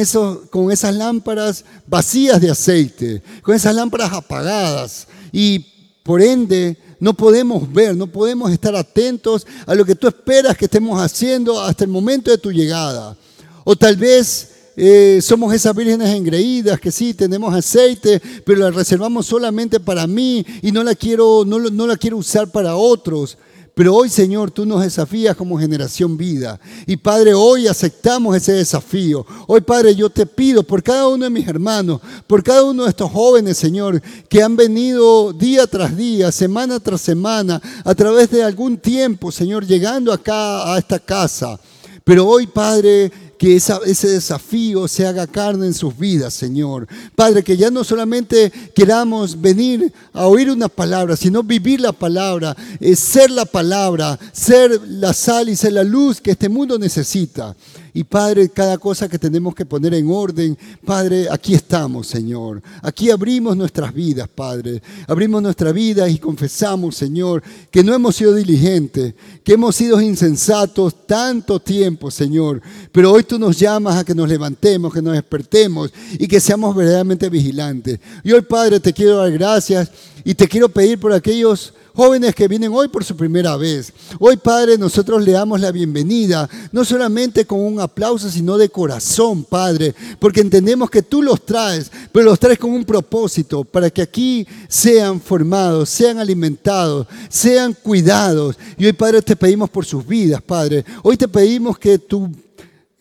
con 0.49 0.71
esas 0.71 0.95
lámparas 0.95 1.65
vacías 1.85 2.39
de 2.39 2.49
aceite, 2.49 3.21
con 3.41 3.55
esas 3.55 3.75
lámparas 3.75 4.13
apagadas. 4.13 5.07
Y 5.31 5.65
por 6.03 6.21
ende 6.21 6.77
no 6.99 7.13
podemos 7.13 7.71
ver, 7.71 7.95
no 7.95 8.07
podemos 8.07 8.51
estar 8.51 8.75
atentos 8.75 9.45
a 9.65 9.75
lo 9.75 9.85
que 9.85 9.95
tú 9.95 10.07
esperas 10.07 10.57
que 10.57 10.65
estemos 10.65 10.99
haciendo 11.01 11.61
hasta 11.61 11.83
el 11.83 11.89
momento 11.89 12.31
de 12.31 12.37
tu 12.37 12.51
llegada. 12.51 13.17
O 13.63 13.75
tal 13.75 13.97
vez 13.97 14.51
eh, 14.77 15.19
somos 15.21 15.53
esas 15.53 15.75
vírgenes 15.75 16.09
engreídas 16.09 16.79
que 16.79 16.91
sí 16.91 17.13
tenemos 17.13 17.53
aceite, 17.53 18.21
pero 18.45 18.59
la 18.59 18.71
reservamos 18.71 19.25
solamente 19.25 19.79
para 19.79 20.07
mí 20.07 20.45
y 20.61 20.71
no 20.71 20.83
la 20.83 20.95
quiero, 20.95 21.43
no, 21.45 21.59
no 21.59 21.87
la 21.87 21.97
quiero 21.97 22.17
usar 22.17 22.51
para 22.51 22.75
otros. 22.75 23.37
Pero 23.77 23.93
hoy, 23.93 24.09
Señor, 24.09 24.49
tú 24.49 24.65
nos 24.65 24.81
desafías 24.81 25.35
como 25.35 25.59
generación 25.59 26.17
vida. 26.17 26.59
Y 26.87 26.97
Padre, 26.97 27.35
hoy 27.35 27.67
aceptamos 27.67 28.35
ese 28.35 28.53
desafío. 28.53 29.23
Hoy, 29.45 29.61
Padre, 29.61 29.93
yo 29.93 30.09
te 30.09 30.25
pido 30.25 30.63
por 30.63 30.81
cada 30.81 31.07
uno 31.07 31.25
de 31.25 31.29
mis 31.29 31.47
hermanos, 31.47 32.01
por 32.25 32.43
cada 32.43 32.63
uno 32.63 32.85
de 32.85 32.89
estos 32.89 33.11
jóvenes, 33.11 33.55
Señor, 33.55 34.01
que 34.27 34.41
han 34.41 34.55
venido 34.55 35.31
día 35.31 35.67
tras 35.67 35.95
día, 35.95 36.31
semana 36.31 36.79
tras 36.79 37.01
semana, 37.01 37.61
a 37.85 37.93
través 37.93 38.31
de 38.31 38.41
algún 38.41 38.77
tiempo, 38.77 39.31
Señor, 39.31 39.63
llegando 39.63 40.11
acá 40.11 40.73
a 40.73 40.79
esta 40.79 40.97
casa. 40.97 41.59
Pero 42.03 42.25
hoy, 42.25 42.47
Padre, 42.47 43.11
que 43.37 43.55
ese 43.55 44.07
desafío 44.07 44.87
se 44.87 45.05
haga 45.05 45.27
carne 45.27 45.67
en 45.67 45.73
sus 45.73 45.97
vidas, 45.97 46.33
Señor. 46.33 46.87
Padre, 47.15 47.43
que 47.43 47.57
ya 47.57 47.69
no 47.69 47.83
solamente 47.83 48.51
queramos 48.73 49.39
venir 49.39 49.93
a 50.13 50.27
oír 50.27 50.49
una 50.49 50.67
palabra, 50.67 51.15
sino 51.15 51.43
vivir 51.43 51.81
la 51.81 51.91
palabra, 51.91 52.55
eh, 52.79 52.95
ser 52.95 53.31
la 53.31 53.45
palabra, 53.45 54.17
ser 54.31 54.81
la 54.87 55.13
sal 55.13 55.49
y 55.49 55.55
ser 55.55 55.73
la 55.73 55.83
luz 55.83 56.19
que 56.19 56.31
este 56.31 56.49
mundo 56.49 56.79
necesita. 56.79 57.55
Y 57.97 58.03
Padre, 58.03 58.49
cada 58.49 58.77
cosa 58.77 59.09
que 59.09 59.17
tenemos 59.17 59.55
que 59.55 59.65
poner 59.65 59.95
en 59.95 60.07
orden, 60.11 60.55
Padre, 60.85 61.27
aquí 61.31 61.55
estamos, 61.55 62.05
Señor. 62.05 62.61
Aquí 62.83 63.09
abrimos 63.09 63.57
nuestras 63.57 63.91
vidas, 63.91 64.27
Padre. 64.27 64.83
Abrimos 65.07 65.41
nuestra 65.41 65.71
vida 65.71 66.07
y 66.07 66.19
confesamos, 66.19 66.95
Señor, 66.95 67.41
que 67.71 67.83
no 67.83 67.95
hemos 67.95 68.15
sido 68.15 68.35
diligentes, 68.35 69.15
que 69.43 69.53
hemos 69.53 69.75
sido 69.75 69.99
insensatos 69.99 71.07
tanto 71.07 71.59
tiempo, 71.59 72.11
Señor. 72.11 72.61
Pero 72.91 73.13
hoy 73.13 73.23
tú 73.27 73.37
nos 73.37 73.59
llamas 73.59 73.97
a 73.97 74.03
que 74.03 74.15
nos 74.15 74.27
levantemos, 74.27 74.93
que 74.93 75.01
nos 75.01 75.13
despertemos 75.13 75.91
y 76.17 76.27
que 76.27 76.39
seamos 76.39 76.75
verdaderamente 76.75 77.29
vigilantes. 77.29 77.99
Y 78.23 78.31
hoy, 78.31 78.41
Padre, 78.41 78.79
te 78.79 78.93
quiero 78.93 79.17
dar 79.17 79.31
gracias 79.31 79.91
y 80.23 80.33
te 80.33 80.47
quiero 80.47 80.69
pedir 80.69 80.99
por 80.99 81.13
aquellos 81.13 81.73
jóvenes 81.97 82.35
que 82.35 82.47
vienen 82.47 82.71
hoy 82.71 82.89
por 82.89 83.03
su 83.03 83.17
primera 83.17 83.57
vez. 83.57 83.91
Hoy, 84.19 84.37
Padre, 84.37 84.77
nosotros 84.77 85.23
le 85.25 85.31
damos 85.31 85.59
la 85.59 85.71
bienvenida, 85.71 86.47
no 86.71 86.85
solamente 86.85 87.45
con 87.45 87.59
un 87.59 87.79
aplauso, 87.79 88.29
sino 88.29 88.55
de 88.55 88.69
corazón, 88.69 89.43
Padre, 89.43 89.95
porque 90.19 90.41
entendemos 90.41 90.91
que 90.91 91.01
tú 91.01 91.23
los 91.23 91.43
traes, 91.43 91.91
pero 92.11 92.25
los 92.25 92.39
traes 92.39 92.59
con 92.59 92.69
un 92.69 92.85
propósito, 92.85 93.63
para 93.63 93.89
que 93.89 94.03
aquí 94.03 94.47
sean 94.67 95.19
formados, 95.19 95.89
sean 95.89 96.19
alimentados, 96.19 97.07
sean 97.29 97.73
cuidados. 97.73 98.59
Y 98.77 98.85
hoy, 98.85 98.93
Padre, 98.93 99.23
te 99.23 99.35
pedimos 99.35 99.67
por 99.67 99.83
sus 99.83 100.05
vidas, 100.05 100.39
Padre. 100.43 100.85
Hoy 101.01 101.17
te 101.17 101.27
pedimos 101.27 101.79
que 101.79 101.97
tu 101.97 102.29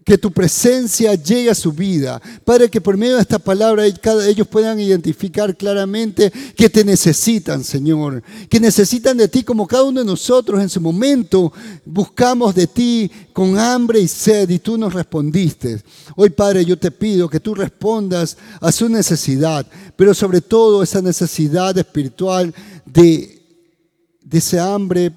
que 0.07 0.17
tu 0.17 0.31
presencia 0.31 1.17
llegue 1.17 1.51
a 1.51 1.55
su 1.55 1.73
vida. 1.73 2.23
Padre, 2.45 2.71
que 2.71 2.81
por 2.81 2.97
medio 2.97 3.17
de 3.17 3.23
esta 3.23 3.41
palabra 3.41 3.85
ellos 3.85 4.47
puedan 4.47 4.79
identificar 4.79 5.57
claramente 5.57 6.33
que 6.55 6.71
te 6.71 6.85
necesitan, 6.85 7.65
Señor. 7.65 8.23
Que 8.49 8.61
necesitan 8.61 9.17
de 9.17 9.27
ti 9.27 9.43
como 9.43 9.67
cada 9.67 9.83
uno 9.83 9.99
de 9.99 10.07
nosotros 10.07 10.63
en 10.63 10.69
su 10.69 10.81
momento 10.81 11.53
buscamos 11.85 12.55
de 12.55 12.69
ti 12.69 13.11
con 13.33 13.59
hambre 13.59 13.99
y 13.99 14.07
sed 14.07 14.49
y 14.49 14.61
tú 14.61 14.79
nos 14.79 14.95
respondiste. 14.95 15.83
Hoy, 16.15 16.31
Padre, 16.31 16.65
yo 16.65 16.79
te 16.79 16.93
pido 16.93 17.29
que 17.29 17.41
tú 17.41 17.53
respondas 17.57 18.37
a 18.61 18.71
su 18.71 18.89
necesidad, 18.89 19.67
pero 19.97 20.15
sobre 20.15 20.41
todo 20.41 20.85
esa 20.85 21.03
necesidad 21.03 21.77
espiritual 21.77 22.55
de, 22.85 23.43
de 24.23 24.39
ese 24.39 24.61
hambre 24.61 25.13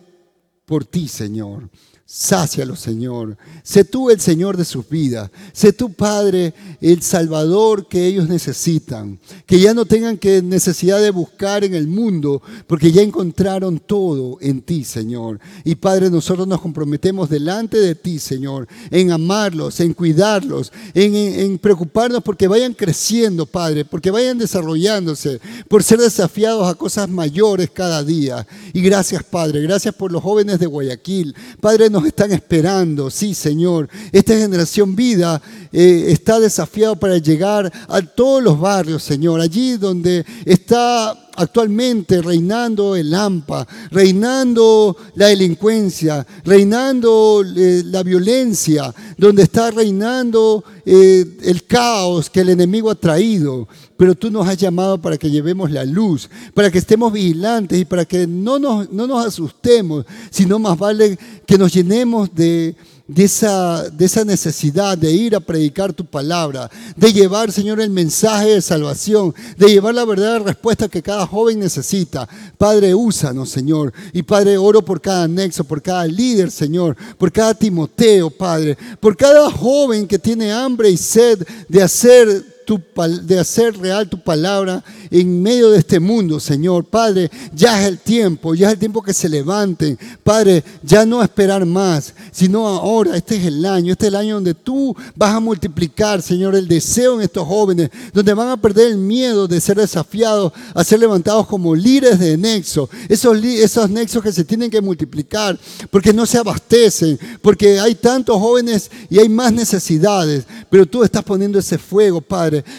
por 0.65 0.83
ti, 0.83 1.07
Señor. 1.07 1.69
Sácialo, 2.11 2.75
Señor. 2.75 3.37
Sé 3.61 3.83
tú 3.83 4.09
el 4.09 4.19
Señor 4.19 4.57
de 4.57 4.65
sus 4.65 4.89
vidas. 4.89 5.29
Sé 5.53 5.73
tu 5.73 5.93
Padre, 5.93 6.55
el 6.81 7.03
Salvador 7.03 7.87
que 7.87 8.07
ellos 8.07 8.27
necesitan. 8.27 9.19
Que 9.45 9.59
ya 9.59 9.75
no 9.75 9.85
tengan 9.85 10.17
que 10.17 10.41
necesidad 10.41 10.99
de 10.99 11.11
buscar 11.11 11.63
en 11.63 11.75
el 11.75 11.87
mundo, 11.87 12.41
porque 12.65 12.91
ya 12.91 13.03
encontraron 13.03 13.77
todo 13.77 14.39
en 14.41 14.63
ti, 14.63 14.85
Señor. 14.85 15.39
Y 15.63 15.75
Padre, 15.75 16.09
nosotros 16.09 16.47
nos 16.47 16.61
comprometemos 16.61 17.29
delante 17.29 17.77
de 17.77 17.93
ti, 17.93 18.17
Señor, 18.17 18.67
en 18.89 19.11
amarlos, 19.11 19.79
en 19.79 19.93
cuidarlos, 19.93 20.73
en, 20.95 21.15
en 21.15 21.59
preocuparnos 21.59 22.23
porque 22.23 22.47
vayan 22.47 22.73
creciendo, 22.73 23.45
Padre, 23.45 23.85
porque 23.85 24.09
vayan 24.09 24.39
desarrollándose, 24.39 25.39
por 25.67 25.83
ser 25.83 25.99
desafiados 25.99 26.67
a 26.67 26.73
cosas 26.73 27.07
mayores 27.07 27.69
cada 27.69 28.03
día. 28.03 28.47
Y 28.73 28.81
gracias, 28.81 29.23
Padre. 29.23 29.61
Gracias 29.61 29.93
por 29.93 30.11
los 30.11 30.23
jóvenes 30.23 30.57
de 30.57 30.65
Guayaquil. 30.65 31.35
Padre, 31.61 31.91
nos 31.91 31.98
están 32.07 32.31
esperando, 32.31 33.09
sí, 33.09 33.33
Señor. 33.33 33.89
Esta 34.11 34.35
generación 34.35 34.95
vida 34.95 35.41
eh, 35.71 36.05
está 36.07 36.39
desafiado 36.39 36.95
para 36.95 37.17
llegar 37.17 37.71
a 37.87 38.01
todos 38.01 38.41
los 38.43 38.59
barrios, 38.59 39.03
Señor, 39.03 39.41
allí 39.41 39.77
donde 39.77 40.25
está 40.45 41.28
actualmente 41.35 42.21
reinando 42.21 42.95
el 42.95 43.13
AMPA, 43.13 43.67
reinando 43.91 44.95
la 45.15 45.27
delincuencia, 45.27 46.25
reinando 46.43 47.43
eh, 47.55 47.83
la 47.85 48.03
violencia, 48.03 48.93
donde 49.17 49.43
está 49.43 49.71
reinando 49.71 50.63
eh, 50.85 51.25
el 51.43 51.65
caos 51.65 52.29
que 52.29 52.41
el 52.41 52.49
enemigo 52.49 52.89
ha 52.89 52.95
traído. 52.95 53.67
Pero 53.97 54.15
tú 54.15 54.31
nos 54.31 54.47
has 54.47 54.57
llamado 54.57 54.97
para 54.97 55.17
que 55.17 55.29
llevemos 55.29 55.71
la 55.71 55.83
luz, 55.83 56.29
para 56.53 56.71
que 56.71 56.77
estemos 56.77 57.11
vigilantes 57.11 57.79
y 57.79 57.85
para 57.85 58.05
que 58.05 58.25
no 58.25 58.57
nos, 58.57 58.91
no 58.91 59.07
nos 59.07 59.25
asustemos, 59.25 60.05
sino 60.29 60.57
más 60.59 60.77
vale 60.77 61.17
que 61.45 61.57
nos 61.57 61.73
llenemos 61.73 62.33
de 62.33 62.75
de 63.09 63.23
esa, 63.23 63.89
de 63.89 64.05
esa 64.05 64.23
necesidad 64.23 64.95
de 64.95 65.11
ir 65.11 65.35
a 65.35 65.39
predicar 65.39 65.91
tu 65.93 66.05
palabra, 66.05 66.69
de 66.95 67.11
llevar, 67.11 67.51
Señor, 67.51 67.81
el 67.81 67.89
mensaje 67.89 68.49
de 68.49 68.61
salvación, 68.61 69.33
de 69.57 69.67
llevar 69.67 69.95
la 69.95 70.05
verdadera 70.05 70.39
respuesta 70.45 70.87
que 70.87 71.01
cada 71.01 71.25
joven 71.25 71.59
necesita. 71.59 72.29
Padre, 72.57 72.93
úsanos, 72.93 73.49
Señor. 73.49 73.91
Y 74.13 74.21
Padre, 74.21 74.59
oro 74.59 74.83
por 74.85 75.01
cada 75.01 75.27
nexo, 75.27 75.63
por 75.63 75.81
cada 75.81 76.05
líder, 76.05 76.51
Señor, 76.51 76.95
por 77.17 77.31
cada 77.31 77.55
Timoteo, 77.55 78.29
Padre, 78.29 78.77
por 78.99 79.17
cada 79.17 79.49
joven 79.49 80.07
que 80.07 80.19
tiene 80.19 80.51
hambre 80.51 80.91
y 80.91 80.97
sed 80.97 81.43
de 81.67 81.81
hacer 81.81 82.58
de 82.77 83.39
hacer 83.39 83.77
real 83.77 84.09
tu 84.09 84.19
palabra 84.21 84.83
en 85.09 85.41
medio 85.41 85.71
de 85.71 85.79
este 85.79 85.99
mundo, 85.99 86.39
Señor. 86.39 86.85
Padre, 86.85 87.31
ya 87.53 87.81
es 87.81 87.87
el 87.87 87.99
tiempo, 87.99 88.53
ya 88.53 88.67
es 88.67 88.73
el 88.73 88.79
tiempo 88.79 89.01
que 89.01 89.13
se 89.13 89.29
levanten. 89.29 89.97
Padre, 90.23 90.63
ya 90.83 91.05
no 91.05 91.23
esperar 91.23 91.65
más, 91.65 92.13
sino 92.31 92.67
ahora, 92.67 93.15
este 93.15 93.37
es 93.37 93.45
el 93.45 93.65
año, 93.65 93.93
este 93.93 94.05
es 94.05 94.09
el 94.09 94.15
año 94.15 94.35
donde 94.35 94.53
tú 94.53 94.95
vas 95.15 95.33
a 95.33 95.39
multiplicar, 95.39 96.21
Señor, 96.21 96.55
el 96.55 96.67
deseo 96.67 97.15
en 97.15 97.21
estos 97.21 97.47
jóvenes, 97.47 97.89
donde 98.13 98.33
van 98.33 98.49
a 98.49 98.57
perder 98.57 98.91
el 98.91 98.97
miedo 98.97 99.47
de 99.47 99.61
ser 99.61 99.77
desafiados, 99.77 100.53
a 100.73 100.83
ser 100.83 100.99
levantados 100.99 101.47
como 101.47 101.75
líderes 101.75 102.19
de 102.19 102.37
nexo, 102.37 102.89
esos, 103.07 103.43
esos 103.43 103.89
nexos 103.89 104.21
que 104.21 104.31
se 104.31 104.43
tienen 104.43 104.69
que 104.69 104.81
multiplicar, 104.81 105.57
porque 105.89 106.13
no 106.13 106.25
se 106.25 106.37
abastecen, 106.37 107.19
porque 107.41 107.79
hay 107.79 107.95
tantos 107.95 108.37
jóvenes 108.37 108.89
y 109.09 109.19
hay 109.19 109.29
más 109.29 109.51
necesidades, 109.51 110.45
pero 110.69 110.85
tú 110.85 111.03
estás 111.03 111.23
poniendo 111.23 111.59
ese 111.59 111.77
fuego, 111.77 112.21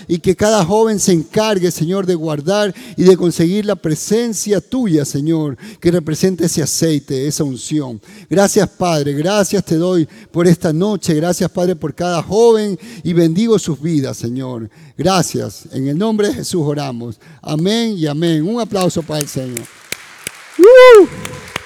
Y 0.09 0.19
que 0.19 0.36
cada 0.36 0.65
joven 0.65 0.98
se 0.98 1.12
encargue, 1.12 1.70
Señor, 1.70 2.07
de 2.07 2.15
guardar 2.15 2.74
y 2.97 3.05
de 3.05 3.16
conseguir 3.16 3.66
la 3.66 3.77
presencia 3.77 4.61
tuya, 4.61 5.05
Señor, 5.05 5.57
que 5.81 5.90
represente 5.90 6.47
ese 6.47 6.62
aceite, 6.62 7.27
esa 7.27 7.44
unción. 7.44 8.01
Gracias, 8.28 8.69
Padre, 8.69 9.12
gracias 9.15 9.65
te 9.65 9.77
doy 9.77 10.09
por 10.31 10.47
esta 10.47 10.73
noche, 10.73 11.15
gracias, 11.15 11.51
Padre, 11.51 11.77
por 11.77 11.94
cada 11.94 12.23
joven 12.23 12.78
y 13.02 13.12
bendigo 13.12 13.59
sus 13.59 13.81
vidas, 13.81 14.16
Señor. 14.16 14.70
Gracias, 14.97 15.65
en 15.73 15.89
el 15.89 15.98
nombre 15.98 16.28
de 16.28 16.35
Jesús 16.35 16.62
oramos. 16.65 17.19
Amén 17.43 17.94
y 17.97 18.07
amén. 18.07 18.47
Un 18.47 18.61
aplauso 18.61 19.02
para 19.02 19.20
el 19.20 19.28
Señor. 19.28 19.66
¡Uh! 20.59 21.60